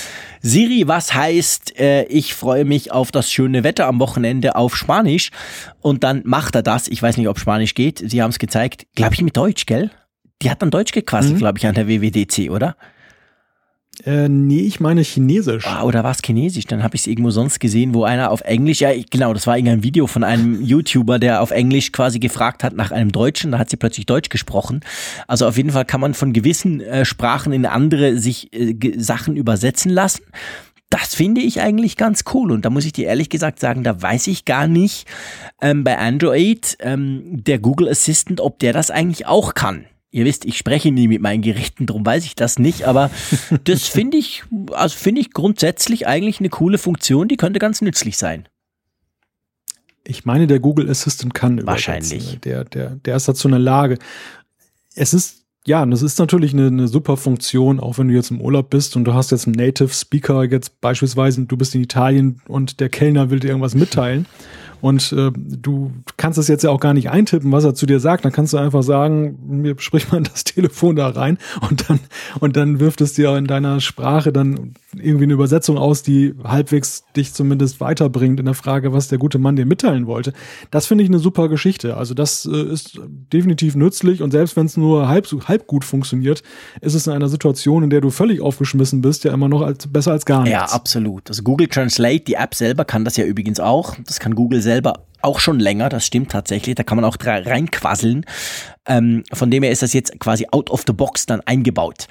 [0.41, 5.31] Siri, was heißt, äh, ich freue mich auf das schöne Wetter am Wochenende auf Spanisch
[5.81, 6.89] und dann macht er das.
[6.89, 8.03] Ich weiß nicht, ob Spanisch geht.
[8.05, 9.91] Sie haben es gezeigt, glaube ich mit Deutsch, gell?
[10.43, 11.39] Die hat dann Deutsch gequasselt, mhm.
[11.39, 12.77] glaube ich, an der WWDC, oder?
[14.05, 15.67] Äh, nee, ich meine Chinesisch.
[15.67, 16.65] Ah, oder war es Chinesisch?
[16.65, 19.57] Dann habe ich es irgendwo sonst gesehen, wo einer auf Englisch, ja genau, das war
[19.57, 23.59] irgendein Video von einem YouTuber, der auf Englisch quasi gefragt hat nach einem Deutschen, da
[23.59, 24.81] hat sie plötzlich Deutsch gesprochen.
[25.27, 29.37] Also auf jeden Fall kann man von gewissen äh, Sprachen in andere sich äh, Sachen
[29.37, 30.23] übersetzen lassen.
[30.89, 32.51] Das finde ich eigentlich ganz cool.
[32.51, 35.07] Und da muss ich dir ehrlich gesagt sagen, da weiß ich gar nicht
[35.61, 39.85] ähm, bei Android, ähm, der Google Assistant, ob der das eigentlich auch kann.
[40.13, 43.11] Ihr wisst, ich spreche nie mit meinen Geräten, darum weiß ich das nicht, aber
[43.65, 44.43] das finde ich,
[44.73, 48.49] also finde ich grundsätzlich eigentlich eine coole Funktion, die könnte ganz nützlich sein.
[50.05, 52.41] Ich meine, der Google Assistant kann Wahrscheinlich.
[52.41, 53.99] Der, der, der ist dazu in der Lage.
[54.97, 58.41] Es ist, ja, das ist natürlich eine, eine super Funktion, auch wenn du jetzt im
[58.41, 62.41] Urlaub bist und du hast jetzt einen Native Speaker, jetzt beispielsweise, du bist in Italien
[62.49, 64.27] und der Kellner will dir irgendwas mitteilen
[64.81, 68.01] und äh, du kannst es jetzt ja auch gar nicht eintippen, was er zu dir
[68.01, 68.25] sagt.
[68.25, 71.39] Dann kannst du einfach sagen, mir sprich mal das Telefon da rein
[71.69, 72.01] und dann,
[72.41, 77.05] und dann wirft es dir in deiner Sprache dann irgendwie eine Übersetzung aus, die halbwegs
[77.17, 80.33] dich zumindest weiterbringt in der Frage, was der gute Mann dir mitteilen wollte.
[80.71, 81.97] Das finde ich eine super Geschichte.
[81.97, 82.99] Also das äh, ist
[83.33, 86.43] definitiv nützlich und selbst wenn es nur halb, halb gut funktioniert,
[86.81, 89.87] ist es in einer Situation, in der du völlig aufgeschmissen bist, ja immer noch als,
[89.87, 90.53] besser als gar nichts.
[90.53, 91.29] Ja, absolut.
[91.29, 93.97] Also Google Translate, die App selber kann das ja übrigens auch.
[94.07, 96.75] Das kann Google selber auch schon länger, das stimmt tatsächlich.
[96.75, 98.25] Da kann man auch reinquasseln.
[98.87, 102.07] Ähm, von dem her ist das jetzt quasi out of the box dann eingebaut.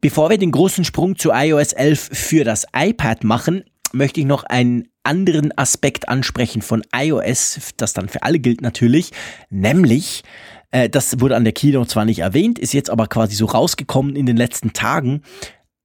[0.00, 4.44] Bevor wir den großen Sprung zu iOS 11 für das iPad machen, möchte ich noch
[4.44, 9.10] einen anderen Aspekt ansprechen von iOS, das dann für alle gilt natürlich,
[9.50, 10.22] nämlich,
[10.70, 14.16] äh, das wurde an der Keynote zwar nicht erwähnt, ist jetzt aber quasi so rausgekommen
[14.16, 15.22] in den letzten Tagen,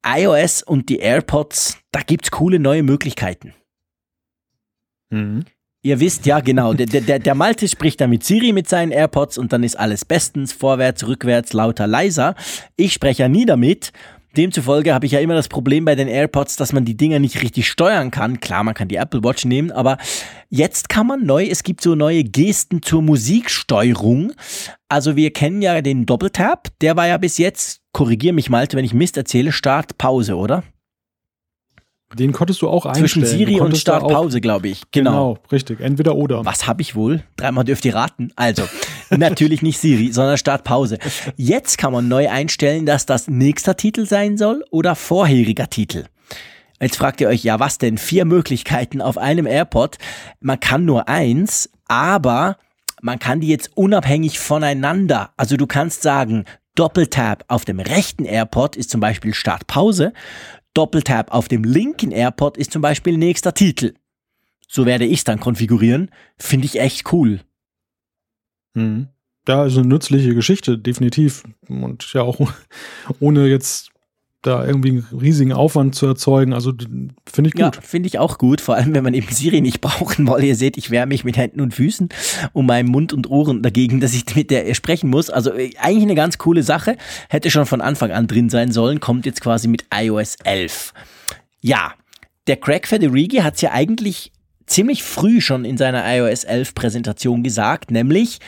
[0.06, 3.54] iOS und die AirPods, da gibt's coole neue Möglichkeiten.
[5.10, 5.46] Mhm.
[5.88, 9.38] Ihr wisst ja genau, der, der, der Malte spricht da mit Siri mit seinen AirPods
[9.38, 12.36] und dann ist alles bestens, vorwärts, rückwärts, lauter, leiser.
[12.76, 13.94] Ich spreche ja nie damit.
[14.36, 17.42] Demzufolge habe ich ja immer das Problem bei den AirPods, dass man die Dinger nicht
[17.42, 18.42] richtig steuern kann.
[18.42, 19.98] Klar, man kann die Apple Watch nehmen, aber
[20.50, 24.34] jetzt kann man neu, es gibt so neue Gesten zur Musiksteuerung.
[24.90, 28.84] Also wir kennen ja den Doppeltap, der war ja bis jetzt, korrigier mich Malte, wenn
[28.84, 30.64] ich Mist erzähle, Start, Pause, oder?
[32.14, 33.08] Den konntest du auch einstellen.
[33.08, 34.84] Zwischen Siri und Startpause, glaube ich.
[34.92, 35.34] Genau.
[35.34, 35.38] genau.
[35.52, 35.82] richtig.
[35.82, 36.46] Entweder oder.
[36.46, 37.24] Was habe ich wohl?
[37.36, 38.32] Dreimal dürft ihr raten.
[38.36, 38.64] Also,
[39.10, 41.00] natürlich nicht Siri, sondern Startpause.
[41.36, 46.06] Jetzt kann man neu einstellen, dass das nächster Titel sein soll oder vorheriger Titel.
[46.80, 47.98] Jetzt fragt ihr euch, ja, was denn?
[47.98, 49.98] Vier Möglichkeiten auf einem AirPod.
[50.40, 52.58] Man kann nur eins, aber
[53.02, 55.32] man kann die jetzt unabhängig voneinander.
[55.38, 60.14] Also du kannst sagen, Doppeltap auf dem rechten AirPod ist zum Beispiel Startpause.
[60.78, 63.96] Doppeltap auf dem linken AirPod ist zum Beispiel nächster Titel.
[64.68, 66.12] So werde ich es dann konfigurieren.
[66.38, 67.42] Finde ich echt cool.
[68.76, 69.08] Mhm.
[69.48, 71.44] Ja, ist eine nützliche Geschichte, definitiv.
[71.68, 72.40] Und ja, auch
[73.20, 73.90] ohne jetzt
[74.42, 76.54] da irgendwie einen riesigen Aufwand zu erzeugen.
[76.54, 76.72] Also
[77.26, 77.60] finde ich gut.
[77.60, 80.44] Ja, finde ich auch gut, vor allem wenn man eben Siri nicht brauchen will.
[80.44, 82.10] Ihr seht, ich wehre mich mit Händen und Füßen
[82.54, 85.30] um meinen Mund und Ohren dagegen, dass ich mit der sprechen muss.
[85.30, 86.98] Also äh, eigentlich eine ganz coole Sache.
[87.30, 90.94] Hätte schon von Anfang an drin sein sollen, kommt jetzt quasi mit iOS 11.
[91.62, 91.94] Ja,
[92.46, 94.32] der Craig Federighi hat es ja eigentlich
[94.68, 98.40] ziemlich früh schon in seiner iOS 11 Präsentation gesagt, nämlich,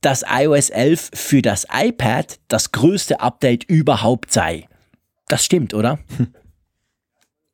[0.00, 4.68] dass iOS 11 für das iPad das größte Update überhaupt sei.
[5.28, 5.98] Das stimmt, oder?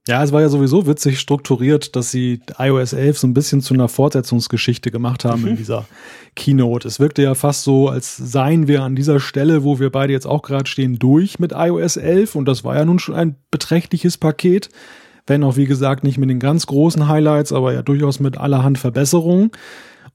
[0.09, 3.73] Ja, es war ja sowieso witzig strukturiert, dass sie iOS 11 so ein bisschen zu
[3.73, 5.49] einer Fortsetzungsgeschichte gemacht haben mhm.
[5.49, 5.87] in dieser
[6.35, 6.89] Keynote.
[6.89, 10.27] Es wirkte ja fast so, als seien wir an dieser Stelle, wo wir beide jetzt
[10.27, 14.19] auch gerade stehen, durch mit iOS 11 und das war ja nun schon ein beträchtliches
[14.19, 14.71] Paket.
[15.29, 18.79] Wenn auch, wie gesagt, nicht mit den ganz großen Highlights, aber ja durchaus mit allerhand
[18.79, 19.53] Verbesserungen.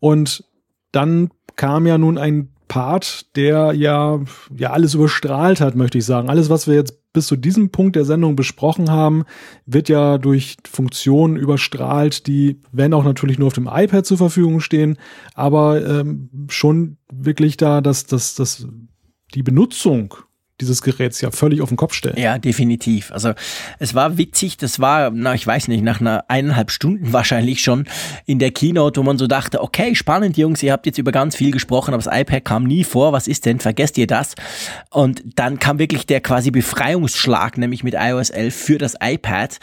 [0.02, 0.44] Und
[0.92, 4.20] dann kam ja nun ein Part, der ja,
[4.54, 6.30] ja alles überstrahlt hat, möchte ich sagen.
[6.30, 9.26] Alles, was wir jetzt bis zu diesem Punkt der Sendung besprochen haben,
[9.66, 14.60] wird ja durch Funktionen überstrahlt, die, wenn auch natürlich nur auf dem iPad zur Verfügung
[14.60, 15.00] stehen,
[15.34, 18.68] aber ähm, schon wirklich da, dass, dass, dass
[19.34, 20.14] die Benutzung
[20.60, 22.18] dieses Geräts ja völlig auf den Kopf stellen.
[22.18, 23.12] Ja, definitiv.
[23.12, 23.34] Also
[23.78, 27.86] es war witzig, das war, na, ich weiß nicht, nach einer eineinhalb Stunden wahrscheinlich schon
[28.26, 31.36] in der Keynote, wo man so dachte, okay, spannend, Jungs, ihr habt jetzt über ganz
[31.36, 34.36] viel gesprochen, aber das iPad kam nie vor, was ist denn, vergesst ihr das?
[34.90, 39.60] Und dann kam wirklich der quasi Befreiungsschlag, nämlich mit iOS 11 für das iPad.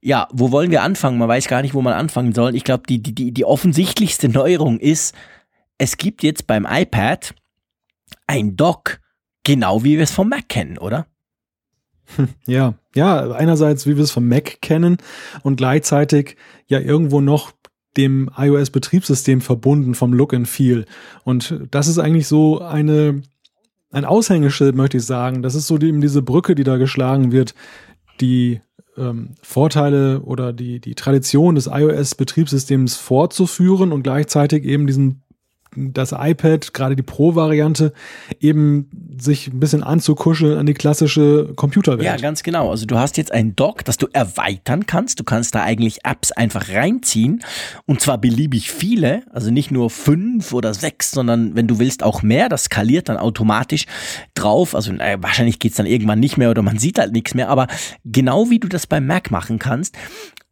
[0.00, 1.18] Ja, wo wollen wir anfangen?
[1.18, 2.54] Man weiß gar nicht, wo man anfangen soll.
[2.54, 5.14] Ich glaube, die, die, die offensichtlichste Neuerung ist,
[5.76, 7.34] es gibt jetzt beim iPad
[8.26, 9.00] ein Dock,
[9.50, 11.06] genau wie wir es vom Mac kennen, oder?
[12.46, 14.98] Ja, ja, einerseits wie wir es vom Mac kennen
[15.42, 16.36] und gleichzeitig
[16.66, 17.52] ja irgendwo noch
[17.96, 20.86] dem iOS-Betriebssystem verbunden vom Look and Feel.
[21.24, 23.22] Und das ist eigentlich so eine,
[23.90, 25.42] ein Aushängeschild, möchte ich sagen.
[25.42, 27.54] Das ist so die, diese Brücke, die da geschlagen wird,
[28.20, 28.60] die
[28.96, 35.22] ähm, Vorteile oder die, die Tradition des iOS-Betriebssystems fortzuführen und gleichzeitig eben diesen
[35.76, 37.92] das iPad, gerade die Pro-Variante,
[38.40, 42.04] eben sich ein bisschen anzukuscheln an die klassische Computerwelt.
[42.04, 42.70] Ja, ganz genau.
[42.70, 45.20] Also du hast jetzt ein Dock, das du erweitern kannst.
[45.20, 47.42] Du kannst da eigentlich Apps einfach reinziehen
[47.86, 52.22] und zwar beliebig viele, also nicht nur fünf oder sechs, sondern wenn du willst auch
[52.22, 52.48] mehr.
[52.48, 53.86] Das skaliert dann automatisch
[54.34, 54.74] drauf.
[54.74, 57.68] Also äh, wahrscheinlich geht's dann irgendwann nicht mehr oder man sieht halt nichts mehr, aber
[58.04, 59.96] genau wie du das beim Mac machen kannst,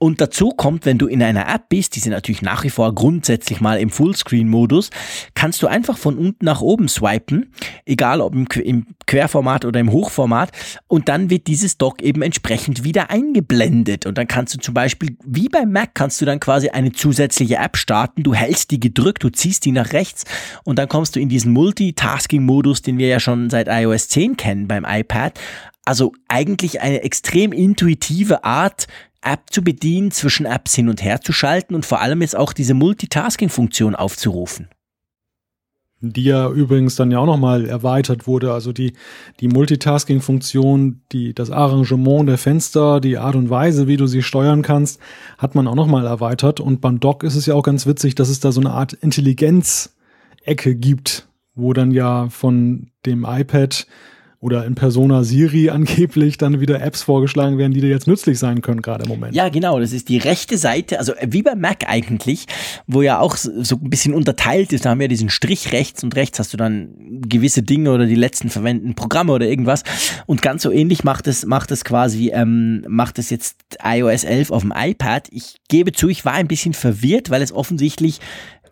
[0.00, 2.94] und dazu kommt, wenn du in einer App bist, die sind natürlich nach wie vor
[2.94, 4.90] grundsätzlich mal im Fullscreen-Modus,
[5.34, 7.52] kannst du einfach von unten nach oben swipen,
[7.84, 10.52] egal ob im, Querformat oder im Hochformat,
[10.86, 14.06] und dann wird dieses Dock eben entsprechend wieder eingeblendet.
[14.06, 17.56] Und dann kannst du zum Beispiel, wie beim Mac, kannst du dann quasi eine zusätzliche
[17.56, 18.22] App starten.
[18.22, 20.24] Du hältst die gedrückt, du ziehst die nach rechts
[20.62, 24.68] und dann kommst du in diesen Multitasking-Modus, den wir ja schon seit iOS 10 kennen
[24.68, 25.40] beim iPad.
[25.84, 28.88] Also eigentlich eine extrem intuitive Art,
[29.22, 32.52] App zu bedienen, zwischen Apps hin und her zu schalten und vor allem jetzt auch
[32.52, 34.68] diese Multitasking-Funktion aufzurufen.
[36.00, 38.52] Die ja übrigens dann ja auch nochmal erweitert wurde.
[38.52, 38.92] Also die,
[39.40, 44.62] die Multitasking-Funktion, die, das Arrangement der Fenster, die Art und Weise, wie du sie steuern
[44.62, 45.00] kannst,
[45.38, 46.60] hat man auch nochmal erweitert.
[46.60, 48.92] Und beim Dock ist es ja auch ganz witzig, dass es da so eine Art
[48.92, 53.88] Intelligenz-Ecke gibt, wo dann ja von dem iPad
[54.40, 58.62] oder in Persona Siri angeblich dann wieder Apps vorgeschlagen werden, die dir jetzt nützlich sein
[58.62, 59.34] können, gerade im Moment.
[59.34, 59.80] Ja, genau.
[59.80, 62.46] Das ist die rechte Seite, also wie bei Mac eigentlich,
[62.86, 64.84] wo ja auch so ein bisschen unterteilt ist.
[64.84, 66.90] Da haben wir diesen Strich rechts und rechts hast du dann
[67.28, 69.82] gewisse Dinge oder die letzten verwendeten Programme oder irgendwas.
[70.26, 74.50] Und ganz so ähnlich macht es, macht es quasi, ähm, macht es jetzt iOS 11
[74.50, 75.28] auf dem iPad.
[75.32, 78.20] Ich gebe zu, ich war ein bisschen verwirrt, weil es offensichtlich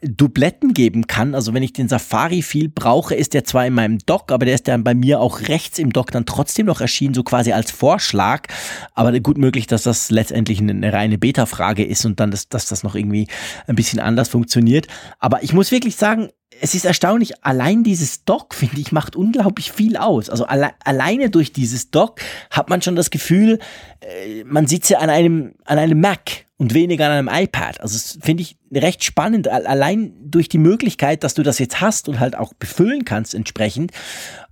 [0.03, 1.35] Dubletten geben kann.
[1.35, 4.55] Also wenn ich den Safari viel brauche, ist der zwar in meinem Dock, aber der
[4.55, 7.71] ist dann bei mir auch rechts im Dock dann trotzdem noch erschienen, so quasi als
[7.71, 8.49] Vorschlag.
[8.95, 12.83] Aber gut möglich, dass das letztendlich eine reine Beta-Frage ist und dann, dass, dass das
[12.83, 13.29] noch irgendwie
[13.67, 14.87] ein bisschen anders funktioniert.
[15.19, 19.73] Aber ich muss wirklich sagen, es ist erstaunlich, allein dieses Dock, finde ich, macht unglaublich
[19.73, 20.31] viel aus.
[20.31, 22.21] Also alle, alleine durch dieses Dock
[22.51, 23.59] hat man schon das Gefühl,
[24.01, 27.81] äh, man sitzt ja an einem, an einem Mac und weniger an einem iPad.
[27.81, 32.09] Also das finde ich recht spannend, allein durch die Möglichkeit, dass du das jetzt hast
[32.09, 33.93] und halt auch befüllen kannst entsprechend.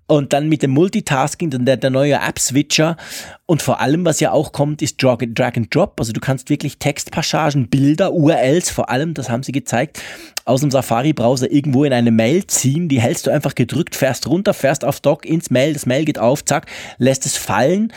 [0.07, 2.99] Und dann mit dem Multitasking, dann der, der neue App-Switcher.
[3.47, 5.99] Und vor allem, was ja auch kommt, ist Drag and Drop.
[5.99, 10.03] Also du kannst wirklich Textpassagen, Bilder, URLs, vor allem, das haben sie gezeigt,
[10.45, 12.91] aus dem Safari-Browser irgendwo in eine Mail ziehen.
[12.91, 16.19] Die hältst du einfach gedrückt, fährst runter, fährst auf Dock ins Mail, das Mail geht
[16.19, 16.67] auf, zack,
[16.99, 17.91] lässt es fallen.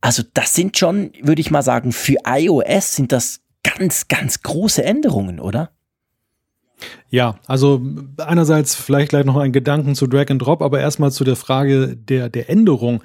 [0.00, 4.82] Also das sind schon, würde ich mal sagen, für iOS sind das ganz, ganz große
[4.84, 5.70] Änderungen, oder?
[7.10, 7.80] Ja, also
[8.16, 11.96] einerseits vielleicht gleich noch ein Gedanken zu Drag and Drop, aber erstmal zu der Frage
[11.96, 13.02] der, der Änderung.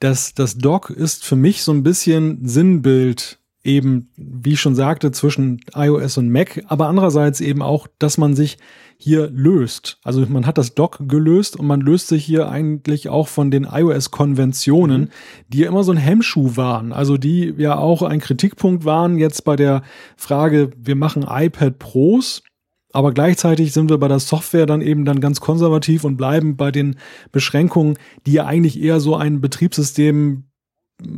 [0.00, 5.12] Das, das Dock ist für mich so ein bisschen Sinnbild eben, wie ich schon sagte,
[5.12, 8.58] zwischen iOS und Mac, aber andererseits eben auch, dass man sich
[9.02, 9.98] hier löst.
[10.04, 13.64] Also man hat das Dock gelöst und man löst sich hier eigentlich auch von den
[13.64, 15.10] iOS-Konventionen,
[15.48, 16.92] die ja immer so ein Hemmschuh waren.
[16.92, 19.82] Also die ja auch ein Kritikpunkt waren jetzt bei der
[20.16, 22.44] Frage, wir machen iPad Pros.
[22.92, 26.70] Aber gleichzeitig sind wir bei der Software dann eben dann ganz konservativ und bleiben bei
[26.70, 26.96] den
[27.32, 30.44] Beschränkungen, die ja eigentlich eher so ein Betriebssystem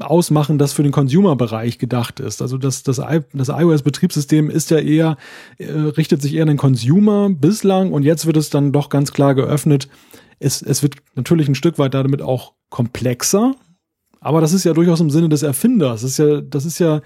[0.00, 2.42] ausmachen, das für den Consumer-Bereich gedacht ist.
[2.42, 3.00] Also das, das,
[3.32, 5.16] das iOS-Betriebssystem ist ja eher,
[5.58, 9.12] äh, richtet sich eher an den Consumer bislang und jetzt wird es dann doch ganz
[9.12, 9.88] klar geöffnet.
[10.38, 13.54] Es, es wird natürlich ein Stück weit damit auch komplexer,
[14.20, 16.02] aber das ist ja durchaus im Sinne des Erfinders.
[16.02, 17.02] Das ist ja, das ist ja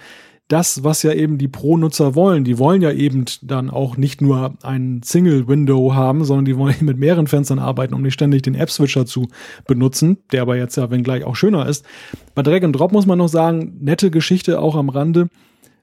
[0.48, 2.42] das, was ja eben die Pro-Nutzer wollen.
[2.42, 6.98] Die wollen ja eben dann auch nicht nur ein Single-Window haben, sondern die wollen mit
[6.98, 9.28] mehreren Fenstern arbeiten, um nicht ständig den App-Switcher zu
[9.66, 11.84] benutzen, der aber jetzt ja, wenn gleich auch schöner ist.
[12.34, 15.28] Bei Drag and Drop muss man noch sagen, nette Geschichte auch am Rande.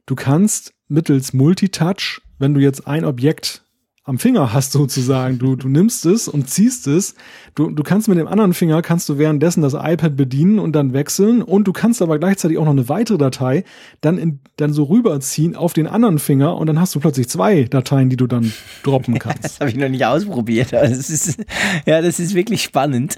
[0.08, 3.65] Du kannst mittels Multitouch, wenn du jetzt ein Objekt
[4.08, 5.40] am Finger hast sozusagen.
[5.40, 7.16] Du, du nimmst es und ziehst es.
[7.56, 10.94] Du, du kannst mit dem anderen Finger, kannst du währenddessen das iPad bedienen und dann
[10.94, 11.42] wechseln.
[11.42, 13.64] Und du kannst aber gleichzeitig auch noch eine weitere Datei
[14.02, 17.64] dann, in, dann so rüberziehen auf den anderen Finger und dann hast du plötzlich zwei
[17.64, 18.54] Dateien, die du dann
[18.84, 19.44] droppen kannst.
[19.44, 20.72] das habe ich noch nicht ausprobiert.
[20.72, 21.44] Das ist,
[21.88, 23.18] ja, das ist wirklich spannend.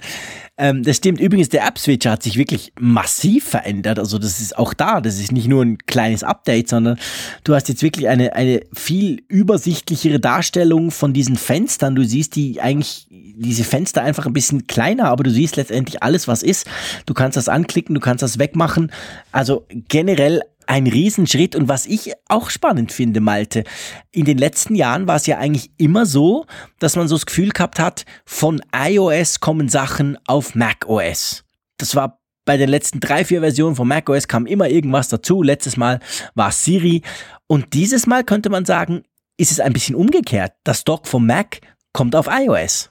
[0.60, 1.20] Ähm, das stimmt.
[1.20, 4.00] Übrigens, der App-Switcher hat sich wirklich massiv verändert.
[4.00, 5.02] Also das ist auch da.
[5.02, 6.98] Das ist nicht nur ein kleines Update, sondern
[7.44, 11.96] du hast jetzt wirklich eine, eine viel übersichtlichere Darstellung von diesen Fenstern.
[11.96, 16.28] Du siehst die eigentlich, diese Fenster einfach ein bisschen kleiner, aber du siehst letztendlich alles,
[16.28, 16.66] was ist.
[17.06, 18.92] Du kannst das anklicken, du kannst das wegmachen.
[19.32, 21.56] Also generell ein Riesenschritt.
[21.56, 23.64] Und was ich auch spannend finde, Malte,
[24.12, 26.46] in den letzten Jahren war es ja eigentlich immer so,
[26.80, 31.44] dass man so das Gefühl gehabt hat, von iOS kommen Sachen auf macOS.
[31.78, 35.44] Das war bei den letzten drei, vier Versionen von macOS kam immer irgendwas dazu.
[35.44, 36.00] Letztes Mal
[36.34, 37.02] war Siri.
[37.48, 39.04] Und dieses Mal könnte man sagen,
[39.38, 40.54] ist es ein bisschen umgekehrt.
[40.64, 41.60] Das Dock vom Mac
[41.94, 42.90] kommt auf iOS.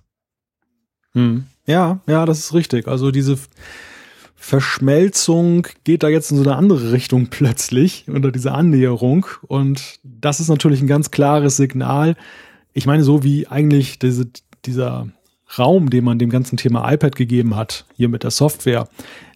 [1.12, 1.46] Hm.
[1.66, 2.86] Ja, ja, das ist richtig.
[2.86, 3.38] Also diese
[4.46, 9.26] Verschmelzung geht da jetzt in so eine andere Richtung plötzlich unter dieser Annäherung.
[9.42, 12.14] Und das ist natürlich ein ganz klares Signal.
[12.72, 14.28] Ich meine, so wie eigentlich diese,
[14.64, 15.08] dieser
[15.58, 18.88] Raum, den man dem ganzen Thema iPad gegeben hat, hier mit der Software,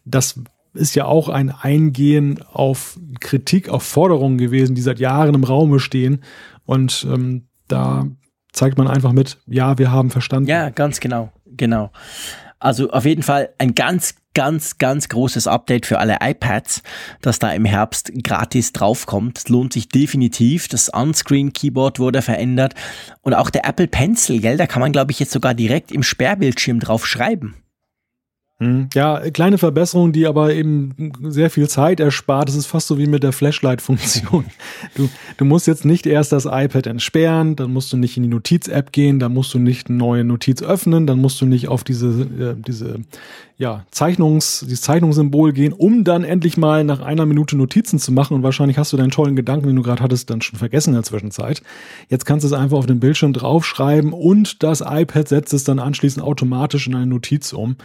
[0.04, 0.40] das
[0.74, 5.80] ist ja auch ein Eingehen auf Kritik, auf Forderungen gewesen, die seit Jahren im Raume
[5.80, 6.22] stehen.
[6.66, 8.06] Und ähm, da
[8.52, 10.48] zeigt man einfach mit, ja, wir haben verstanden.
[10.48, 11.90] Ja, ganz genau, genau.
[12.60, 16.82] Also auf jeden Fall ein ganz, ganz, ganz großes Update für alle iPads,
[17.20, 19.38] das da im Herbst gratis draufkommt.
[19.38, 20.68] Es lohnt sich definitiv.
[20.68, 22.74] Das On-Screen-Keyboard wurde verändert
[23.22, 26.02] und auch der Apple Pencil, gell, da kann man, glaube ich, jetzt sogar direkt im
[26.02, 27.56] Sperrbildschirm drauf schreiben.
[28.60, 28.90] Hm.
[28.92, 32.48] Ja, kleine Verbesserung, die aber eben sehr viel Zeit erspart.
[32.48, 34.44] Das ist fast so wie mit der Flashlight-Funktion.
[34.94, 38.28] Du, du musst jetzt nicht erst das iPad entsperren, dann musst du nicht in die
[38.28, 41.84] Notiz-App gehen, dann musst du nicht eine neue Notiz öffnen, dann musst du nicht auf
[41.84, 43.00] diese, äh, diese
[43.56, 48.34] ja, Zeichnungs, dieses Zeichnungssymbol gehen, um dann endlich mal nach einer Minute Notizen zu machen.
[48.34, 50.94] Und wahrscheinlich hast du deinen tollen Gedanken, den du gerade hattest, dann schon vergessen in
[50.94, 51.62] der Zwischenzeit.
[52.08, 55.78] Jetzt kannst du es einfach auf dem Bildschirm draufschreiben und das iPad setzt es dann
[55.78, 57.76] anschließend automatisch in eine Notiz um.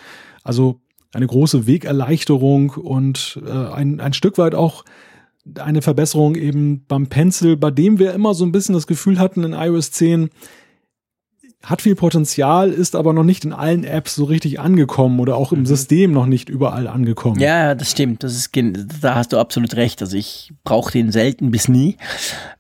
[0.46, 0.80] Also
[1.12, 4.86] eine große Wegerleichterung und äh, ein, ein Stück weit auch
[5.60, 9.44] eine Verbesserung eben beim Pencil, bei dem wir immer so ein bisschen das Gefühl hatten
[9.44, 10.30] in iOS 10,
[11.64, 15.52] hat viel Potenzial, ist aber noch nicht in allen Apps so richtig angekommen oder auch
[15.52, 15.66] im mhm.
[15.66, 17.40] System noch nicht überall angekommen.
[17.40, 18.24] Ja, das stimmt.
[18.24, 18.52] Das ist,
[19.02, 20.02] da hast du absolut recht.
[20.02, 21.98] Also ich brauche den selten bis nie.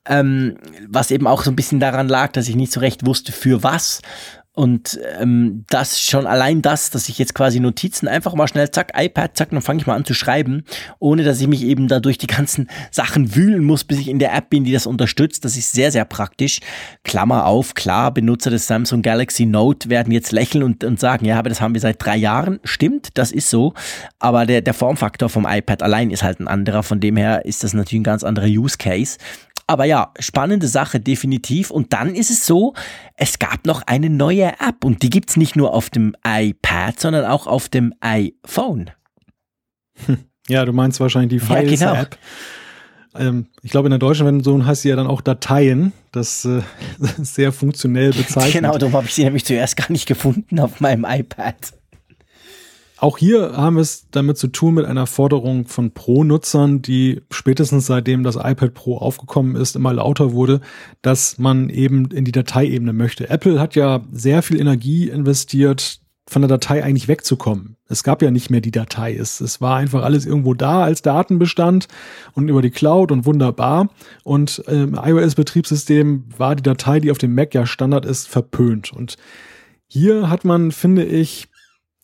[0.08, 0.58] Ähm,
[0.88, 3.62] was eben auch so ein bisschen daran lag, dass ich nicht so recht wusste, für
[3.62, 4.02] was.
[4.56, 8.94] Und ähm, das schon allein das, dass ich jetzt quasi Notizen einfach mal schnell zack,
[8.96, 10.64] iPad, zack, dann fange ich mal an zu schreiben,
[11.00, 14.18] ohne dass ich mich eben da durch die ganzen Sachen wühlen muss, bis ich in
[14.18, 15.44] der App bin, die das unterstützt.
[15.44, 16.62] Das ist sehr, sehr praktisch.
[17.04, 21.38] Klammer auf, klar, Benutzer des Samsung Galaxy Note werden jetzt lächeln und, und sagen, ja,
[21.38, 22.62] aber das haben wir seit drei Jahren.
[22.64, 23.74] Stimmt, das ist so.
[24.20, 26.82] Aber der, der Formfaktor vom iPad allein ist halt ein anderer.
[26.82, 29.18] Von dem her ist das natürlich ein ganz anderer Use Case.
[29.68, 31.72] Aber ja, spannende Sache definitiv.
[31.72, 32.74] Und dann ist es so,
[33.16, 37.26] es gab noch eine neue App und die gibt's nicht nur auf dem iPad, sondern
[37.26, 38.92] auch auf dem iPhone.
[40.48, 41.80] Ja, du meinst wahrscheinlich die Files-App.
[41.82, 42.18] Ja, genau.
[43.18, 45.94] Ähm, ich glaube, in der deutschen Version heißt sie ja dann auch Dateien.
[46.12, 46.62] Das äh,
[47.20, 48.54] ist sehr funktionell bezeichnet.
[48.54, 51.56] Genau, darum habe ich sie nämlich zuerst gar nicht gefunden auf meinem iPad.
[52.98, 57.88] Auch hier haben wir es damit zu tun mit einer Forderung von Pro-Nutzern, die spätestens
[57.88, 60.62] seitdem das iPad Pro aufgekommen ist, immer lauter wurde,
[61.02, 63.30] dass man eben in die Dateiebene möchte.
[63.30, 67.78] Apple hat ja sehr viel Energie investiert, von der Datei eigentlich wegzukommen.
[67.88, 69.16] Es gab ja nicht mehr die Datei.
[69.16, 71.88] Es, es war einfach alles irgendwo da als Datenbestand
[72.34, 73.90] und über die Cloud und wunderbar.
[74.24, 78.92] Und im ähm, iOS-Betriebssystem war die Datei, die auf dem Mac ja Standard ist, verpönt.
[78.92, 79.18] Und
[79.88, 81.48] hier hat man, finde ich,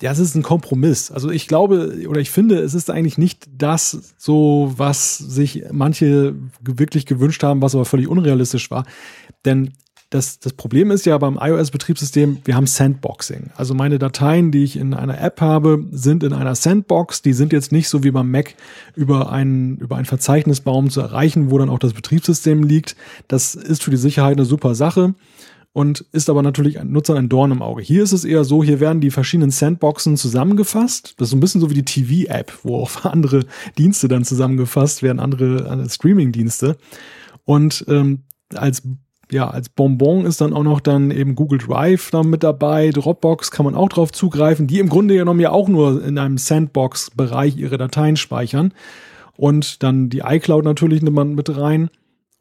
[0.02, 1.12] ja, es ist ein Kompromiss.
[1.12, 6.36] Also ich glaube oder ich finde, es ist eigentlich nicht das so, was sich manche
[6.62, 8.86] wirklich gewünscht haben, was aber völlig unrealistisch war.
[9.46, 9.74] Denn
[10.12, 13.52] das, das Problem ist ja beim iOS-Betriebssystem, wir haben Sandboxing.
[13.56, 17.22] Also meine Dateien, die ich in einer App habe, sind in einer Sandbox.
[17.22, 18.56] Die sind jetzt nicht so wie beim Mac
[18.94, 22.98] über einen, über einen Verzeichnisbaum zu erreichen, wo dann auch das Betriebssystem liegt.
[23.30, 25.16] Das ist für die Sicherheit eine super Sache
[25.74, 27.82] und ist aber natürlich ein Nutzer ein Dorn im Auge.
[27.82, 31.16] Hier ist es eher so, hier werden die verschiedenen Sandboxen zusammengefasst.
[31.18, 33.46] Das ist so ein bisschen so wie die TV-App, wo auch andere
[33.78, 36.78] Dienste dann zusammengefasst werden, andere, andere Streaming-Dienste.
[37.46, 38.24] Und ähm,
[38.54, 38.84] als
[39.32, 43.50] ja, als Bonbon ist dann auch noch dann eben Google Drive da mit dabei, Dropbox
[43.50, 47.56] kann man auch drauf zugreifen, die im Grunde genommen ja auch nur in einem Sandbox-Bereich
[47.56, 48.74] ihre Dateien speichern.
[49.38, 51.90] Und dann die iCloud natürlich nimmt man mit rein.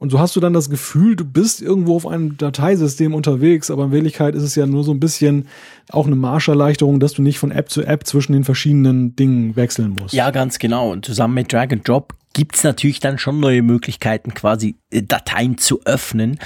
[0.01, 3.85] Und so hast du dann das Gefühl, du bist irgendwo auf einem Dateisystem unterwegs, aber
[3.85, 5.47] in Wirklichkeit ist es ja nur so ein bisschen
[5.91, 9.91] auch eine Marscherleichterung, dass du nicht von App zu App zwischen den verschiedenen Dingen wechseln
[9.91, 10.15] musst.
[10.15, 10.91] Ja, ganz genau.
[10.91, 15.03] Und zusammen mit Drag and Drop gibt es natürlich dann schon neue Möglichkeiten, quasi äh,
[15.03, 16.39] Dateien zu öffnen.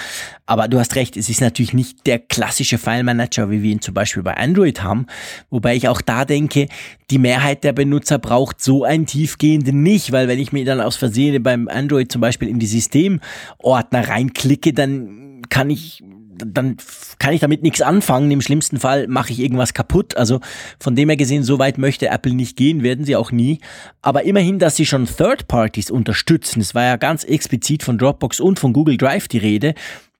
[0.46, 3.94] Aber du hast recht, es ist natürlich nicht der klassische File-Manager, wie wir ihn zum
[3.94, 5.06] Beispiel bei Android haben.
[5.50, 6.68] Wobei ich auch da denke,
[7.10, 10.96] die Mehrheit der Benutzer braucht so einen tiefgehenden nicht, weil wenn ich mir dann aus
[10.96, 16.02] Versehen beim Android zum Beispiel in die Systemordner reinklicke, dann kann ich
[16.36, 16.76] dann
[17.18, 18.30] kann ich damit nichts anfangen.
[18.30, 20.16] Im schlimmsten Fall mache ich irgendwas kaputt.
[20.16, 20.40] Also
[20.80, 23.60] von dem her gesehen, so weit möchte Apple nicht gehen, werden sie auch nie.
[24.02, 28.40] Aber immerhin, dass sie schon Third Parties unterstützen, es war ja ganz explizit von Dropbox
[28.40, 29.74] und von Google Drive die Rede,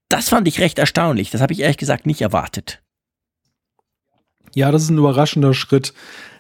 [0.08, 1.30] das fand ich recht erstaunlich.
[1.30, 2.82] Das habe ich ehrlich gesagt nicht erwartet.
[4.54, 5.92] Ja, das ist ein überraschender Schritt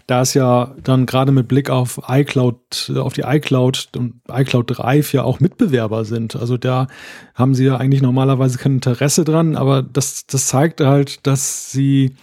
[0.06, 5.12] da es ja dann gerade mit Blick auf iCloud, auf die iCloud und iCloud Drive
[5.12, 6.36] ja auch Mitbewerber sind.
[6.36, 6.88] Also da
[7.34, 12.16] haben sie ja eigentlich normalerweise kein Interesse dran, aber das, das zeigt halt, dass sie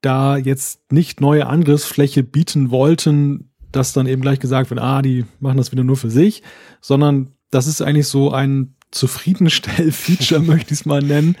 [0.00, 5.24] da jetzt nicht neue Angriffsfläche bieten wollten, dass dann eben gleich gesagt wird, ah, die
[5.40, 6.42] machen das wieder nur für sich,
[6.80, 11.36] sondern das ist eigentlich so ein Zufriedenstell-Feature, möchte ich es mal nennen.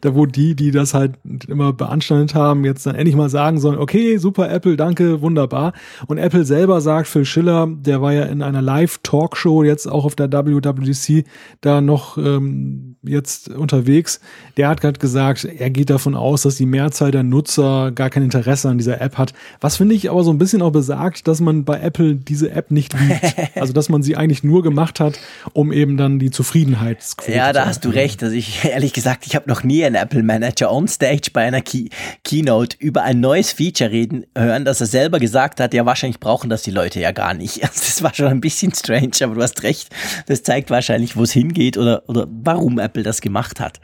[0.00, 1.14] Da wo die, die das halt
[1.48, 5.72] immer beanstandet haben, jetzt dann endlich mal sagen sollen, okay, super Apple, danke, wunderbar.
[6.06, 10.16] Und Apple selber sagt, Phil Schiller, der war ja in einer Live-Talkshow jetzt auch auf
[10.16, 11.24] der WWDC
[11.60, 14.20] da noch ähm, jetzt unterwegs.
[14.56, 18.24] Der hat gerade gesagt, er geht davon aus, dass die Mehrzahl der Nutzer gar kein
[18.24, 19.32] Interesse an dieser App hat.
[19.60, 22.70] Was finde ich aber so ein bisschen auch besagt, dass man bei Apple diese App
[22.70, 23.20] nicht liebt.
[23.60, 25.18] Also, dass man sie eigentlich nur gemacht hat,
[25.52, 27.32] um eben dann die Zufriedenheit Zufriedenheitsquote.
[27.32, 28.22] Ja, da hast du recht.
[28.22, 31.60] Also ich ehrlich gesagt, ich habe noch nie einen Apple Manager on Stage bei einer
[31.60, 31.88] Key
[32.24, 36.50] Keynote über ein neues Feature reden hören, dass er selber gesagt hat, ja wahrscheinlich brauchen
[36.50, 37.62] das die Leute ja gar nicht.
[37.62, 39.90] Also das war schon ein bisschen strange, aber du hast recht.
[40.26, 43.80] Das zeigt wahrscheinlich, wo es hingeht oder, oder warum Apple das gemacht hat.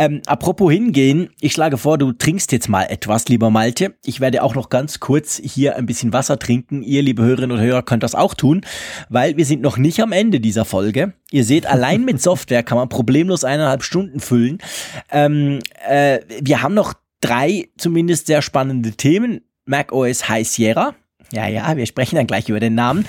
[0.00, 3.96] Ähm, apropos hingehen, ich schlage vor, du trinkst jetzt mal etwas, lieber Malte.
[4.04, 6.84] Ich werde auch noch ganz kurz hier ein bisschen Wasser trinken.
[6.84, 8.60] Ihr, liebe Hörerinnen und Hörer, könnt das auch tun,
[9.08, 11.14] weil wir sind noch nicht am Ende dieser Folge.
[11.32, 14.58] Ihr seht, allein mit Software kann man problemlos eineinhalb Stunden füllen.
[15.10, 19.40] Ähm, äh, wir haben noch drei zumindest sehr spannende Themen.
[19.64, 20.94] Mac OS High Sierra,
[21.32, 23.04] ja, ja, wir sprechen dann gleich über den Namen.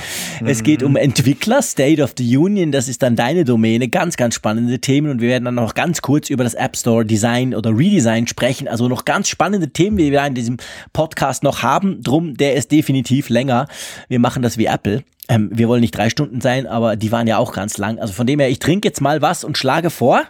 [0.46, 3.88] Es geht um Entwickler, State of the Union, das ist dann deine Domäne.
[3.88, 7.06] Ganz, ganz spannende Themen und wir werden dann noch ganz kurz über das App Store
[7.06, 8.68] Design oder Redesign sprechen.
[8.68, 10.58] Also noch ganz spannende Themen, die wir in diesem
[10.92, 12.02] Podcast noch haben.
[12.04, 13.68] Drum, der ist definitiv länger.
[14.10, 15.04] Wir machen das wie Apple.
[15.30, 18.00] Ähm, wir wollen nicht drei Stunden sein, aber die waren ja auch ganz lang.
[18.00, 20.24] Also von dem her, ich trinke jetzt mal was und schlage vor,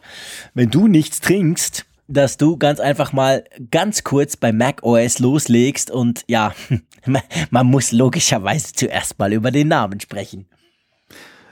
[0.53, 5.91] wenn du nichts trinkst, dass du ganz einfach mal ganz kurz bei Mac OS loslegst
[5.91, 6.53] und ja,
[7.49, 10.45] man muss logischerweise zuerst mal über den Namen sprechen.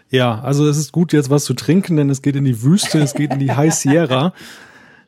[0.10, 2.99] Ja, also es ist gut jetzt was zu trinken, denn es geht in die Wüste,
[2.99, 4.34] es geht in die High Sierra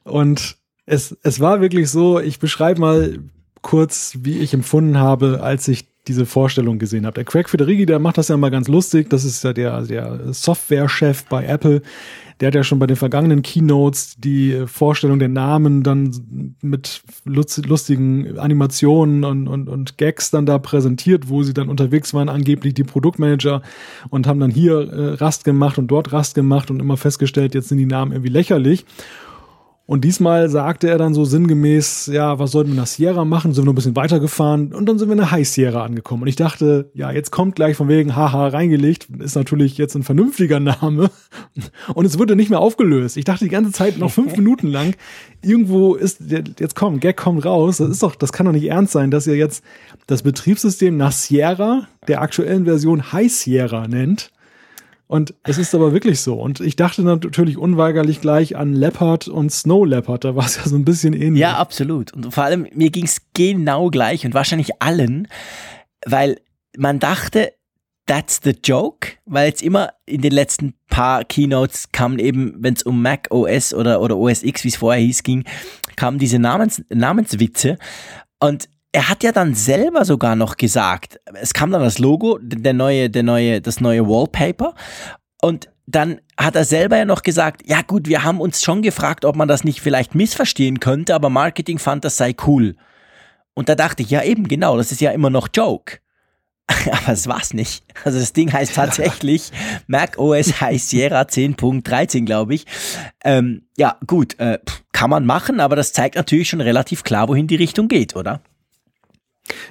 [0.03, 3.19] und es, es war wirklich so, ich beschreibe mal
[3.61, 7.13] kurz, wie ich empfunden habe, als ich diese Vorstellung gesehen habe.
[7.13, 9.09] Der Craig Federighi, der macht das ja mal ganz lustig.
[9.09, 11.81] Das ist ja der, der Software-Chef bei Apple.
[12.39, 18.39] Der hat ja schon bei den vergangenen Keynotes die Vorstellung der Namen dann mit lustigen
[18.39, 22.83] Animationen und, und, und Gags dann da präsentiert, wo sie dann unterwegs waren, angeblich die
[22.83, 23.61] Produktmanager
[24.09, 27.69] und haben dann hier äh, Rast gemacht und dort Rast gemacht und immer festgestellt, jetzt
[27.69, 28.85] sind die Namen irgendwie lächerlich.
[29.89, 33.55] Und diesmal sagte er dann so sinngemäß, ja, was sollten wir nach Sierra machen?
[33.55, 36.21] Sind wir noch ein bisschen weitergefahren und dann sind wir in der High Sierra angekommen.
[36.21, 40.03] Und ich dachte, ja, jetzt kommt gleich von wegen haha reingelegt, ist natürlich jetzt ein
[40.03, 41.09] vernünftiger Name.
[41.95, 43.17] Und es wurde nicht mehr aufgelöst.
[43.17, 44.93] Ich dachte die ganze Zeit noch fünf Minuten lang,
[45.41, 47.77] irgendwo ist, jetzt komm, Gag kommt raus.
[47.77, 49.63] Das ist doch, das kann doch nicht ernst sein, dass ihr jetzt
[50.05, 54.29] das Betriebssystem nach Sierra, der aktuellen Version High Sierra nennt.
[55.11, 56.35] Und es ist aber wirklich so.
[56.35, 60.23] Und ich dachte natürlich unweigerlich gleich an Leopard und Snow Leopard.
[60.23, 61.41] Da war es ja so ein bisschen ähnlich.
[61.41, 62.13] Ja, absolut.
[62.13, 65.27] Und vor allem, mir ging es genau gleich und wahrscheinlich allen,
[66.05, 66.39] weil
[66.77, 67.53] man dachte,
[68.05, 72.83] that's the joke, weil jetzt immer in den letzten paar Keynotes kamen eben, wenn es
[72.83, 75.43] um Mac OS oder, oder OS X, wie es vorher hieß, ging,
[75.95, 77.79] kamen diese Namens, Namenswitze.
[78.39, 82.73] Und er hat ja dann selber sogar noch gesagt, es kam dann das Logo, der
[82.73, 84.73] neue, der neue, das neue Wallpaper
[85.41, 89.25] und dann hat er selber ja noch gesagt, ja gut, wir haben uns schon gefragt,
[89.25, 92.75] ob man das nicht vielleicht missverstehen könnte, aber Marketing fand, das sei cool.
[93.55, 95.97] Und da dachte ich, ja eben, genau, das ist ja immer noch Joke.
[96.91, 97.83] aber es war's nicht.
[98.03, 99.51] Also das Ding heißt tatsächlich
[99.87, 102.65] Mac OS High Sierra 10.13, glaube ich.
[103.23, 104.59] Ähm, ja, gut, äh,
[104.91, 108.41] kann man machen, aber das zeigt natürlich schon relativ klar, wohin die Richtung geht, oder?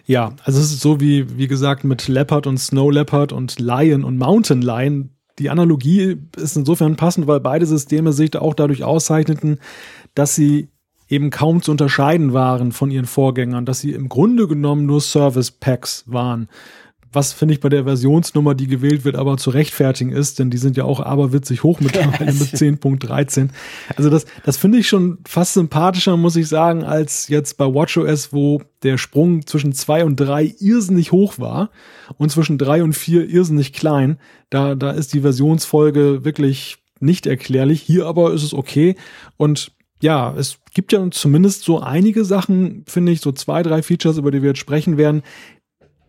[0.07, 4.05] Ja, also es ist so wie, wie gesagt, mit Leopard und Snow Leopard und Lion
[4.05, 5.11] und Mountain Lion.
[5.39, 9.59] Die Analogie ist insofern passend, weil beide Systeme sich auch dadurch auszeichneten,
[10.15, 10.69] dass sie
[11.09, 15.51] eben kaum zu unterscheiden waren von ihren Vorgängern, dass sie im Grunde genommen nur Service
[15.51, 16.49] Packs waren.
[17.13, 20.59] Was finde ich bei der Versionsnummer, die gewählt wird, aber zu rechtfertigen ist, denn die
[20.59, 23.49] sind ja auch aberwitzig hoch mittlerweile mit 10.13.
[23.97, 28.33] Also das, das finde ich schon fast sympathischer, muss ich sagen, als jetzt bei WatchOS,
[28.33, 31.71] wo der Sprung zwischen zwei und drei irrsinnig hoch war
[32.19, 34.19] und zwischen drei und vier irrsinnig klein.
[34.51, 37.81] Da, da ist die Versionsfolge wirklich nicht erklärlich.
[37.81, 38.97] Hier aber ist es okay
[39.37, 44.19] und ja, es gibt ja zumindest so einige Sachen, finde ich, so zwei, drei Features,
[44.19, 45.23] über die wir jetzt sprechen werden,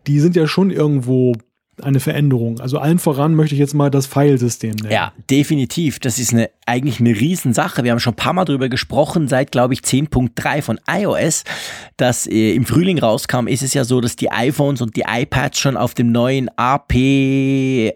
[0.06, 1.34] die sind ja schon irgendwo
[1.82, 2.60] eine Veränderung.
[2.60, 4.92] Also allen voran möchte ich jetzt mal das Filesystem nennen.
[4.92, 5.98] Ja, definitiv.
[5.98, 7.84] Das ist eine, eigentlich eine Riesensache.
[7.84, 11.44] Wir haben schon ein paar Mal darüber gesprochen, seit, glaube ich, 10.3 von iOS,
[11.96, 15.58] das äh, im Frühling rauskam, ist es ja so, dass die iPhones und die iPads
[15.58, 17.92] schon auf dem neuen APFS,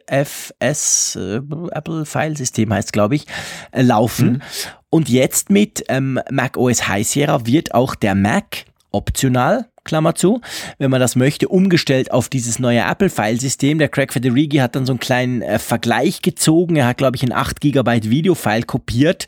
[1.16, 1.40] äh,
[1.72, 3.26] Apple Filesystem heißt, glaube ich,
[3.72, 4.32] äh, laufen.
[4.34, 4.42] Mhm.
[4.90, 8.64] Und jetzt mit ähm, Mac OS High Sierra wird auch der Mac
[8.94, 10.40] optional Klammer zu,
[10.78, 13.78] wenn man das möchte, umgestellt auf dieses neue Apple-File-System.
[13.78, 16.76] Der Craig Federighi hat dann so einen kleinen äh, Vergleich gezogen.
[16.76, 19.26] Er hat, glaube ich, ein 8 GB Video-File kopiert.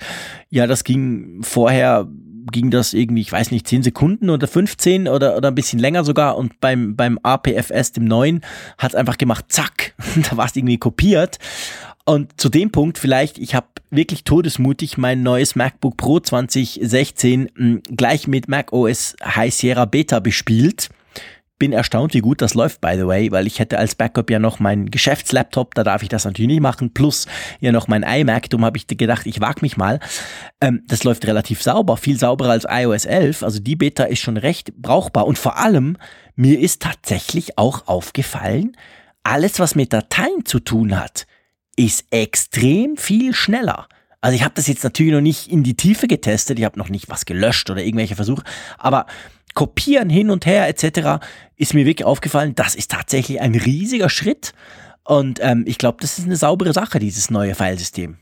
[0.48, 2.08] Ja, das ging vorher
[2.52, 6.04] ging das irgendwie, ich weiß nicht, 10 Sekunden oder 15 oder, oder ein bisschen länger
[6.04, 6.36] sogar.
[6.36, 8.40] Und beim, beim APFS, dem neuen,
[8.78, 9.94] hat es einfach gemacht, zack,
[10.30, 11.38] da war es irgendwie kopiert.
[12.08, 17.82] Und zu dem Punkt vielleicht, ich habe wirklich todesmutig mein neues MacBook Pro 2016 hm,
[17.96, 20.88] gleich mit Mac OS High Sierra Beta bespielt.
[21.58, 24.38] Bin erstaunt, wie gut das läuft, by the way, weil ich hätte als Backup ja
[24.38, 27.26] noch meinen Geschäftslaptop, da darf ich das natürlich nicht machen, plus
[27.60, 29.98] ja noch mein iMac, darum habe ich gedacht, ich wag mich mal.
[30.60, 34.36] Ähm, das läuft relativ sauber, viel sauberer als iOS 11, also die Beta ist schon
[34.36, 35.96] recht brauchbar und vor allem,
[36.36, 38.76] mir ist tatsächlich auch aufgefallen,
[39.24, 41.26] alles, was mit Dateien zu tun hat,
[41.76, 43.88] ist extrem viel schneller.
[44.20, 46.88] Also ich habe das jetzt natürlich noch nicht in die Tiefe getestet, ich habe noch
[46.88, 48.42] nicht was gelöscht oder irgendwelche Versuche,
[48.78, 49.06] aber
[49.54, 51.24] kopieren hin und her etc.
[51.56, 54.52] ist mir wirklich aufgefallen, das ist tatsächlich ein riesiger Schritt
[55.04, 58.16] und ähm, ich glaube, das ist eine saubere Sache, dieses neue Filesystem.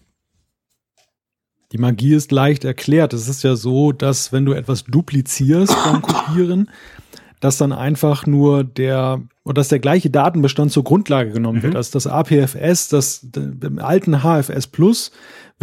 [1.73, 3.13] Die Magie ist leicht erklärt.
[3.15, 6.71] Es ist ja so, dass wenn du etwas duplizierst beim Kopieren,
[7.45, 11.65] dass dann einfach nur der und dass der gleiche Datenbestand zur Grundlage genommen mhm.
[11.65, 11.77] wird.
[11.77, 15.13] Also das APFS, das im alten HFS Plus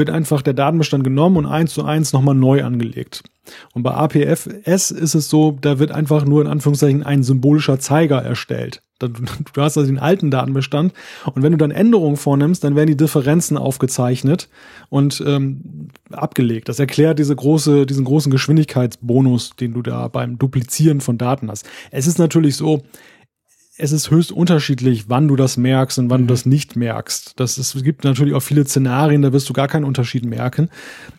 [0.02, 3.22] wird einfach der Datenbestand genommen und eins zu eins nochmal neu angelegt.
[3.76, 8.19] Und bei APFS ist es so, da wird einfach nur in Anführungszeichen ein symbolischer Zeiger
[8.19, 8.82] erstellt.
[8.98, 10.94] Du hast also den alten Datenbestand
[11.36, 14.49] und wenn du dann Änderungen vornimmst, dann werden die Differenzen aufgezeichnet
[14.90, 16.68] und ähm, abgelegt.
[16.68, 21.68] Das erklärt diese große, diesen großen Geschwindigkeitsbonus, den du da beim Duplizieren von Daten hast.
[21.91, 22.82] Es ist natürlich so,
[23.82, 26.28] es ist höchst unterschiedlich, wann du das merkst und wann mhm.
[26.28, 27.34] du das nicht merkst.
[27.40, 30.70] Das ist, es gibt natürlich auch viele Szenarien, da wirst du gar keinen Unterschied merken.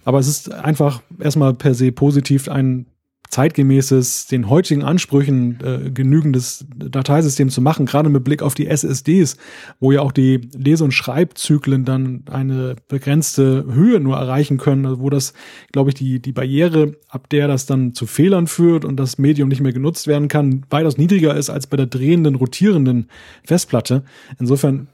[0.05, 2.87] Aber es ist einfach erstmal per se positiv ein
[3.33, 9.39] zeitgemäßes, den heutigen Ansprüchen äh, genügendes Dateisystem zu machen, gerade mit Blick auf die SSDs,
[9.81, 15.09] wo ja auch die Lese- und Schreibzyklen dann eine begrenzte Höhe nur erreichen können, wo
[15.09, 15.33] das,
[15.73, 19.49] glaube ich, die, die Barriere, ab der das dann zu Fehlern führt und das Medium
[19.49, 23.09] nicht mehr genutzt werden kann, weitaus niedriger ist als bei der drehenden, rotierenden
[23.45, 24.03] Festplatte.
[24.39, 24.89] Insofern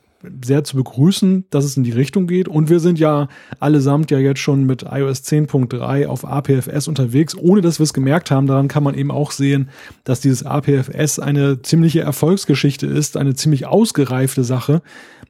[0.44, 2.48] sehr zu begrüßen, dass es in die Richtung geht.
[2.48, 3.28] Und wir sind ja
[3.60, 8.30] allesamt ja jetzt schon mit iOS 10.3 auf APFS unterwegs, ohne dass wir es gemerkt
[8.30, 8.46] haben.
[8.46, 9.70] Daran kann man eben auch sehen,
[10.04, 14.82] dass dieses APFS eine ziemliche Erfolgsgeschichte ist, eine ziemlich ausgereifte Sache,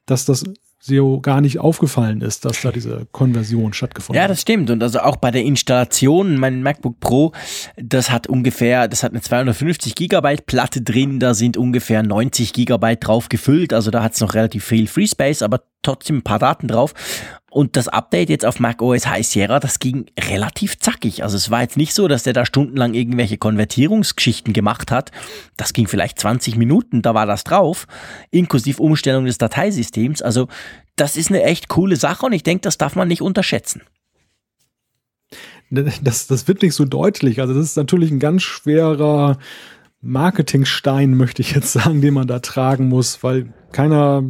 [0.05, 0.43] dass das
[0.79, 4.23] SEO gar nicht aufgefallen ist, dass da diese Konversion stattgefunden hat.
[4.23, 4.69] Ja, das stimmt.
[4.69, 7.33] Und also auch bei der Installation, mein MacBook Pro,
[7.75, 13.05] das hat ungefähr, das hat eine 250 Gigabyte Platte drin, da sind ungefähr 90 Gigabyte
[13.05, 13.73] drauf gefüllt.
[13.73, 16.93] Also da hat es noch relativ viel Free Space, aber trotzdem ein paar Daten drauf.
[17.49, 21.23] Und das Update jetzt auf Mac OS High Sierra, das ging relativ zackig.
[21.23, 25.11] Also es war jetzt nicht so, dass der da stundenlang irgendwelche Konvertierungsgeschichten gemacht hat.
[25.57, 27.87] Das ging vielleicht 20 Minuten, da war das drauf,
[28.31, 30.21] inklusive Umstellung des Dateisystems.
[30.21, 30.47] Also
[30.95, 33.81] das ist eine echt coole Sache und ich denke, das darf man nicht unterschätzen.
[35.71, 37.41] Das, das wird nicht so deutlich.
[37.41, 39.37] Also das ist natürlich ein ganz schwerer
[40.01, 44.23] Marketingstein, möchte ich jetzt sagen, den man da tragen muss, weil keiner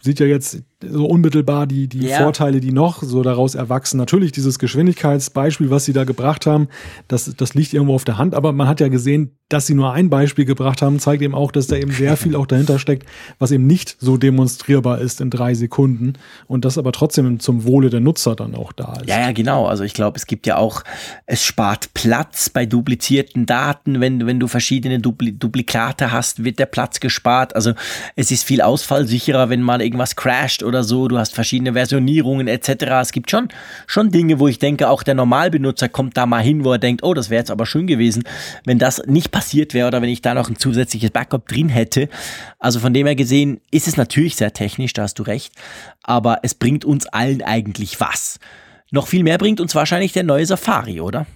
[0.00, 2.18] sieht ja jetzt so unmittelbar die, die ja.
[2.18, 3.98] Vorteile, die noch so daraus erwachsen.
[3.98, 6.68] Natürlich dieses Geschwindigkeitsbeispiel, was sie da gebracht haben,
[7.08, 9.92] das, das liegt irgendwo auf der Hand, aber man hat ja gesehen, dass sie nur
[9.92, 13.06] ein Beispiel gebracht haben, zeigt eben auch, dass da eben sehr viel auch dahinter steckt,
[13.38, 16.14] was eben nicht so demonstrierbar ist in drei Sekunden
[16.46, 19.08] und das aber trotzdem zum Wohle der Nutzer dann auch da ist.
[19.08, 19.66] Ja, ja, genau.
[19.66, 20.84] Also ich glaube, es gibt ja auch,
[21.26, 24.00] es spart Platz bei duplizierten Daten.
[24.00, 27.56] Wenn, wenn du verschiedene Dupli Duplikate hast, wird der Platz gespart.
[27.56, 27.72] Also
[28.14, 32.84] es ist viel ausfallsicherer, wenn mal irgendwas crasht oder so, du hast verschiedene Versionierungen etc.
[33.02, 33.48] Es gibt schon,
[33.86, 37.02] schon Dinge, wo ich denke, auch der Normalbenutzer kommt da mal hin, wo er denkt,
[37.02, 38.22] oh, das wäre jetzt aber schön gewesen,
[38.64, 42.08] wenn das nicht passiert wäre oder wenn ich da noch ein zusätzliches Backup drin hätte.
[42.58, 45.52] Also von dem her gesehen ist es natürlich sehr technisch, da hast du recht,
[46.02, 48.38] aber es bringt uns allen eigentlich was.
[48.92, 51.26] Noch viel mehr bringt uns wahrscheinlich der neue Safari, oder?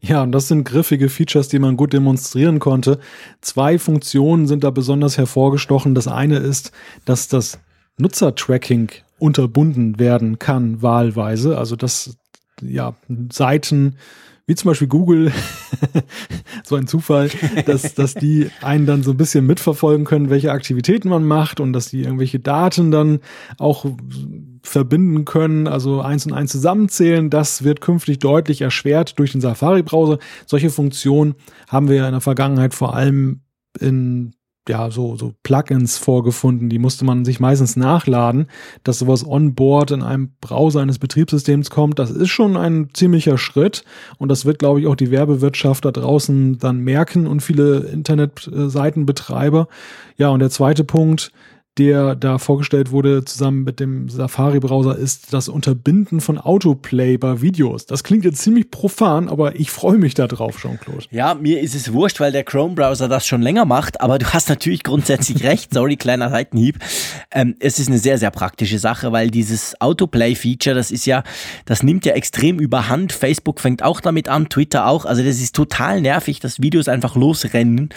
[0.00, 2.98] Ja, und das sind griffige Features, die man gut demonstrieren konnte.
[3.40, 5.94] Zwei Funktionen sind da besonders hervorgestochen.
[5.94, 6.72] Das eine ist,
[7.04, 7.58] dass das
[7.98, 11.58] Nutzertracking unterbunden werden kann, wahlweise.
[11.58, 12.16] Also, dass
[12.60, 12.94] ja,
[13.30, 13.96] Seiten
[14.46, 15.32] wie zum Beispiel Google,
[16.64, 17.30] so ein Zufall,
[17.64, 21.72] dass, dass die einen dann so ein bisschen mitverfolgen können, welche Aktivitäten man macht und
[21.72, 23.20] dass die irgendwelche Daten dann
[23.58, 23.86] auch
[24.62, 27.30] verbinden können, also eins und eins zusammenzählen.
[27.30, 30.18] Das wird künftig deutlich erschwert durch den Safari-Browser.
[30.46, 31.34] Solche Funktionen
[31.68, 33.40] haben wir in der Vergangenheit vor allem
[33.80, 34.34] in
[34.68, 38.46] ja, so, so Plugins vorgefunden, die musste man sich meistens nachladen,
[38.82, 43.84] dass sowas onboard in einem Browser eines Betriebssystems kommt, das ist schon ein ziemlicher Schritt
[44.18, 49.68] und das wird, glaube ich, auch die Werbewirtschaft da draußen dann merken und viele Internetseitenbetreiber.
[50.16, 51.30] Ja, und der zweite Punkt,
[51.78, 57.86] der da vorgestellt wurde, zusammen mit dem Safari-Browser, ist das Unterbinden von Autoplay bei Videos.
[57.86, 61.06] Das klingt jetzt ziemlich profan, aber ich freue mich da drauf, Jean-Claude.
[61.10, 64.48] Ja, mir ist es wurscht, weil der Chrome-Browser das schon länger macht, aber du hast
[64.48, 65.74] natürlich grundsätzlich recht.
[65.74, 66.78] Sorry, kleiner Seitenhieb.
[67.32, 71.24] Ähm, es ist eine sehr, sehr praktische Sache, weil dieses Autoplay-Feature, das ist ja,
[71.64, 73.12] das nimmt ja extrem überhand.
[73.12, 75.06] Facebook fängt auch damit an, Twitter auch.
[75.06, 77.88] Also das ist total nervig, dass Videos einfach losrennen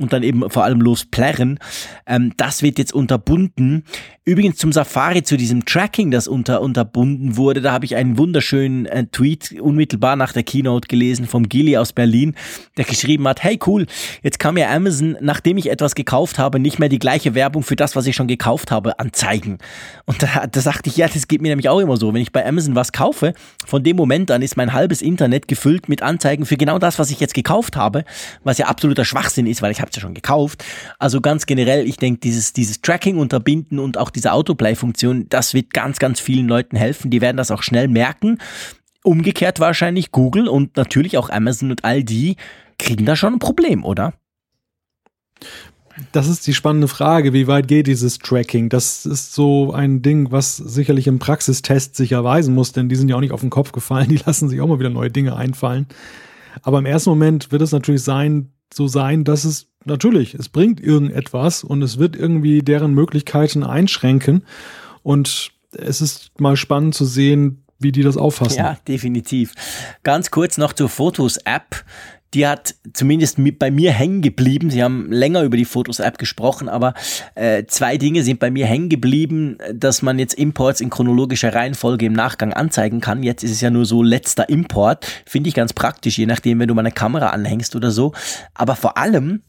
[0.00, 1.58] und dann eben vor allem losplärren.
[2.06, 3.84] Ähm, das wird jetzt unter unterbunden.
[4.24, 8.86] Übrigens zum Safari, zu diesem Tracking, das unter, unterbunden wurde, da habe ich einen wunderschönen
[8.86, 12.34] äh, Tweet unmittelbar nach der Keynote gelesen vom Gilly aus Berlin,
[12.76, 13.86] der geschrieben hat, hey cool,
[14.22, 17.76] jetzt kann mir Amazon, nachdem ich etwas gekauft habe, nicht mehr die gleiche Werbung für
[17.76, 19.58] das, was ich schon gekauft habe, anzeigen.
[20.06, 22.12] Und da, da sagte ich, ja, das geht mir nämlich auch immer so.
[22.12, 23.32] Wenn ich bei Amazon was kaufe,
[23.64, 27.10] von dem Moment an ist mein halbes Internet gefüllt mit Anzeigen für genau das, was
[27.10, 28.04] ich jetzt gekauft habe,
[28.42, 30.64] was ja absoluter Schwachsinn ist, weil ich habe es ja schon gekauft.
[30.98, 35.54] Also ganz generell, ich denke, dieses, dieses Tracking Tracking unterbinden und auch diese Autoplay-Funktion, das
[35.54, 37.10] wird ganz, ganz vielen Leuten helfen.
[37.10, 38.38] Die werden das auch schnell merken.
[39.02, 42.36] Umgekehrt wahrscheinlich Google und natürlich auch Amazon und all die
[42.78, 44.14] kriegen da schon ein Problem, oder?
[46.12, 48.68] Das ist die spannende Frage, wie weit geht dieses Tracking?
[48.68, 53.08] Das ist so ein Ding, was sicherlich im Praxistest sich erweisen muss, denn die sind
[53.08, 55.36] ja auch nicht auf den Kopf gefallen, die lassen sich auch mal wieder neue Dinge
[55.36, 55.86] einfallen.
[56.62, 60.80] Aber im ersten Moment wird es natürlich sein, so sein, dass es natürlich, es bringt
[60.80, 64.44] irgendetwas und es wird irgendwie deren Möglichkeiten einschränken.
[65.02, 68.58] Und es ist mal spannend zu sehen, wie die das auffassen.
[68.58, 69.54] Ja, definitiv.
[70.02, 71.84] Ganz kurz noch zur Fotos-App
[72.34, 74.70] die hat zumindest bei mir hängen geblieben.
[74.70, 76.94] Sie haben länger über die Fotos-App gesprochen, aber
[77.34, 82.04] äh, zwei Dinge sind bei mir hängen geblieben, dass man jetzt Imports in chronologischer Reihenfolge
[82.06, 83.22] im Nachgang anzeigen kann.
[83.22, 85.06] Jetzt ist es ja nur so letzter Import.
[85.24, 88.12] Finde ich ganz praktisch, je nachdem, wenn du mal eine Kamera anhängst oder so.
[88.54, 89.42] Aber vor allem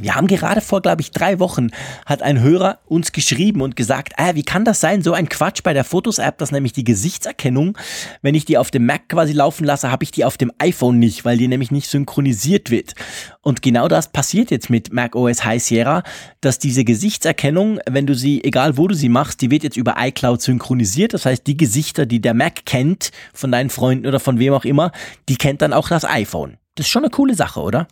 [0.00, 1.68] wir haben gerade vor, glaube ich, drei Wochen
[2.04, 5.62] hat ein Hörer uns geschrieben und gesagt, ah, wie kann das sein, so ein Quatsch
[5.62, 7.78] bei der Fotos-App, dass nämlich die Gesichtserkennung,
[8.20, 10.98] wenn ich die auf dem Mac quasi laufen lasse, habe ich die auf dem iPhone
[10.98, 12.94] nicht, weil die nämlich nicht synchronisiert wird.
[13.40, 16.02] Und genau das passiert jetzt mit Mac OS High Sierra,
[16.40, 19.94] dass diese Gesichtserkennung, wenn du sie, egal wo du sie machst, die wird jetzt über
[19.98, 21.14] iCloud synchronisiert.
[21.14, 24.64] Das heißt, die Gesichter, die der Mac kennt, von deinen Freunden oder von wem auch
[24.64, 24.92] immer,
[25.28, 26.58] die kennt dann auch das iPhone.
[26.74, 27.88] Das ist schon eine coole Sache, oder?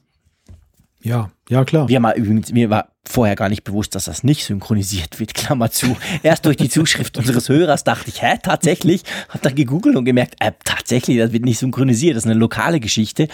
[1.04, 1.86] Ja, ja, klar.
[1.88, 5.70] Wir mal übrigens, mir war vorher gar nicht bewusst, dass das nicht synchronisiert wird, Klammer
[5.70, 5.96] zu.
[6.22, 9.02] Erst durch die Zuschrift unseres Hörers dachte ich, hä, tatsächlich?
[9.28, 12.80] Hab dann gegoogelt und gemerkt, äh, tatsächlich, das wird nicht synchronisiert, das ist eine lokale
[12.80, 13.28] Geschichte.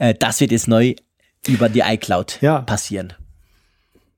[0.00, 0.96] Äh, das wird jetzt neu
[1.46, 2.60] über die iCloud ja.
[2.60, 3.12] passieren.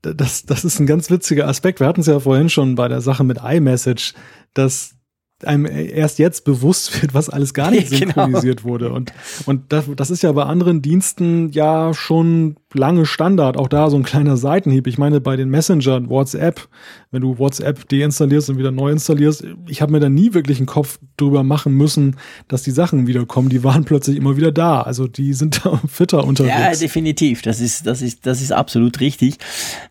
[0.01, 1.79] Das, das ist ein ganz witziger Aspekt.
[1.79, 4.13] Wir hatten es ja vorhin schon bei der Sache mit iMessage,
[4.53, 4.95] dass
[5.43, 7.99] einem erst jetzt bewusst wird, was alles gar nicht genau.
[7.99, 8.69] synchronisiert genau.
[8.69, 8.91] wurde.
[8.91, 9.13] Und,
[9.45, 13.57] und das, das ist ja bei anderen Diensten ja schon lange Standard.
[13.57, 14.87] Auch da so ein kleiner Seitenhieb.
[14.87, 16.67] Ich meine, bei den Messengern, WhatsApp,
[17.11, 20.67] wenn du WhatsApp deinstallierst und wieder neu installierst, ich habe mir da nie wirklich einen
[20.67, 23.49] Kopf drüber machen müssen, dass die Sachen wiederkommen.
[23.49, 24.81] Die waren plötzlich immer wieder da.
[24.81, 26.55] Also die sind da fitter unterwegs.
[26.57, 27.41] Ja, definitiv.
[27.41, 29.37] Das ist, das ist, das ist absolut richtig.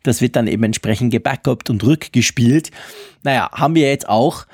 [0.02, 2.70] Das wird dann eben entsprechend gebackupt und rückgespielt.
[3.23, 4.44] Naja, haben wir jetzt auch.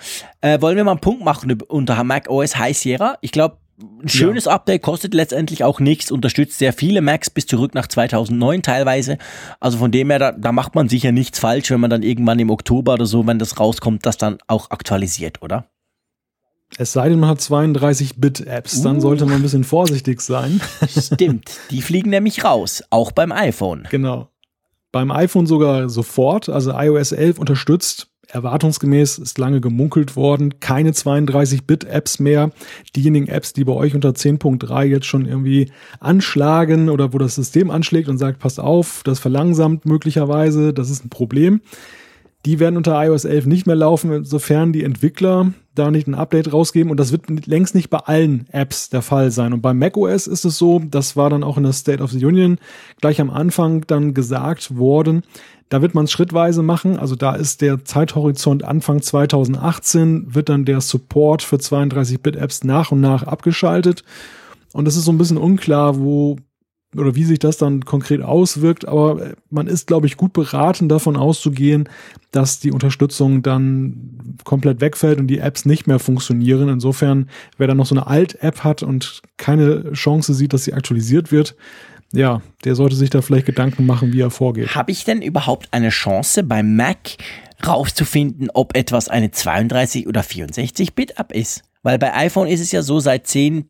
[0.40, 3.18] Äh, wollen wir mal einen Punkt machen unter Mac OS High Sierra?
[3.20, 3.56] Ich glaube,
[4.02, 4.52] ein schönes ja.
[4.52, 9.18] Update kostet letztendlich auch nichts, unterstützt sehr viele Macs bis zurück nach 2009 teilweise.
[9.58, 12.38] Also von dem her, da, da macht man sicher nichts falsch, wenn man dann irgendwann
[12.38, 15.66] im Oktober oder so, wenn das rauskommt, das dann auch aktualisiert, oder?
[16.76, 19.00] Es sei denn, man hat 32-Bit-Apps, dann uh.
[19.00, 20.60] sollte man ein bisschen vorsichtig sein.
[20.88, 23.88] Stimmt, die fliegen nämlich raus, auch beim iPhone.
[23.90, 24.28] Genau.
[24.92, 32.18] Beim iPhone sogar sofort, also iOS 11 unterstützt erwartungsgemäß ist lange gemunkelt worden, keine 32-Bit-Apps
[32.18, 32.50] mehr.
[32.96, 35.70] Diejenigen Apps, die bei euch unter 10.3 jetzt schon irgendwie
[36.00, 41.04] anschlagen oder wo das System anschlägt und sagt, passt auf, das verlangsamt möglicherweise, das ist
[41.04, 41.60] ein Problem.
[42.46, 46.52] Die werden unter iOS 11 nicht mehr laufen, sofern die Entwickler da nicht ein Update
[46.52, 46.90] rausgeben.
[46.90, 49.52] Und das wird längst nicht bei allen Apps der Fall sein.
[49.52, 52.24] Und bei macOS ist es so, das war dann auch in der State of the
[52.24, 52.58] Union
[53.02, 55.22] gleich am Anfang dann gesagt worden,
[55.70, 56.98] da wird man es schrittweise machen.
[56.98, 63.00] Also da ist der Zeithorizont Anfang 2018, wird dann der Support für 32-Bit-Apps nach und
[63.00, 64.04] nach abgeschaltet.
[64.72, 66.36] Und es ist so ein bisschen unklar, wo
[66.96, 71.16] oder wie sich das dann konkret auswirkt, aber man ist, glaube ich, gut beraten, davon
[71.16, 71.88] auszugehen,
[72.32, 76.68] dass die Unterstützung dann komplett wegfällt und die Apps nicht mehr funktionieren.
[76.68, 77.28] Insofern,
[77.58, 81.54] wer dann noch so eine Alt-App hat und keine Chance sieht, dass sie aktualisiert wird,
[82.12, 84.74] ja, der sollte sich da vielleicht Gedanken machen, wie er vorgeht.
[84.74, 87.16] Habe ich denn überhaupt eine Chance beim Mac
[87.66, 91.62] rauszufinden, ob etwas eine 32 oder 64 Bit App ist?
[91.82, 93.68] Weil bei iPhone ist es ja so, seit 10.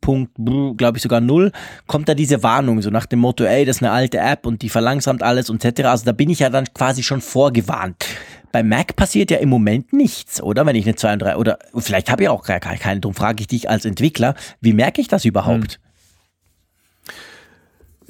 [0.75, 1.51] glaube ich sogar 0,
[1.87, 4.61] kommt da diese Warnung, so nach dem Motto, ey, das ist eine alte App und
[4.63, 5.83] die verlangsamt alles und etc.
[5.85, 8.05] Also da bin ich ja dann quasi schon vorgewarnt.
[8.51, 10.65] Bei Mac passiert ja im Moment nichts, oder?
[10.65, 13.69] Wenn ich eine 32, oder vielleicht habe ich auch gar keine, darum frage ich dich
[13.69, 15.75] als Entwickler, wie merke ich das überhaupt?
[15.75, 15.90] Hm.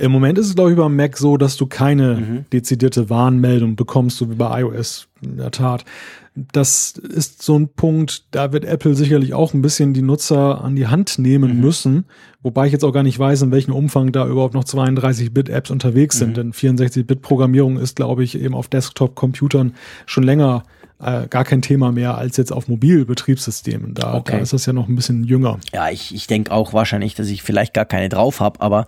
[0.01, 2.45] Im Moment ist es, glaube ich, beim Mac so, dass du keine mhm.
[2.51, 5.85] dezidierte Warnmeldung bekommst, so wie bei iOS in der Tat.
[6.33, 10.75] Das ist so ein Punkt, da wird Apple sicherlich auch ein bisschen die Nutzer an
[10.75, 11.61] die Hand nehmen mhm.
[11.61, 12.05] müssen,
[12.41, 16.17] wobei ich jetzt auch gar nicht weiß, in welchem Umfang da überhaupt noch 32-Bit-Apps unterwegs
[16.17, 16.51] sind, mhm.
[16.51, 19.75] denn 64-Bit-Programmierung ist, glaube ich, eben auf Desktop-Computern
[20.07, 20.63] schon länger
[20.99, 23.93] äh, gar kein Thema mehr als jetzt auf Mobilbetriebssystemen.
[23.93, 24.33] Da, okay.
[24.33, 25.59] da ist das ja noch ein bisschen jünger.
[25.73, 28.87] Ja, ich, ich denke auch wahrscheinlich, dass ich vielleicht gar keine drauf habe, aber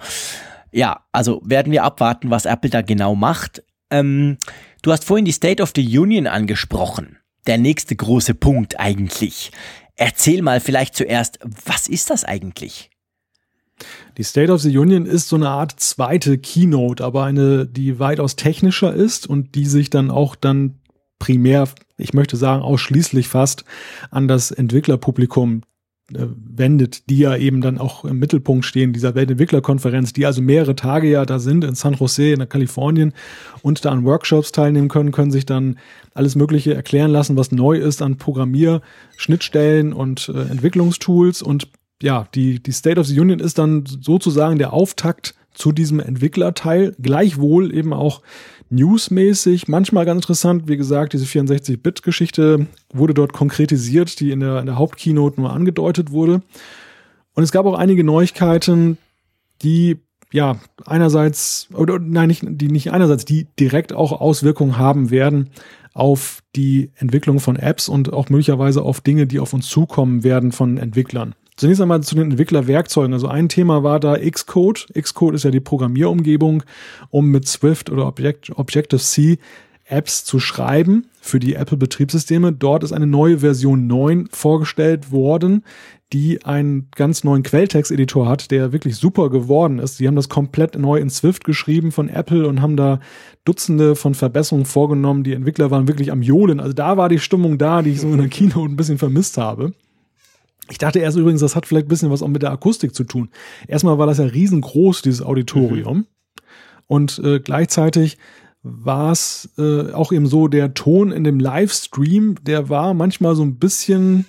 [0.74, 3.64] ja, also werden wir abwarten, was Apple da genau macht.
[3.90, 4.38] Ähm,
[4.82, 7.18] du hast vorhin die State of the Union angesprochen.
[7.46, 9.52] Der nächste große Punkt eigentlich.
[9.96, 12.90] Erzähl mal vielleicht zuerst, was ist das eigentlich?
[14.18, 18.36] Die State of the Union ist so eine Art zweite Keynote, aber eine, die weitaus
[18.36, 20.80] technischer ist und die sich dann auch dann
[21.20, 21.68] primär,
[21.98, 23.66] ich möchte sagen ausschließlich fast
[24.10, 25.62] an das Entwicklerpublikum
[26.18, 31.10] wendet, die ja eben dann auch im Mittelpunkt stehen dieser Weltentwicklerkonferenz, die also mehrere Tage
[31.10, 33.14] ja da sind in San Jose in Kalifornien
[33.62, 35.78] und da an Workshops teilnehmen können, können sich dann
[36.14, 41.42] alles Mögliche erklären lassen, was neu ist an Programmierschnittstellen und äh, Entwicklungstools.
[41.42, 41.68] Und
[42.02, 46.96] ja, die, die State of the Union ist dann sozusagen der Auftakt zu diesem Entwicklerteil,
[47.02, 48.22] gleichwohl eben auch
[48.74, 50.68] newsmäßig, manchmal ganz interessant.
[50.68, 56.12] Wie gesagt, diese 64-Bit-Geschichte wurde dort konkretisiert, die in der, in der Hauptkeynote nur angedeutet
[56.12, 56.42] wurde.
[57.34, 58.98] Und es gab auch einige Neuigkeiten,
[59.62, 59.98] die
[60.32, 65.50] ja einerseits, oder nein, nicht, die nicht einerseits, die direkt auch Auswirkungen haben werden
[65.94, 70.52] auf die Entwicklung von Apps und auch möglicherweise auf Dinge, die auf uns zukommen werden
[70.52, 71.36] von Entwicklern.
[71.56, 73.14] Zunächst einmal zu den Entwicklerwerkzeugen.
[73.14, 74.88] Also ein Thema war da Xcode.
[75.00, 76.64] Xcode ist ja die Programmierumgebung,
[77.10, 79.38] um mit Swift oder Objective-C
[79.86, 82.54] Apps zu schreiben für die Apple-Betriebssysteme.
[82.54, 85.64] Dort ist eine neue Version 9 vorgestellt worden,
[86.14, 89.98] die einen ganz neuen Quelltext-Editor hat, der wirklich super geworden ist.
[89.98, 93.00] Sie haben das komplett neu in Swift geschrieben von Apple und haben da
[93.46, 95.24] Dutzende von Verbesserungen vorgenommen.
[95.24, 96.60] Die Entwickler waren wirklich am Johlen.
[96.60, 99.38] Also da war die Stimmung da, die ich so in der Keynote ein bisschen vermisst
[99.38, 99.74] habe.
[100.70, 103.04] Ich dachte erst übrigens, das hat vielleicht ein bisschen was auch mit der Akustik zu
[103.04, 103.30] tun.
[103.68, 105.98] Erstmal war das ja riesengroß, dieses Auditorium.
[105.98, 106.08] Mhm.
[106.88, 108.18] Und äh, gleichzeitig
[108.64, 113.44] war es äh, auch eben so, der Ton in dem Livestream, der war manchmal so
[113.44, 114.26] ein bisschen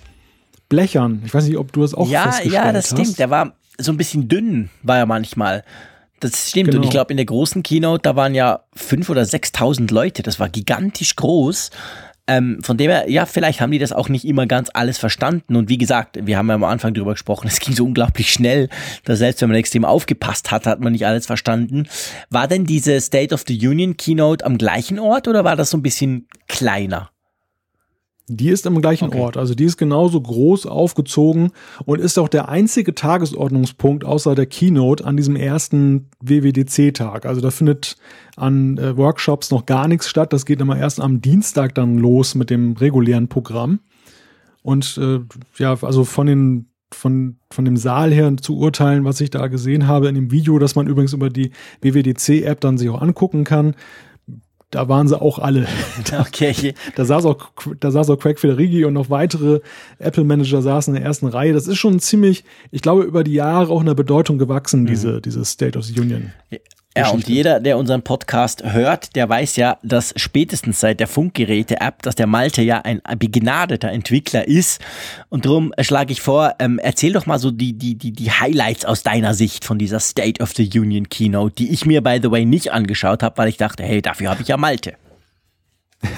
[0.67, 1.21] blechern.
[1.25, 2.65] Ich weiß nicht, ob du das auch ja, festgestellt hast.
[2.65, 2.99] Ja, das hast.
[2.99, 3.19] stimmt.
[3.19, 5.63] Der war so ein bisschen dünn, war er manchmal.
[6.19, 6.71] Das stimmt.
[6.71, 6.79] Genau.
[6.79, 10.23] Und ich glaube, in der großen Keynote, da waren ja fünf oder sechstausend Leute.
[10.23, 11.71] Das war gigantisch groß.
[12.27, 15.55] Ähm, von dem her, ja, vielleicht haben die das auch nicht immer ganz alles verstanden.
[15.55, 18.69] Und wie gesagt, wir haben ja am Anfang drüber gesprochen, es ging so unglaublich schnell,
[19.03, 21.87] dass selbst wenn man extrem aufgepasst hat, hat man nicht alles verstanden.
[22.29, 25.77] War denn diese State of the Union Keynote am gleichen Ort oder war das so
[25.77, 27.11] ein bisschen kleiner?
[28.27, 29.19] Die ist am gleichen okay.
[29.19, 31.51] Ort, also die ist genauso groß aufgezogen
[31.85, 37.27] und ist auch der einzige Tagesordnungspunkt außer der Keynote an diesem ersten WWDC-Tag.
[37.27, 37.97] Also da findet
[38.35, 40.33] an äh, Workshops noch gar nichts statt.
[40.33, 43.79] Das geht immer erst am Dienstag dann los mit dem regulären Programm.
[44.63, 45.19] Und äh,
[45.59, 49.87] ja, also von den von, von dem Saal her zu urteilen, was ich da gesehen
[49.87, 53.75] habe in dem Video, das man übrigens über die WWDC-App dann sich auch angucken kann,
[54.75, 55.67] da waren sie auch alle.
[56.19, 56.73] Okay.
[56.95, 57.49] da, saß auch,
[57.79, 59.61] da saß auch Craig Federighi und noch weitere
[59.99, 61.53] Apple-Manager saßen in der ersten Reihe.
[61.53, 64.87] Das ist schon ziemlich, ich glaube, über die Jahre auch in der Bedeutung gewachsen, mhm.
[64.87, 66.31] diese, diese State of the Union.
[66.97, 72.01] Ja, und jeder, der unseren Podcast hört, der weiß ja, dass spätestens seit der Funkgeräte-App,
[72.01, 74.79] dass der Malte ja ein begnadeter Entwickler ist.
[75.27, 78.85] Und darum schlage ich vor, ähm, erzähl doch mal so die, die, die, die Highlights
[78.85, 82.31] aus deiner Sicht von dieser State of the Union Keynote, die ich mir, by the
[82.31, 84.93] way, nicht angeschaut habe, weil ich dachte, hey, dafür habe ich ja Malte.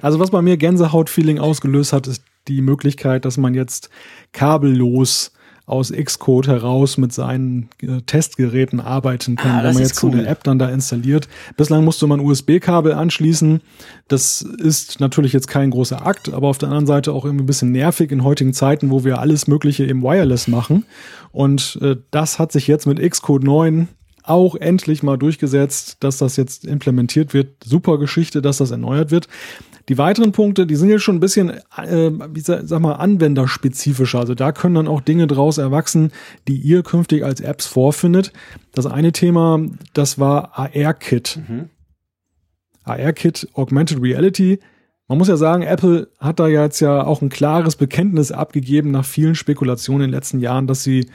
[0.00, 3.90] also was bei mir Gänsehaut-Feeling ausgelöst hat, ist die Möglichkeit, dass man jetzt
[4.32, 5.32] kabellos
[5.70, 10.12] aus Xcode heraus mit seinen äh, Testgeräten arbeiten kann, ah, wenn man jetzt cool.
[10.12, 11.28] so eine App dann da installiert.
[11.56, 13.60] Bislang musste man USB-Kabel anschließen.
[14.08, 17.46] Das ist natürlich jetzt kein großer Akt, aber auf der anderen Seite auch irgendwie ein
[17.46, 20.84] bisschen nervig in heutigen Zeiten, wo wir alles Mögliche im Wireless machen.
[21.32, 23.88] Und äh, das hat sich jetzt mit Xcode 9
[24.22, 27.64] auch endlich mal durchgesetzt, dass das jetzt implementiert wird.
[27.64, 29.28] Super Geschichte, dass das erneuert wird.
[29.88, 34.20] Die weiteren Punkte, die sind jetzt schon ein bisschen, äh, wie sag, mal, anwenderspezifischer.
[34.20, 36.12] Also da können dann auch Dinge draus erwachsen,
[36.48, 38.32] die ihr künftig als Apps vorfindet.
[38.72, 39.60] Das eine Thema,
[39.92, 41.40] das war AR-Kit.
[41.48, 41.70] Mhm.
[42.84, 44.60] AR-Kit, Augmented Reality.
[45.08, 49.04] Man muss ja sagen, Apple hat da jetzt ja auch ein klares Bekenntnis abgegeben nach
[49.04, 51.08] vielen Spekulationen in den letzten Jahren, dass sie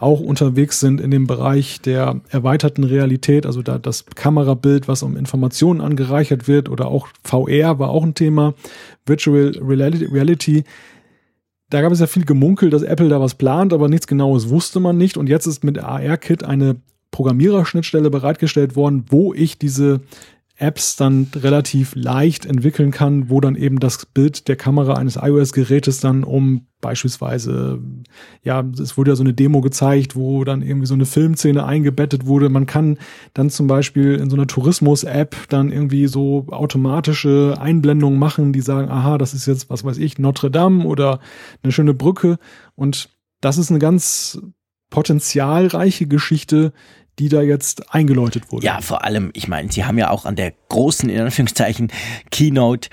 [0.00, 5.16] auch unterwegs sind in dem Bereich der erweiterten Realität, also da das Kamerabild, was um
[5.16, 8.54] Informationen angereichert wird oder auch VR war auch ein Thema,
[9.06, 10.64] Virtual Reality.
[11.70, 14.80] Da gab es ja viel Gemunkel, dass Apple da was plant, aber nichts Genaues wusste
[14.80, 15.16] man nicht.
[15.16, 16.76] Und jetzt ist mit AR-Kit eine
[17.10, 20.00] Programmiererschnittstelle bereitgestellt worden, wo ich diese
[20.60, 26.00] Apps dann relativ leicht entwickeln kann, wo dann eben das Bild der Kamera eines iOS-Gerätes
[26.00, 27.80] dann um beispielsweise,
[28.42, 32.26] ja, es wurde ja so eine Demo gezeigt, wo dann irgendwie so eine Filmszene eingebettet
[32.26, 32.48] wurde.
[32.48, 32.98] Man kann
[33.34, 38.90] dann zum Beispiel in so einer Tourismus-App dann irgendwie so automatische Einblendungen machen, die sagen,
[38.90, 41.20] aha, das ist jetzt, was weiß ich, Notre Dame oder
[41.62, 42.38] eine schöne Brücke.
[42.74, 43.10] Und
[43.40, 44.40] das ist eine ganz
[44.90, 46.72] potenzialreiche Geschichte,
[47.18, 48.64] die da jetzt eingeläutet wurde.
[48.64, 51.88] Ja, vor allem, ich meine, sie haben ja auch an der großen, in Anführungszeichen,
[52.30, 52.88] Keynote,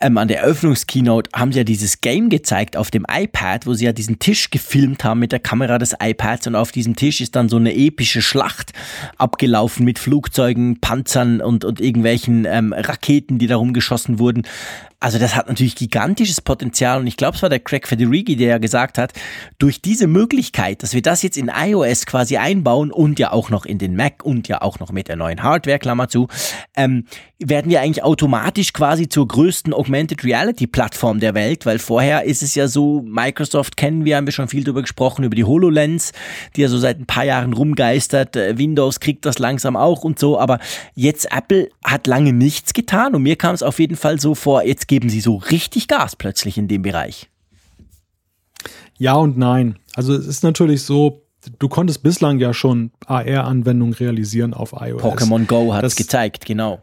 [0.00, 3.84] ähm, an der Eröffnungskeynote, haben sie ja dieses Game gezeigt auf dem iPad, wo sie
[3.84, 7.36] ja diesen Tisch gefilmt haben mit der Kamera des iPads und auf diesem Tisch ist
[7.36, 8.72] dann so eine epische Schlacht
[9.16, 14.44] abgelaufen mit Flugzeugen, Panzern und, und irgendwelchen ähm, Raketen, die da rumgeschossen wurden.
[15.00, 18.48] Also das hat natürlich gigantisches Potenzial und ich glaube, es war der Craig Federighi, der
[18.48, 19.12] ja gesagt hat,
[19.58, 23.64] durch diese Möglichkeit, dass wir das jetzt in iOS quasi einbauen und ja auch noch
[23.64, 26.26] in den Mac und ja auch noch mit der neuen Hardware, Klammer zu,
[26.74, 27.04] ähm,
[27.40, 32.42] werden wir eigentlich automatisch quasi zur größten Augmented Reality Plattform der Welt, weil vorher ist
[32.42, 36.12] es ja so, Microsoft kennen wir, haben wir schon viel darüber gesprochen, über die HoloLens,
[36.56, 40.18] die ja so seit ein paar Jahren rumgeistert, äh, Windows kriegt das langsam auch und
[40.18, 40.58] so, aber
[40.94, 44.64] jetzt Apple hat lange nichts getan und mir kam es auf jeden Fall so vor,
[44.64, 47.28] jetzt geben sie so richtig Gas plötzlich in dem Bereich.
[48.98, 49.78] Ja und nein.
[49.94, 51.22] Also es ist natürlich so,
[51.58, 55.02] du konntest bislang ja schon AR-Anwendungen realisieren auf iOS.
[55.02, 56.80] Pokémon Go hat es gezeigt, genau.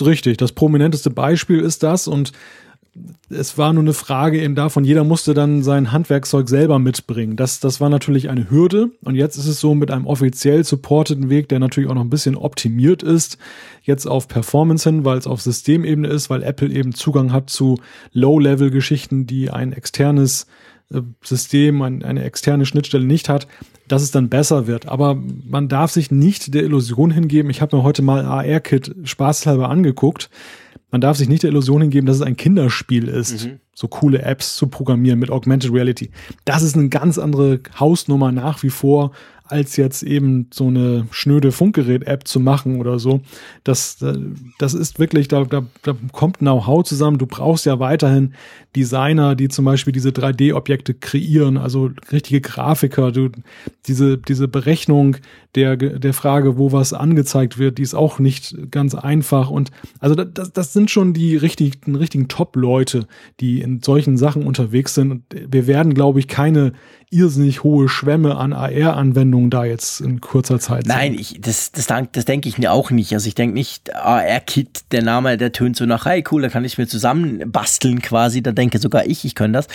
[0.00, 2.32] Richtig, das prominenteste Beispiel ist das und
[3.28, 7.36] es war nur eine Frage eben davon, jeder musste dann sein Handwerkzeug selber mitbringen.
[7.36, 8.90] Das, das war natürlich eine Hürde.
[9.02, 12.10] Und jetzt ist es so mit einem offiziell supporteten Weg, der natürlich auch noch ein
[12.10, 13.38] bisschen optimiert ist,
[13.82, 17.78] jetzt auf Performance hin, weil es auf Systemebene ist, weil Apple eben Zugang hat zu
[18.12, 20.46] Low-Level-Geschichten, die ein externes
[20.92, 23.48] äh, System, eine externe Schnittstelle nicht hat,
[23.88, 24.88] dass es dann besser wird.
[24.88, 25.16] Aber
[25.48, 27.50] man darf sich nicht der Illusion hingeben.
[27.50, 30.30] Ich habe mir heute mal AR-Kit spaßhalber angeguckt
[30.90, 33.60] man darf sich nicht der Illusion hingeben, dass es ein Kinderspiel ist, mhm.
[33.78, 36.10] So coole Apps zu programmieren mit Augmented Reality.
[36.46, 39.12] Das ist eine ganz andere Hausnummer nach wie vor
[39.48, 43.20] als jetzt eben so eine schnöde Funkgerät-App zu machen oder so.
[43.64, 44.04] Das,
[44.58, 47.18] das ist wirklich, da, da, da kommt Know-how zusammen.
[47.18, 48.34] Du brauchst ja weiterhin
[48.74, 53.12] Designer, die zum Beispiel diese 3D-Objekte kreieren, also richtige Grafiker.
[53.12, 53.30] Du,
[53.86, 55.16] diese, diese Berechnung
[55.54, 59.48] der, der Frage, wo was angezeigt wird, die ist auch nicht ganz einfach.
[59.50, 59.70] Und
[60.00, 63.06] also das, das sind schon die richtigen, richtigen Top-Leute,
[63.40, 65.10] die in solchen Sachen unterwegs sind.
[65.10, 66.72] Und wir werden, glaube ich, keine
[67.08, 72.24] irrsinnig hohe Schwämme an AR-Anwendungen da jetzt in kurzer Zeit Nein, ich, das, das, das
[72.24, 73.12] denke ich auch nicht.
[73.12, 76.64] Also ich denke nicht, AR-Kit, der Name, der tönt so nach, hey cool, da kann
[76.64, 78.42] ich mir zusammen basteln quasi.
[78.42, 79.68] Da denke sogar ich, ich kann das.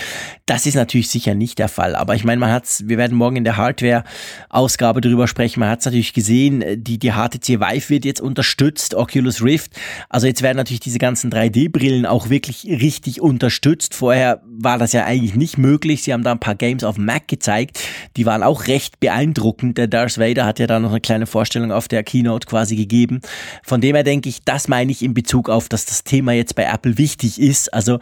[0.45, 1.95] Das ist natürlich sicher nicht der Fall.
[1.95, 5.61] Aber ich meine, man hat's, wir werden morgen in der Hardware-Ausgabe darüber sprechen.
[5.61, 9.71] Man hat es natürlich gesehen, die, die HTC Vive wird jetzt unterstützt, Oculus Rift.
[10.09, 13.95] Also jetzt werden natürlich diese ganzen 3D-Brillen auch wirklich richtig unterstützt.
[13.95, 16.03] Vorher war das ja eigentlich nicht möglich.
[16.03, 17.79] Sie haben da ein paar Games auf Mac gezeigt.
[18.17, 19.77] Die waren auch recht beeindruckend.
[19.77, 23.21] Der Darth Vader hat ja da noch eine kleine Vorstellung auf der Keynote quasi gegeben.
[23.63, 26.55] Von dem her denke ich, das meine ich in Bezug auf, dass das Thema jetzt
[26.55, 27.73] bei Apple wichtig ist.
[27.73, 27.99] Also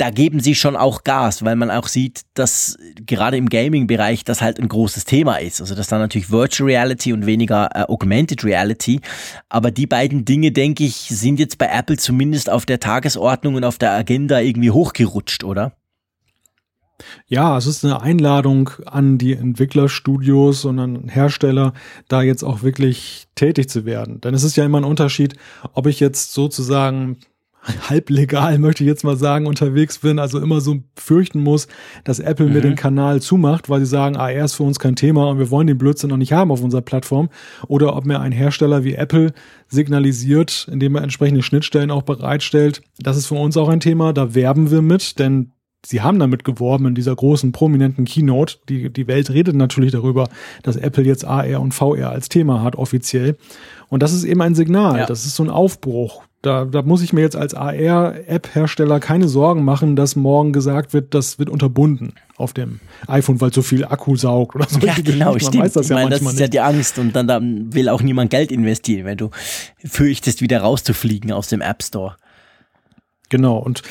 [0.00, 4.40] da geben sie schon auch Gas, weil man auch sieht, dass gerade im Gaming-Bereich das
[4.40, 5.60] halt ein großes Thema ist.
[5.60, 9.02] Also das ist dann natürlich Virtual Reality und weniger äh, Augmented Reality.
[9.50, 13.64] Aber die beiden Dinge, denke ich, sind jetzt bei Apple zumindest auf der Tagesordnung und
[13.64, 15.72] auf der Agenda irgendwie hochgerutscht, oder?
[17.26, 21.72] Ja, es ist eine Einladung an die Entwicklerstudios und an Hersteller,
[22.08, 24.20] da jetzt auch wirklich tätig zu werden.
[24.20, 25.34] Denn es ist ja immer ein Unterschied,
[25.74, 27.18] ob ich jetzt sozusagen
[27.88, 31.68] halblegal, möchte ich jetzt mal sagen, unterwegs bin, also immer so fürchten muss,
[32.04, 32.52] dass Apple mhm.
[32.54, 35.38] mir den Kanal zumacht, weil sie sagen, ah, er ist für uns kein Thema und
[35.38, 37.28] wir wollen den Blödsinn noch nicht haben auf unserer Plattform.
[37.68, 39.32] Oder ob mir ein Hersteller wie Apple
[39.68, 44.34] signalisiert, indem er entsprechende Schnittstellen auch bereitstellt, das ist für uns auch ein Thema, da
[44.34, 45.52] werben wir mit, denn
[45.84, 48.56] sie haben damit geworben in dieser großen prominenten Keynote.
[48.68, 50.28] Die, die Welt redet natürlich darüber,
[50.62, 53.36] dass Apple jetzt AR und VR als Thema hat, offiziell.
[53.88, 55.06] Und das ist eben ein Signal, ja.
[55.06, 56.22] das ist so ein Aufbruch.
[56.42, 61.12] Da, da muss ich mir jetzt als AR-App-Hersteller keine Sorgen machen, dass morgen gesagt wird,
[61.12, 64.78] das wird unterbunden auf dem iPhone, weil so viel Akku saugt oder so.
[64.78, 65.64] Ja, genau, Man stimmt.
[65.64, 66.40] Weiß das ich meine, das ist nicht.
[66.40, 69.28] ja die Angst und dann, dann will auch niemand Geld investieren, wenn du
[69.84, 72.16] fürchtest, wieder rauszufliegen aus dem App Store.
[73.28, 73.82] Genau, und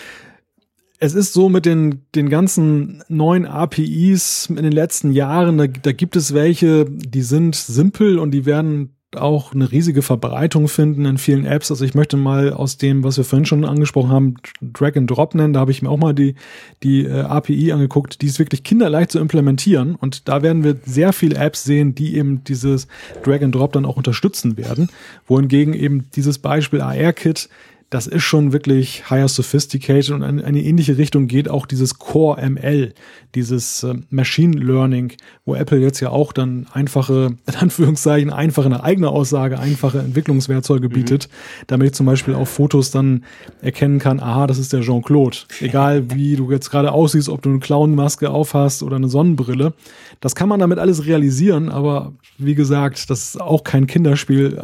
[0.99, 5.91] es ist so mit den, den ganzen neuen APIs in den letzten Jahren, da, da
[5.93, 11.17] gibt es welche, die sind simpel und die werden auch eine riesige Verbreitung finden in
[11.17, 11.71] vielen Apps.
[11.71, 15.33] Also ich möchte mal aus dem, was wir vorhin schon angesprochen haben, Drag and Drop
[15.33, 15.53] nennen.
[15.53, 16.35] Da habe ich mir auch mal die,
[16.83, 18.21] die äh, API angeguckt.
[18.21, 19.95] Die ist wirklich kinderleicht zu implementieren.
[19.95, 22.87] Und da werden wir sehr viele Apps sehen, die eben dieses
[23.23, 24.89] Drag and Drop dann auch unterstützen werden.
[25.25, 27.49] Wohingegen eben dieses Beispiel AR-Kit
[27.89, 32.47] das ist schon wirklich higher sophisticated und in eine ähnliche Richtung geht auch dieses Core
[32.47, 32.93] ML,
[33.33, 35.13] dieses äh, Machine Learning,
[35.45, 40.87] wo Apple jetzt ja auch dann einfache, in Anführungszeichen, einfache, eine eigene Aussage, einfache Entwicklungswerkzeuge
[40.87, 40.93] mhm.
[40.93, 41.29] bietet,
[41.65, 43.23] damit ich zum Beispiel auf Fotos dann
[43.61, 45.37] erkennen kann, aha, das ist der Jean-Claude.
[45.59, 49.73] Egal wie du jetzt gerade aussiehst, ob du eine Clownmaske aufhast oder eine Sonnenbrille.
[50.19, 54.61] Das kann man damit alles realisieren, aber wie gesagt, das ist auch kein Kinderspiel.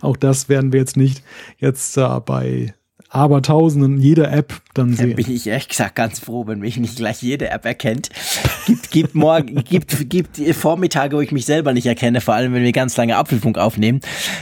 [0.00, 1.22] Auch das werden wir jetzt nicht
[1.58, 2.74] jetzt äh, bei
[3.14, 5.10] Abertausenden jeder App dann sehen.
[5.10, 8.08] Da bin ich ehrlich gesagt ganz froh, wenn mich nicht gleich jede App erkennt.
[8.66, 12.64] Gibt, gibt morgen, gibt, gibt Vormittage, wo ich mich selber nicht erkenne, vor allem wenn
[12.64, 14.00] wir ganz lange Apfelfunk aufnehmen.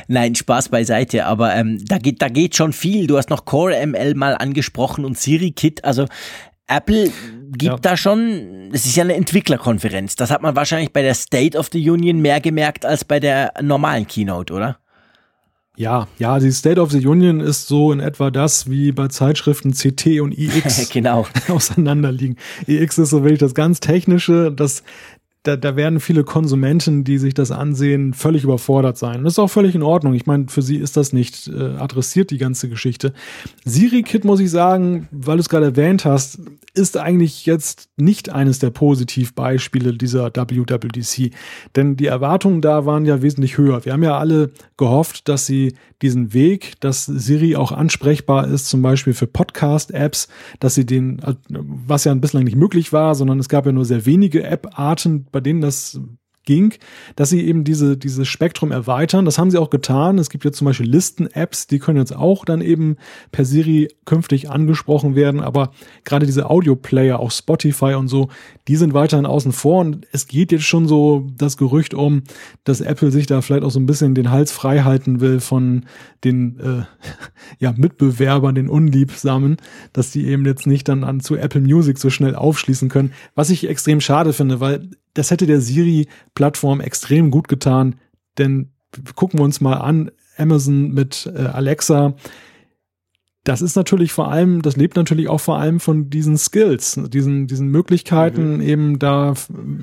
[0.09, 3.07] Nein, Spaß beiseite, aber ähm, da geht, da geht schon viel.
[3.07, 6.07] Du hast noch Core ML mal angesprochen und Siri Kit, also
[6.67, 7.11] Apple
[7.51, 7.77] gibt ja.
[7.77, 10.17] da schon, es ist ja eine Entwicklerkonferenz.
[10.17, 13.53] Das hat man wahrscheinlich bei der State of the Union mehr gemerkt als bei der
[13.61, 14.79] normalen Keynote, oder?
[15.77, 19.73] Ja, ja, die State of the Union ist so in etwa das, wie bei Zeitschriften
[19.73, 21.27] CT und iX genau.
[21.49, 22.37] auseinanderliegen.
[22.67, 24.83] iX ist so wirklich das ganz Technische, das
[25.43, 29.25] da, da werden viele Konsumenten, die sich das ansehen, völlig überfordert sein.
[29.25, 30.15] das ist auch völlig in Ordnung.
[30.15, 33.13] Ich meine, für sie ist das nicht äh, adressiert, die ganze Geschichte.
[33.65, 36.39] Siri Kit, muss ich sagen, weil du es gerade erwähnt hast,
[36.75, 41.33] ist eigentlich jetzt nicht eines der Positivbeispiele dieser WWDC.
[41.75, 43.85] Denn die Erwartungen da waren ja wesentlich höher.
[43.85, 48.83] Wir haben ja alle gehofft, dass sie diesen Weg, dass Siri auch ansprechbar ist, zum
[48.83, 50.29] Beispiel für Podcast-Apps,
[50.61, 54.05] dass sie den, was ja bislang nicht möglich war, sondern es gab ja nur sehr
[54.05, 56.01] wenige App-Arten, bei denen das
[56.45, 56.75] ging,
[57.17, 59.25] dass sie eben diese, dieses Spektrum erweitern.
[59.25, 60.19] Das haben sie auch getan.
[60.19, 62.97] Es gibt jetzt zum Beispiel Listen-Apps, die können jetzt auch dann eben
[63.31, 65.41] per Siri künftig angesprochen werden.
[65.41, 65.73] Aber
[66.05, 68.29] gerade diese Audio-Player, auch Spotify und so,
[68.69, 69.81] die sind weiterhin außen vor.
[69.81, 72.23] Und es geht jetzt schon so das Gerücht um,
[72.65, 75.87] dass Apple sich da vielleicht auch so ein bisschen den Hals frei halten will von
[76.25, 76.83] den äh,
[77.59, 79.59] ja, Mitbewerbern, den Unliebsamen,
[79.93, 83.13] dass die eben jetzt nicht dann an zu Apple Music so schnell aufschließen können.
[83.35, 87.97] Was ich extrem schade finde, weil das hätte der Siri-Plattform extrem gut getan,
[88.39, 88.73] denn
[89.15, 92.15] gucken wir uns mal an, Amazon mit äh, Alexa,
[93.45, 97.49] das ist natürlich vor allem, das lebt natürlich auch vor allem von diesen Skills, diesen,
[97.49, 98.61] diesen Möglichkeiten, mhm.
[98.61, 99.35] eben da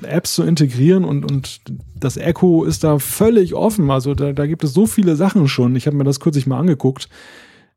[0.02, 1.60] Apps zu integrieren und, und
[1.94, 3.90] das Echo ist da völlig offen.
[3.90, 5.76] Also da, da gibt es so viele Sachen schon.
[5.76, 7.10] Ich habe mir das kürzlich mal angeguckt.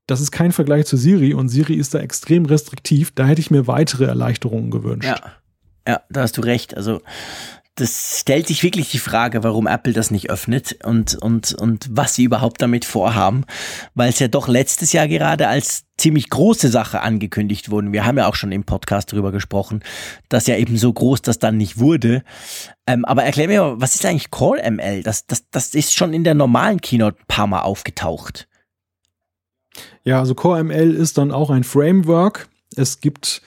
[0.07, 3.11] Das ist kein Vergleich zu Siri und Siri ist da extrem restriktiv.
[3.13, 5.07] Da hätte ich mir weitere Erleichterungen gewünscht.
[5.07, 5.33] Ja.
[5.87, 6.75] Ja, da hast du recht.
[6.75, 7.01] Also
[7.75, 12.13] das stellt sich wirklich die Frage, warum Apple das nicht öffnet und, und, und was
[12.13, 13.45] sie überhaupt damit vorhaben,
[13.95, 17.91] weil es ja doch letztes Jahr gerade als ziemlich große Sache angekündigt wurde.
[17.91, 19.83] Wir haben ja auch schon im Podcast darüber gesprochen,
[20.29, 22.23] dass ja eben so groß das dann nicht wurde.
[22.85, 25.01] Ähm, aber erklär mir mal, was ist eigentlich Core ML?
[25.01, 28.47] Das, das, das ist schon in der normalen Keynote ein paar Mal aufgetaucht.
[30.03, 32.49] Ja, also Core ML ist dann auch ein Framework.
[32.75, 33.41] Es gibt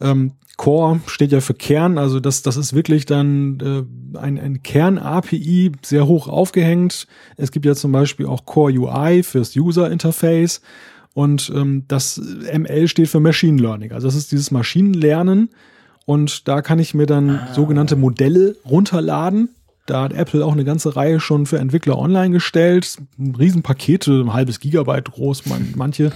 [0.00, 3.60] ähm, Core steht ja für Kern, also das, das ist wirklich dann
[4.14, 7.06] äh, ein, ein Kern-API, sehr hoch aufgehängt.
[7.38, 10.60] Es gibt ja zum Beispiel auch Core UI fürs User Interface
[11.14, 13.92] Und ähm, das ML steht für Machine Learning.
[13.92, 15.48] Also das ist dieses Maschinenlernen.
[16.04, 17.54] Und da kann ich mir dann ah.
[17.54, 19.48] sogenannte Modelle runterladen.
[19.86, 22.98] Da hat Apple auch eine ganze Reihe schon für Entwickler online gestellt.
[23.18, 26.12] Riesenpakete, ein halbes Gigabyte groß, manche,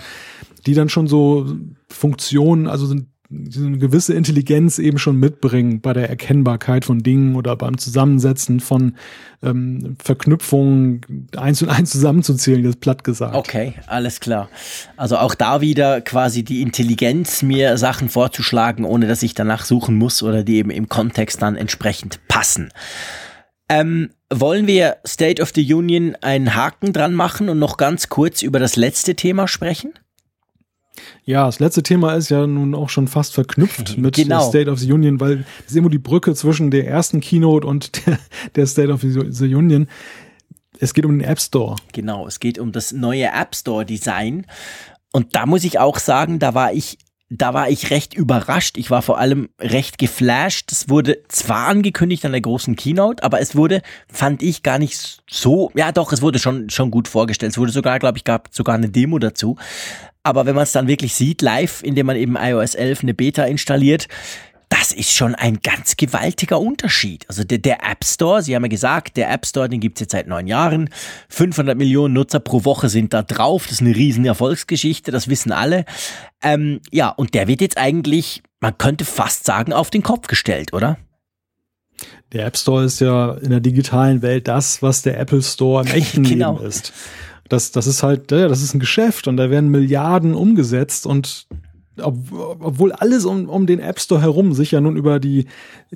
[0.67, 1.47] die dann schon so
[1.89, 3.07] Funktionen, also sind
[3.57, 8.95] eine gewisse Intelligenz eben schon mitbringen bei der Erkennbarkeit von Dingen oder beim Zusammensetzen von
[9.43, 13.35] ähm, Verknüpfungen eins und eins zusammenzuzählen, jetzt platt gesagt.
[13.35, 14.49] Okay, alles klar.
[14.97, 19.97] Also auch da wieder quasi die Intelligenz, mir Sachen vorzuschlagen, ohne dass ich danach suchen
[19.97, 22.71] muss oder die eben im Kontext dann entsprechend passen.
[23.69, 28.43] Ähm, wollen wir State of the Union einen Haken dran machen und noch ganz kurz
[28.43, 29.95] über das letzte Thema sprechen?
[31.25, 34.49] Ja, das letzte Thema ist ja nun auch schon fast verknüpft mit genau.
[34.49, 38.07] State of the Union, weil es ist immer die Brücke zwischen der ersten Keynote und
[38.07, 38.19] der,
[38.55, 39.89] der State of the Union.
[40.79, 41.77] Es geht um den App Store.
[41.93, 44.47] Genau, es geht um das neue App Store Design.
[45.13, 46.99] Und da muss ich auch sagen, da war ich
[47.37, 48.77] da war ich recht überrascht.
[48.79, 50.71] Ich war vor allem recht geflasht.
[50.73, 53.83] Es wurde zwar angekündigt an der großen Keynote, aber es wurde,
[54.13, 57.53] fand ich, gar nicht so, ja doch, es wurde schon, schon gut vorgestellt.
[57.53, 59.57] Es wurde sogar, glaube ich, gab sogar eine Demo dazu.
[60.23, 63.45] Aber wenn man es dann wirklich sieht, live, indem man eben iOS 11 eine Beta
[63.45, 64.09] installiert,
[64.77, 67.25] das ist schon ein ganz gewaltiger Unterschied.
[67.29, 70.01] Also der, der App Store, Sie haben ja gesagt, der App Store, den gibt es
[70.01, 70.91] jetzt seit neun Jahren.
[71.29, 73.65] 500 Millionen Nutzer pro Woche sind da drauf.
[73.65, 75.85] Das ist eine riesen Erfolgsgeschichte, das wissen alle.
[76.43, 80.73] Ähm, ja, und der wird jetzt eigentlich, man könnte fast sagen, auf den Kopf gestellt,
[80.73, 80.99] oder?
[82.33, 85.91] Der App Store ist ja in der digitalen Welt das, was der Apple Store im
[85.95, 86.55] echten genau.
[86.55, 86.93] Leben ist.
[87.49, 91.47] Das, das ist halt, ja, das ist ein Geschäft und da werden Milliarden umgesetzt und
[92.01, 92.17] ob,
[92.61, 95.47] obwohl alles um, um den App Store herum sich ja nun über die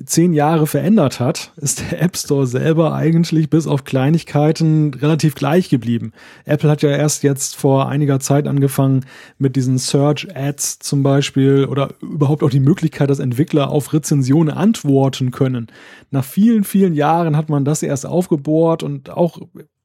[0.05, 5.69] zehn Jahre verändert hat, ist der App Store selber eigentlich bis auf Kleinigkeiten relativ gleich
[5.69, 6.13] geblieben.
[6.45, 9.05] Apple hat ja erst jetzt vor einiger Zeit angefangen
[9.39, 14.55] mit diesen Search Ads zum Beispiel oder überhaupt auch die Möglichkeit, dass Entwickler auf Rezensionen
[14.55, 15.69] antworten können.
[16.11, 19.39] Nach vielen, vielen Jahren hat man das erst aufgebohrt und auch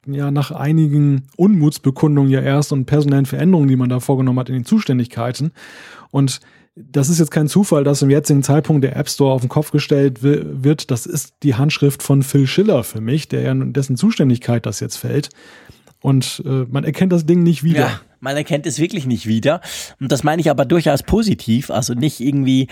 [0.05, 4.55] ja nach einigen Unmutsbekundungen ja erst und personellen Veränderungen, die man da vorgenommen hat in
[4.55, 5.51] den Zuständigkeiten.
[6.13, 6.41] Und
[6.75, 9.71] das ist jetzt kein Zufall, dass im jetzigen Zeitpunkt der App Store auf den Kopf
[9.71, 10.91] gestellt wird.
[10.91, 14.97] Das ist die Handschrift von Phil Schiller für mich, der ja dessen Zuständigkeit das jetzt
[14.97, 15.29] fällt.
[16.01, 17.79] Und äh, man erkennt das Ding nicht wieder.
[17.79, 19.61] Ja, man erkennt es wirklich nicht wieder.
[19.99, 21.71] Und das meine ich aber durchaus positiv.
[21.71, 22.67] Also nicht irgendwie,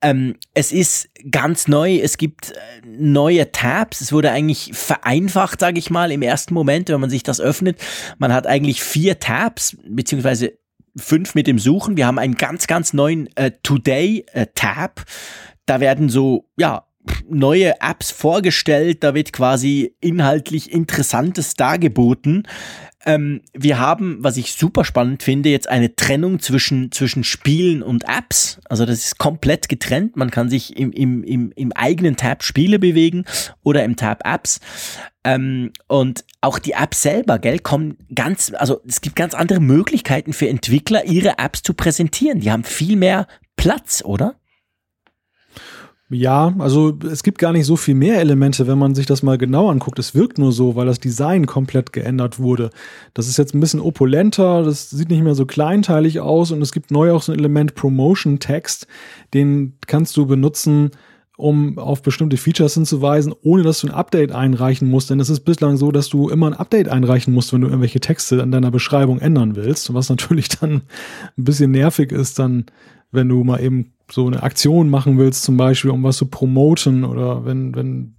[0.00, 2.54] ähm, es ist ganz neu, es gibt äh,
[2.86, 4.00] neue Tabs.
[4.00, 7.78] Es wurde eigentlich vereinfacht, sage ich mal, im ersten Moment, wenn man sich das öffnet.
[8.18, 10.52] Man hat eigentlich vier Tabs, beziehungsweise
[10.96, 11.96] fünf mit dem Suchen.
[11.96, 15.00] Wir haben einen ganz, ganz neuen äh, Today-Tab.
[15.00, 15.04] Äh,
[15.66, 16.86] da werden so, ja,
[17.28, 22.46] neue Apps vorgestellt, da wird quasi inhaltlich Interessantes dargeboten.
[23.06, 28.04] Ähm, wir haben, was ich super spannend finde, jetzt eine Trennung zwischen, zwischen Spielen und
[28.04, 28.60] Apps.
[28.68, 30.16] Also das ist komplett getrennt.
[30.16, 33.24] Man kann sich im, im, im, im eigenen Tab Spiele bewegen
[33.62, 34.60] oder im Tab Apps.
[35.24, 40.32] Ähm, und auch die Apps selber, gell, kommen ganz, also es gibt ganz andere Möglichkeiten
[40.32, 42.40] für Entwickler, ihre Apps zu präsentieren.
[42.40, 44.39] Die haben viel mehr Platz, oder?
[46.12, 49.38] Ja, also es gibt gar nicht so viel mehr Elemente, wenn man sich das mal
[49.38, 49.96] genau anguckt.
[50.00, 52.70] Es wirkt nur so, weil das Design komplett geändert wurde.
[53.14, 56.72] Das ist jetzt ein bisschen opulenter, das sieht nicht mehr so kleinteilig aus und es
[56.72, 58.88] gibt neu auch so ein Element Promotion Text,
[59.34, 60.90] den kannst du benutzen,
[61.36, 65.10] um auf bestimmte Features hinzuweisen, ohne dass du ein Update einreichen musst.
[65.10, 68.00] Denn es ist bislang so, dass du immer ein Update einreichen musst, wenn du irgendwelche
[68.00, 69.94] Texte an deiner Beschreibung ändern willst.
[69.94, 70.82] Was natürlich dann
[71.38, 72.66] ein bisschen nervig ist, dann,
[73.12, 77.04] wenn du mal eben so eine Aktion machen willst, zum Beispiel, um was zu promoten
[77.04, 78.16] oder wenn, wenn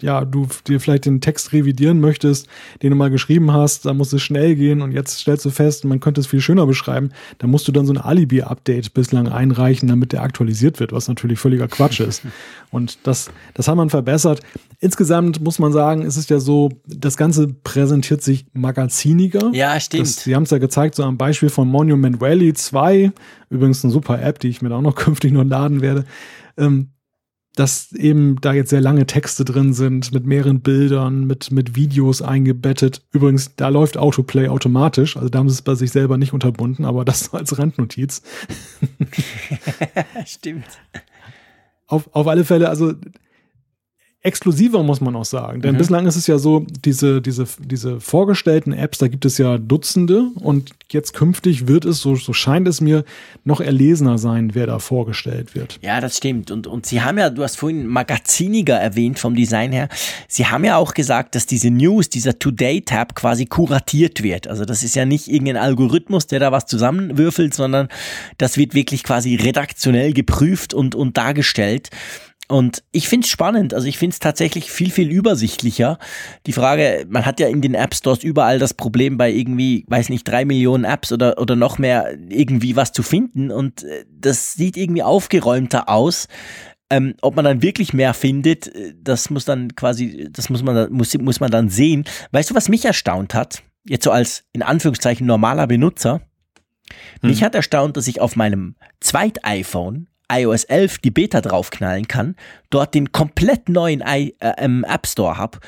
[0.00, 2.48] ja, du dir vielleicht den Text revidieren möchtest,
[2.82, 5.84] den du mal geschrieben hast, da muss es schnell gehen und jetzt stellst du fest,
[5.84, 9.88] man könnte es viel schöner beschreiben, da musst du dann so ein Alibi-Update bislang einreichen,
[9.88, 12.22] damit der aktualisiert wird, was natürlich völliger Quatsch ist.
[12.70, 14.40] Und das, das hat man verbessert.
[14.80, 19.50] Insgesamt muss man sagen, ist es ja so, das Ganze präsentiert sich magaziniger.
[19.52, 20.02] Ja, stimmt.
[20.02, 23.12] Das, Sie haben es ja gezeigt, so am Beispiel von Monument Valley 2,
[23.50, 26.04] übrigens eine super App, die ich mir auch noch künftig noch laden werde.
[26.56, 26.88] Ähm,
[27.54, 32.20] dass eben da jetzt sehr lange Texte drin sind, mit mehreren Bildern, mit, mit Videos
[32.20, 33.02] eingebettet.
[33.12, 36.84] Übrigens, da läuft Autoplay automatisch, also da haben sie es bei sich selber nicht unterbunden,
[36.84, 38.22] aber das als Randnotiz.
[40.26, 40.66] Stimmt.
[41.86, 42.94] Auf, auf alle Fälle, also
[44.24, 45.60] exklusiver, muss man auch sagen.
[45.60, 45.78] Denn mhm.
[45.78, 50.30] bislang ist es ja so, diese, diese, diese vorgestellten Apps, da gibt es ja Dutzende
[50.36, 53.04] und jetzt künftig wird es, so, so scheint es mir,
[53.44, 55.78] noch erlesener sein, wer da vorgestellt wird.
[55.82, 56.50] Ja, das stimmt.
[56.50, 59.90] Und, und Sie haben ja, du hast vorhin magaziniger erwähnt vom Design her.
[60.26, 64.46] Sie haben ja auch gesagt, dass diese News, dieser Today-Tab quasi kuratiert wird.
[64.48, 67.88] Also das ist ja nicht irgendein Algorithmus, der da was zusammenwürfelt, sondern
[68.38, 71.90] das wird wirklich quasi redaktionell geprüft und, und dargestellt.
[72.54, 75.98] Und ich finde es spannend, also ich finde es tatsächlich viel, viel übersichtlicher.
[76.46, 80.08] Die Frage, man hat ja in den App Stores überall das Problem bei irgendwie, weiß
[80.08, 84.54] nicht, drei Millionen Apps oder, oder noch mehr irgendwie was zu finden und äh, das
[84.54, 86.28] sieht irgendwie aufgeräumter aus.
[86.90, 90.92] Ähm, ob man dann wirklich mehr findet, äh, das muss dann quasi, das muss man,
[90.92, 92.04] muss, muss man dann sehen.
[92.30, 93.64] Weißt du, was mich erstaunt hat?
[93.84, 96.20] Jetzt so als in Anführungszeichen normaler Benutzer.
[97.20, 97.30] Hm.
[97.30, 102.36] Mich hat erstaunt, dass ich auf meinem Zweit-iPhone iOS 11 die Beta draufknallen kann,
[102.70, 105.58] dort den komplett neuen I äh, ähm, App Store habe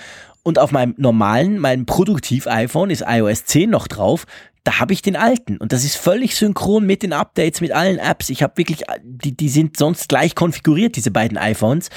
[0.43, 4.27] und auf meinem normalen, meinem Produktiv-iPhone ist iOS 10 noch drauf,
[4.65, 7.99] da habe ich den alten und das ist völlig synchron mit den Updates, mit allen
[7.99, 8.31] Apps.
[8.31, 11.89] Ich habe wirklich, die, die sind sonst gleich konfiguriert, diese beiden iPhones.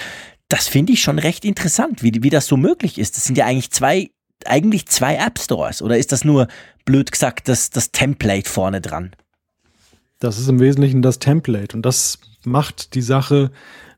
[0.50, 3.18] Das finde ich schon recht interessant, wie, wie das so möglich ist.
[3.18, 4.10] Das sind ja eigentlich zwei,
[4.46, 6.48] eigentlich zwei App Stores oder ist das nur,
[6.86, 9.12] blöd gesagt, das, das Template vorne dran?
[10.20, 13.52] Das ist im Wesentlichen das Template und das macht die Sache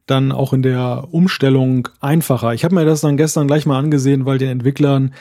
[0.06, 2.54] dann auch in der Umstellung einfacher.
[2.54, 5.14] Ich habe mir das dann gestern gleich mal angesehen, weil den Entwicklern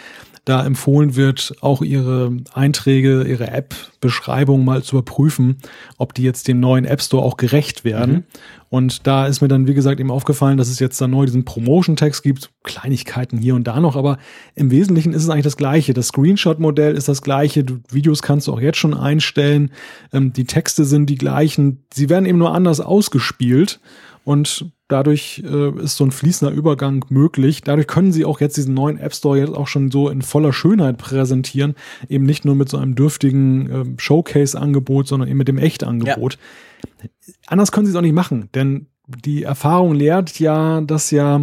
[0.50, 5.58] da empfohlen wird, auch ihre Einträge, ihre App-Beschreibung mal zu überprüfen,
[5.96, 8.12] ob die jetzt dem neuen App Store auch gerecht werden.
[8.12, 8.24] Mhm.
[8.68, 11.44] Und da ist mir dann, wie gesagt, eben aufgefallen, dass es jetzt da neu diesen
[11.44, 14.18] Promotion-Text gibt, Kleinigkeiten hier und da noch, aber
[14.54, 15.94] im Wesentlichen ist es eigentlich das Gleiche.
[15.94, 19.70] Das Screenshot-Modell ist das Gleiche, du, Videos kannst du auch jetzt schon einstellen,
[20.12, 23.80] ähm, die Texte sind die gleichen, sie werden eben nur anders ausgespielt
[24.30, 27.62] und dadurch äh, ist so ein fließender Übergang möglich.
[27.62, 30.52] Dadurch können sie auch jetzt diesen neuen App Store jetzt auch schon so in voller
[30.52, 31.74] Schönheit präsentieren,
[32.08, 36.38] eben nicht nur mit so einem dürftigen äh, Showcase-Angebot, sondern eben mit dem Echt-Angebot.
[37.02, 37.08] Ja.
[37.48, 41.42] Anders können sie es auch nicht machen, denn die Erfahrung lehrt ja, dass ja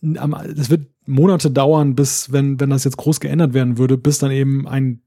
[0.00, 4.30] es wird Monate dauern, bis, wenn, wenn das jetzt groß geändert werden würde, bis dann
[4.30, 5.02] eben ein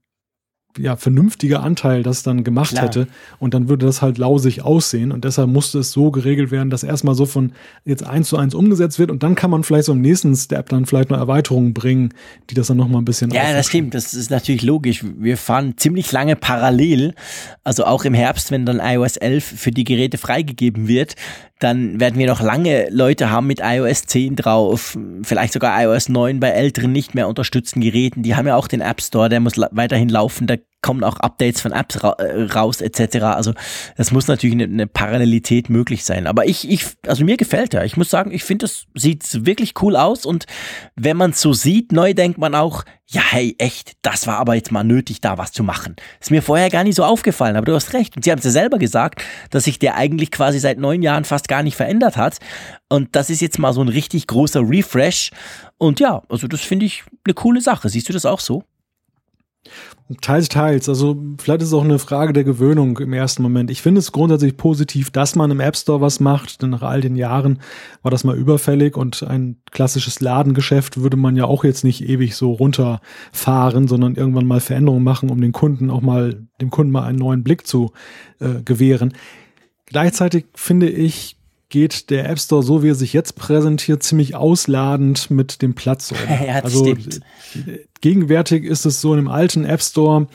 [0.78, 2.84] ja, vernünftiger Anteil das dann gemacht Klar.
[2.84, 3.06] hätte.
[3.38, 5.12] Und dann würde das halt lausig aussehen.
[5.12, 7.52] Und deshalb musste es so geregelt werden, dass erstmal so von
[7.84, 9.10] jetzt eins zu eins umgesetzt wird.
[9.10, 12.12] Und dann kann man vielleicht so im nächsten Step dann vielleicht noch Erweiterungen bringen,
[12.50, 13.94] die das dann nochmal ein bisschen Ja, das stimmt.
[13.94, 15.04] Das ist natürlich logisch.
[15.18, 17.14] Wir fahren ziemlich lange parallel.
[17.62, 21.14] Also auch im Herbst, wenn dann iOS 11 für die Geräte freigegeben wird,
[21.60, 26.40] dann werden wir noch lange Leute haben mit iOS 10 drauf, vielleicht sogar iOS 9
[26.40, 28.22] bei älteren nicht mehr unterstützten Geräten.
[28.22, 31.62] Die haben ja auch den App Store, der muss weiterhin laufen, da kommen auch Updates
[31.62, 33.24] von Apps ra äh, raus etc.
[33.24, 33.54] Also
[33.96, 36.26] das muss natürlich eine, eine, Parallelität möglich sein.
[36.26, 37.86] Aber ich, ich, also mir gefällt er.
[37.86, 40.44] Ich muss sagen, ich finde, es sieht wirklich cool aus und
[40.94, 44.54] wenn man es so sieht, neu denkt man auch, ja, hey, echt, das war aber
[44.54, 45.96] jetzt mal nötig, da was zu machen.
[46.20, 48.14] Ist mir vorher gar nicht so aufgefallen, aber du hast recht.
[48.16, 51.24] Und sie haben es ja selber gesagt, dass sich der eigentlich quasi seit neun Jahren
[51.24, 52.38] fast gar nicht verändert hat.
[52.90, 55.30] Und das ist jetzt mal so ein richtig großer Refresh.
[55.78, 57.88] Und ja, also das finde ich eine coole Sache.
[57.88, 58.64] Siehst du das auch so?
[60.20, 60.88] Teils, teils.
[60.90, 63.70] Also vielleicht ist es auch eine Frage der Gewöhnung im ersten Moment.
[63.70, 67.00] Ich finde es grundsätzlich positiv, dass man im App Store was macht, denn nach all
[67.00, 67.60] den Jahren
[68.02, 72.36] war das mal überfällig und ein klassisches Ladengeschäft würde man ja auch jetzt nicht ewig
[72.36, 77.04] so runterfahren, sondern irgendwann mal Veränderungen machen, um den Kunden auch mal, dem Kunden mal
[77.04, 77.92] einen neuen Blick zu
[78.40, 79.14] äh, gewähren.
[79.86, 81.38] Gleichzeitig finde ich,
[81.68, 86.12] geht der App Store, so wie er sich jetzt präsentiert, ziemlich ausladend mit dem Platz
[86.12, 86.18] um.
[86.46, 87.20] Ja, also stimmt.
[88.00, 90.28] gegenwärtig ist es so in einem alten App Store,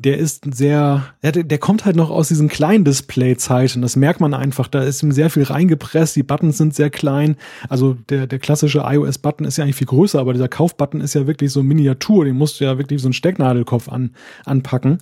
[0.00, 3.82] der ist sehr, der, der kommt halt noch aus diesen kleinen Display-Zeiten.
[3.82, 4.66] Das merkt man einfach.
[4.66, 6.16] Da ist ihm sehr viel reingepresst.
[6.16, 7.36] Die Buttons sind sehr klein.
[7.68, 11.26] Also der, der klassische iOS-Button ist ja eigentlich viel größer, aber dieser Kauf-Button ist ja
[11.26, 12.24] wirklich so Miniatur.
[12.24, 14.12] Den musst du ja wirklich so einen Stecknadelkopf an,
[14.46, 15.00] anpacken.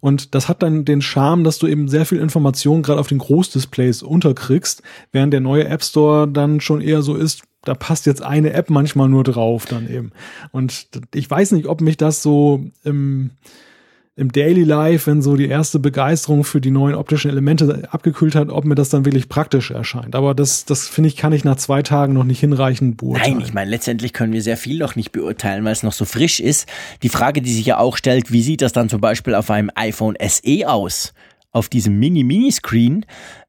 [0.00, 3.18] Und das hat dann den Charme, dass du eben sehr viel Information gerade auf den
[3.18, 4.82] Großdisplays unterkriegst,
[5.12, 8.70] während der neue App Store dann schon eher so ist, da passt jetzt eine App
[8.70, 10.12] manchmal nur drauf dann eben.
[10.52, 13.30] Und ich weiß nicht, ob mich das so im,
[14.18, 18.48] im Daily Life, wenn so die erste Begeisterung für die neuen optischen Elemente abgekühlt hat,
[18.48, 20.14] ob mir das dann wirklich praktisch erscheint.
[20.14, 23.36] Aber das, das finde ich, kann ich nach zwei Tagen noch nicht hinreichend beurteilen.
[23.36, 26.06] Nein, ich meine, letztendlich können wir sehr viel noch nicht beurteilen, weil es noch so
[26.06, 26.66] frisch ist.
[27.02, 29.70] Die Frage, die sich ja auch stellt, wie sieht das dann zum Beispiel auf einem
[29.74, 31.12] iPhone SE aus?
[31.52, 33.04] Auf diesem Mini-Mini-Screen,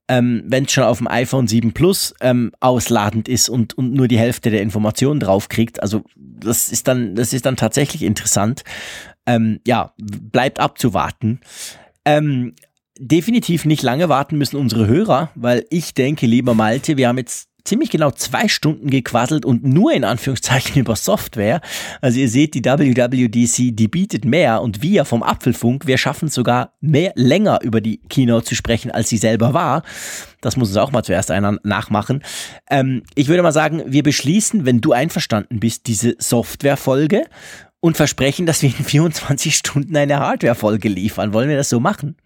[0.10, 4.10] ähm, wenn es schon auf dem iPhone 7 Plus ähm, ausladend ist und, und nur
[4.10, 5.82] die Hälfte der Informationen draufkriegt.
[5.82, 8.64] Also das ist dann, das ist dann tatsächlich interessant
[9.28, 11.42] ähm, ja, bleibt abzuwarten.
[12.06, 12.56] Ähm,
[13.00, 17.50] definitiv nicht lange warten müssen unsere Hörer, weil ich denke, lieber Malte, wir haben jetzt
[17.68, 21.62] ziemlich genau zwei Stunden gequasselt und nur in Anführungszeichen über Software.
[22.02, 26.74] Also ihr seht, die WWDC, die bietet mehr und wir vom Apfelfunk, wir schaffen sogar
[26.80, 29.84] mehr länger über die Keynote zu sprechen, als sie selber war.
[30.42, 32.24] Das muss uns auch mal zuerst einer nachmachen.
[32.70, 37.24] Ähm, ich würde mal sagen, wir beschließen, wenn du einverstanden bist, diese Software-Folge
[37.80, 41.34] und versprechen, dass wir in 24 Stunden eine Hardware-Folge liefern.
[41.34, 42.18] Wollen wir das so machen?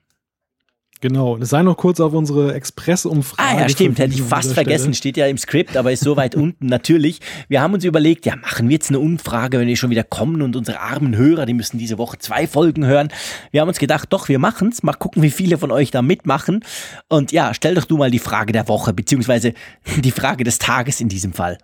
[1.02, 3.41] Genau, es sei noch kurz auf unsere Express-Umfrage.
[3.41, 6.36] Ah ja, stimmt, hätte ich fast vergessen, steht ja im Skript, aber ist so weit
[6.36, 6.68] unten.
[6.68, 10.03] Natürlich, wir haben uns überlegt, ja, machen wir jetzt eine Umfrage, wenn wir schon wieder
[10.03, 13.10] kommen und unsere armen Hörer, die müssen diese Woche zwei Folgen hören.
[13.49, 16.64] Wir haben uns gedacht, doch, wir machen's, mal gucken, wie viele von euch da mitmachen.
[17.10, 19.56] Und ja, stell doch du mal die Frage der Woche, beziehungsweise
[19.98, 21.57] die Frage des Tages in diesem Fall.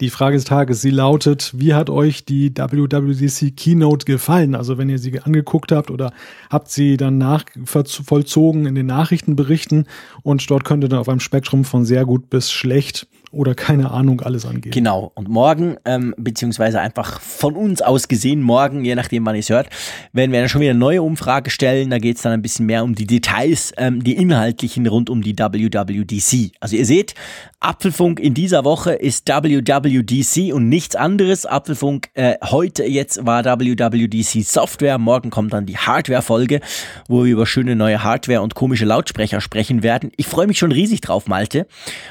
[0.00, 4.54] Die Frage des Tages, sie lautet, wie hat euch die WWDC Keynote gefallen?
[4.54, 6.14] Also wenn ihr sie angeguckt habt oder
[6.48, 9.86] habt sie dann nachvollzogen in den Nachrichtenberichten
[10.22, 13.90] und dort könnt ihr dann auf einem Spektrum von sehr gut bis schlecht oder keine
[13.90, 14.72] Ahnung alles angehen.
[14.72, 15.12] Genau.
[15.14, 19.50] Und morgen, ähm, beziehungsweise einfach von uns aus gesehen, morgen, je nachdem, wann ihr es
[19.50, 19.68] hört,
[20.12, 21.90] werden wir dann schon wieder eine neue Umfrage stellen.
[21.90, 25.22] Da geht es dann ein bisschen mehr um die Details, ähm, die inhaltlichen rund um
[25.22, 26.52] die WWDC.
[26.60, 27.14] Also ihr seht,
[27.60, 31.46] Apfelfunk in dieser Woche ist WWDC und nichts anderes.
[31.46, 34.98] Apfelfunk äh, heute jetzt war WWDC Software.
[34.98, 36.60] Morgen kommt dann die Hardware-Folge,
[37.06, 40.10] wo wir über schöne neue Hardware und komische Lautsprecher sprechen werden.
[40.16, 41.66] Ich freue mich schon riesig drauf, Malte.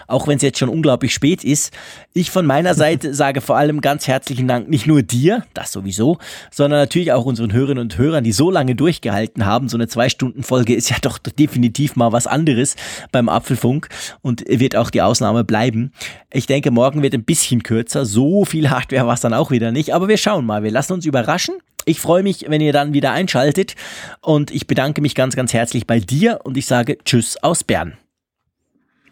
[0.07, 1.71] Auch wenn es jetzt schon unglaublich unglaublich spät ist.
[2.13, 6.17] Ich von meiner Seite sage vor allem ganz herzlichen Dank nicht nur dir, das sowieso,
[6.51, 9.69] sondern natürlich auch unseren Hörerinnen und Hörern, die so lange durchgehalten haben.
[9.69, 12.75] So eine Zwei-Stunden-Folge ist ja doch definitiv mal was anderes
[13.11, 13.89] beim Apfelfunk
[14.21, 15.91] und wird auch die Ausnahme bleiben.
[16.31, 18.05] Ich denke, morgen wird ein bisschen kürzer.
[18.05, 19.93] So viel Hardware war es dann auch wieder nicht.
[19.93, 20.63] Aber wir schauen mal.
[20.63, 21.55] Wir lassen uns überraschen.
[21.85, 23.75] Ich freue mich, wenn ihr dann wieder einschaltet
[24.21, 27.97] und ich bedanke mich ganz, ganz herzlich bei dir und ich sage Tschüss aus Bern.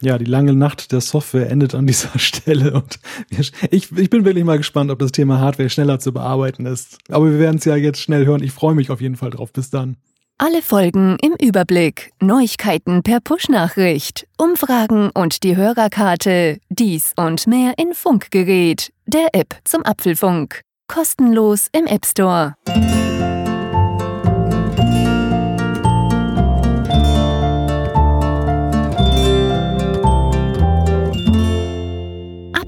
[0.01, 2.99] Ja, die lange Nacht der Software endet an dieser Stelle und
[3.29, 3.51] ich,
[3.91, 6.97] ich bin wirklich mal gespannt, ob das Thema Hardware schneller zu bearbeiten ist.
[7.09, 8.43] Aber wir werden es ja jetzt schnell hören.
[8.43, 9.51] Ich freue mich auf jeden Fall drauf.
[9.51, 9.97] Bis dann.
[10.39, 17.95] Alle Folgen im Überblick, Neuigkeiten per Push-Nachricht, Umfragen und die Hörerkarte, dies und mehr in
[17.95, 20.61] Funkgerät, der App zum Apfelfunk.
[20.87, 22.53] Kostenlos im App Store.